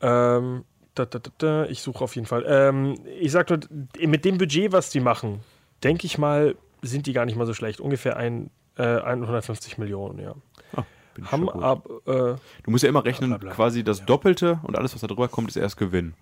[0.01, 0.65] Ähm,
[0.95, 2.45] da, da, da, ich suche auf jeden Fall.
[2.47, 3.59] Ähm, ich sag nur,
[3.99, 5.39] mit dem Budget, was die machen,
[5.83, 7.79] denke ich mal, sind die gar nicht mal so schlecht.
[7.79, 10.35] Ungefähr ein, äh, 150 Millionen, ja.
[10.75, 10.83] Ah,
[11.25, 11.63] Haben schon gut.
[11.63, 13.55] ab, äh, Du musst ja immer rechnen, Blablabla.
[13.55, 16.13] quasi das Doppelte und alles, was da drüber kommt, ist erst Gewinn.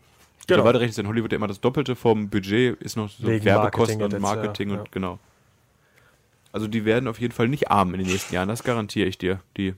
[0.47, 0.57] Genau.
[0.59, 0.63] Genau.
[0.65, 3.97] Weiter rechnest in Hollywood ja immer das Doppelte vom Budget, ist noch so Wegen Werbekosten
[3.99, 4.79] Marketing und Marketing ja.
[4.79, 5.19] und genau.
[6.51, 9.17] Also die werden auf jeden Fall nicht arm in den nächsten Jahren, das garantiere ich
[9.17, 9.39] dir.
[9.57, 9.73] Die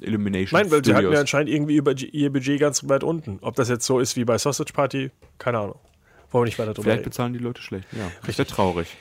[0.00, 1.14] Illumination Nein, weil sie hatten Studios.
[1.14, 3.38] ja anscheinend irgendwie über ihr Budget ganz weit unten.
[3.40, 5.78] Ob das jetzt so ist wie bei Sausage Party, keine Ahnung.
[6.30, 7.04] Wollen wir nicht weiter drüber Vielleicht reden.
[7.10, 7.86] bezahlen die Leute schlecht.
[7.92, 8.94] Ja, wäre traurig.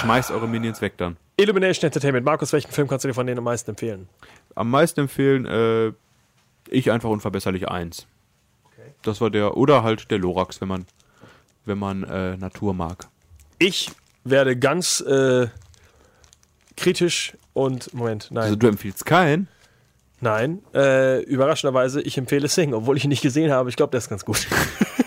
[0.00, 1.16] Schmeißt eure Minions weg dann.
[1.40, 2.24] Illumination Entertainment.
[2.24, 4.08] Markus, welchen Film kannst du dir von denen am meisten empfehlen?
[4.54, 5.92] Am meisten empfehlen, äh,
[6.68, 8.06] ich einfach unverbesserlich eins.
[9.02, 10.86] Das war der, oder halt der Lorax, wenn man,
[11.64, 13.08] wenn man äh, Natur mag.
[13.58, 13.90] Ich
[14.24, 15.48] werde ganz äh,
[16.76, 18.44] kritisch und, Moment, nein.
[18.44, 19.48] Also du empfiehlst keinen?
[20.20, 23.70] Nein, äh, überraschenderweise, ich empfehle Sing, obwohl ich ihn nicht gesehen habe.
[23.70, 24.46] Ich glaube, der ist ganz gut.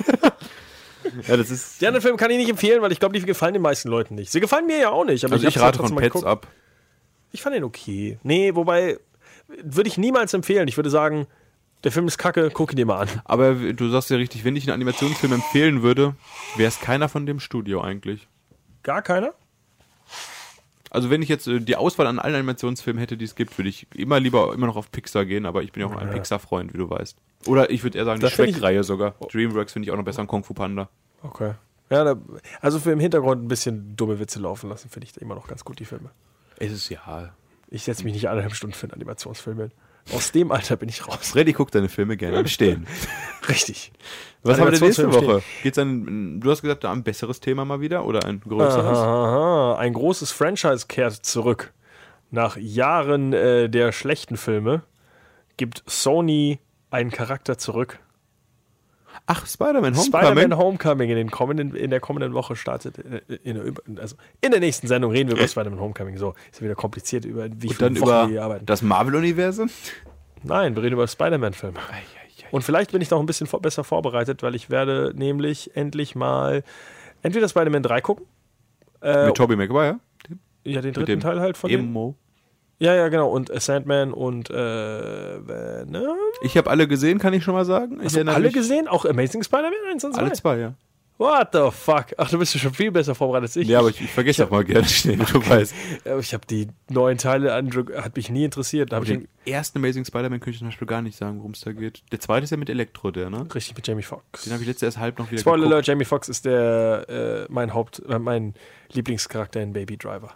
[1.27, 1.81] Ja, das ist.
[1.81, 4.15] Die anderen Filme kann ich nicht empfehlen, weil ich glaube, die gefallen den meisten Leuten
[4.15, 4.31] nicht.
[4.31, 5.23] Sie gefallen mir ja auch nicht.
[5.25, 6.47] Aber Also ich ja rate trotzdem von Pets ab.
[7.31, 8.19] Ich fand den okay.
[8.23, 8.99] Nee, wobei,
[9.63, 10.67] würde ich niemals empfehlen.
[10.67, 11.27] Ich würde sagen,
[11.83, 13.09] der Film ist kacke, guck ihn dir mal an.
[13.25, 16.15] Aber du sagst ja richtig, wenn ich einen Animationsfilm empfehlen würde,
[16.55, 18.27] wäre es keiner von dem Studio eigentlich.
[18.83, 19.33] Gar keiner?
[20.93, 23.67] Also wenn ich jetzt äh, die Auswahl an allen Animationsfilmen hätte, die es gibt, würde
[23.67, 26.73] ich immer lieber immer noch auf Pixar gehen, aber ich bin ja auch ein Pixar-Freund,
[26.73, 27.17] wie du weißt.
[27.47, 29.15] Oder ich würde eher sagen, die Shrek-Reihe sogar.
[29.31, 30.89] Dreamworks finde ich auch noch besser an Kung Fu Panda.
[31.23, 31.55] Okay.
[31.89, 32.15] Ja, da,
[32.61, 35.65] also für im Hintergrund ein bisschen dumme Witze laufen lassen, finde ich immer noch ganz
[35.65, 36.11] gut, die Filme.
[36.57, 37.33] Es ist ja.
[37.69, 39.71] Ich setze mich nicht eineinhalb Stunden für einen Animationsfilm hin.
[40.11, 41.31] Aus dem Alter bin ich raus.
[41.31, 42.87] Freddy guckt deine Filme gerne im Stehen.
[43.49, 43.91] Richtig.
[44.43, 45.41] Was haben wir denn nächste Woche?
[45.63, 48.97] Geht's an, du hast gesagt, ein besseres Thema mal wieder oder ein größeres?
[48.97, 51.71] Aha, ein großes Franchise kehrt zurück.
[52.31, 54.83] Nach Jahren äh, der schlechten Filme
[55.55, 56.59] gibt Sony
[56.89, 57.99] einen Charakter zurück.
[59.25, 60.03] Ach, Spider-Man Homecoming.
[60.05, 62.97] Spider-Man Homecoming in, den kommenden, in der kommenden Woche startet.
[62.97, 66.17] äh, In der, also in der nächsten Sendung reden wir über Spider-Man Homecoming.
[66.17, 68.65] So, ist ja wieder kompliziert, über wie Und viele dann Wochen über wir arbeiten.
[68.65, 69.69] das Marvel-Universum?
[70.43, 71.79] Nein, wir reden über Spider-Man-Filme.
[72.51, 76.15] Und vielleicht bin ich noch ein bisschen vor, besser vorbereitet, weil ich werde nämlich endlich
[76.15, 76.63] mal
[77.21, 78.25] entweder Spider-Man 3 gucken.
[79.01, 79.99] Äh, Mit Tobey Maguire?
[80.65, 81.79] ja, den dritten Teil halt von dem.
[81.81, 82.15] Emo.
[82.83, 83.29] Ja, ja, genau.
[83.29, 86.17] Und äh, Sandman und äh, Venom.
[86.41, 87.97] Ich habe alle gesehen, kann ich schon mal sagen.
[87.99, 88.89] Ich Hast du alle mich- gesehen?
[88.89, 90.21] Auch Amazing Spider-Man 1 und 2?
[90.21, 90.73] Alle zwei, ja.
[91.19, 92.07] What the fuck?
[92.17, 93.67] Ach, du bist ja schon viel besser vorbereitet als ich.
[93.67, 95.73] Ja, aber ich, ich vergesse auch mal gerne schnell, wie du weißt.
[96.03, 98.91] Ja, ich habe die neuen Teile an, hat mich nie interessiert.
[98.91, 101.51] Da habe ich Den ersten Amazing Spider-Man könnte ich zum Beispiel gar nicht sagen, worum
[101.51, 102.01] es da geht.
[102.11, 103.47] Der zweite ist ja mit Elektro, der, ne?
[103.53, 104.43] richtig mit Jamie Foxx.
[104.43, 105.73] Den habe ich letztes erst halb noch wieder Spoiler geguckt.
[105.73, 108.55] Alert, Jamie Foxx ist der äh, mein Haupt, äh, mein
[108.91, 110.31] Lieblingscharakter in Baby Driver.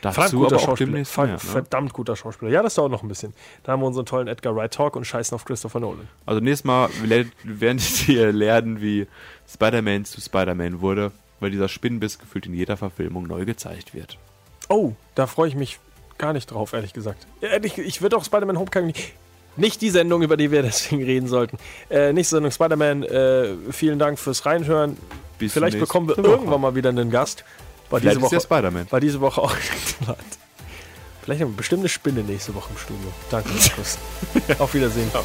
[0.00, 1.04] Dazu Verdammt guter aber auch Schauspieler.
[1.04, 1.38] Ver ne?
[1.38, 2.50] Verdammt guter Schauspieler.
[2.50, 3.34] Ja, das dauert noch ein bisschen.
[3.64, 6.08] Da haben wir unseren tollen Edgar Wright Talk und scheißen auf Christopher Nolan.
[6.26, 9.06] Also nächstes Mal werdet ihr lernen, wie
[9.48, 11.10] Spider-Man zu Spider-Man wurde,
[11.40, 14.18] weil dieser Spinnenbiss gefühlt in jeder Verfilmung neu gezeigt wird.
[14.68, 15.80] Oh, da freue ich mich
[16.18, 17.26] gar nicht drauf, ehrlich gesagt.
[17.40, 19.12] Ehrlich, ich würde auch Spider-Man Homecoming nicht.
[19.56, 21.58] Nicht die Sendung, über die wir deswegen reden sollten.
[21.90, 23.02] Äh, nächste Sendung Spider-Man.
[23.02, 24.96] Äh, vielen Dank fürs Reinhören.
[25.38, 27.44] Bis Vielleicht bekommen wir irgendwann mal wieder einen Gast.
[27.90, 28.86] War Vielleicht diese ist ja Woche, Spider-Man.
[28.92, 29.54] war diese Woche auch
[29.98, 30.18] geplant.
[31.22, 33.12] Vielleicht haben wir bestimmt eine Spinne nächste Woche im Studio.
[33.30, 33.98] Danke, Markus.
[34.58, 35.10] Auf Wiedersehen.
[35.10, 35.24] Ciao.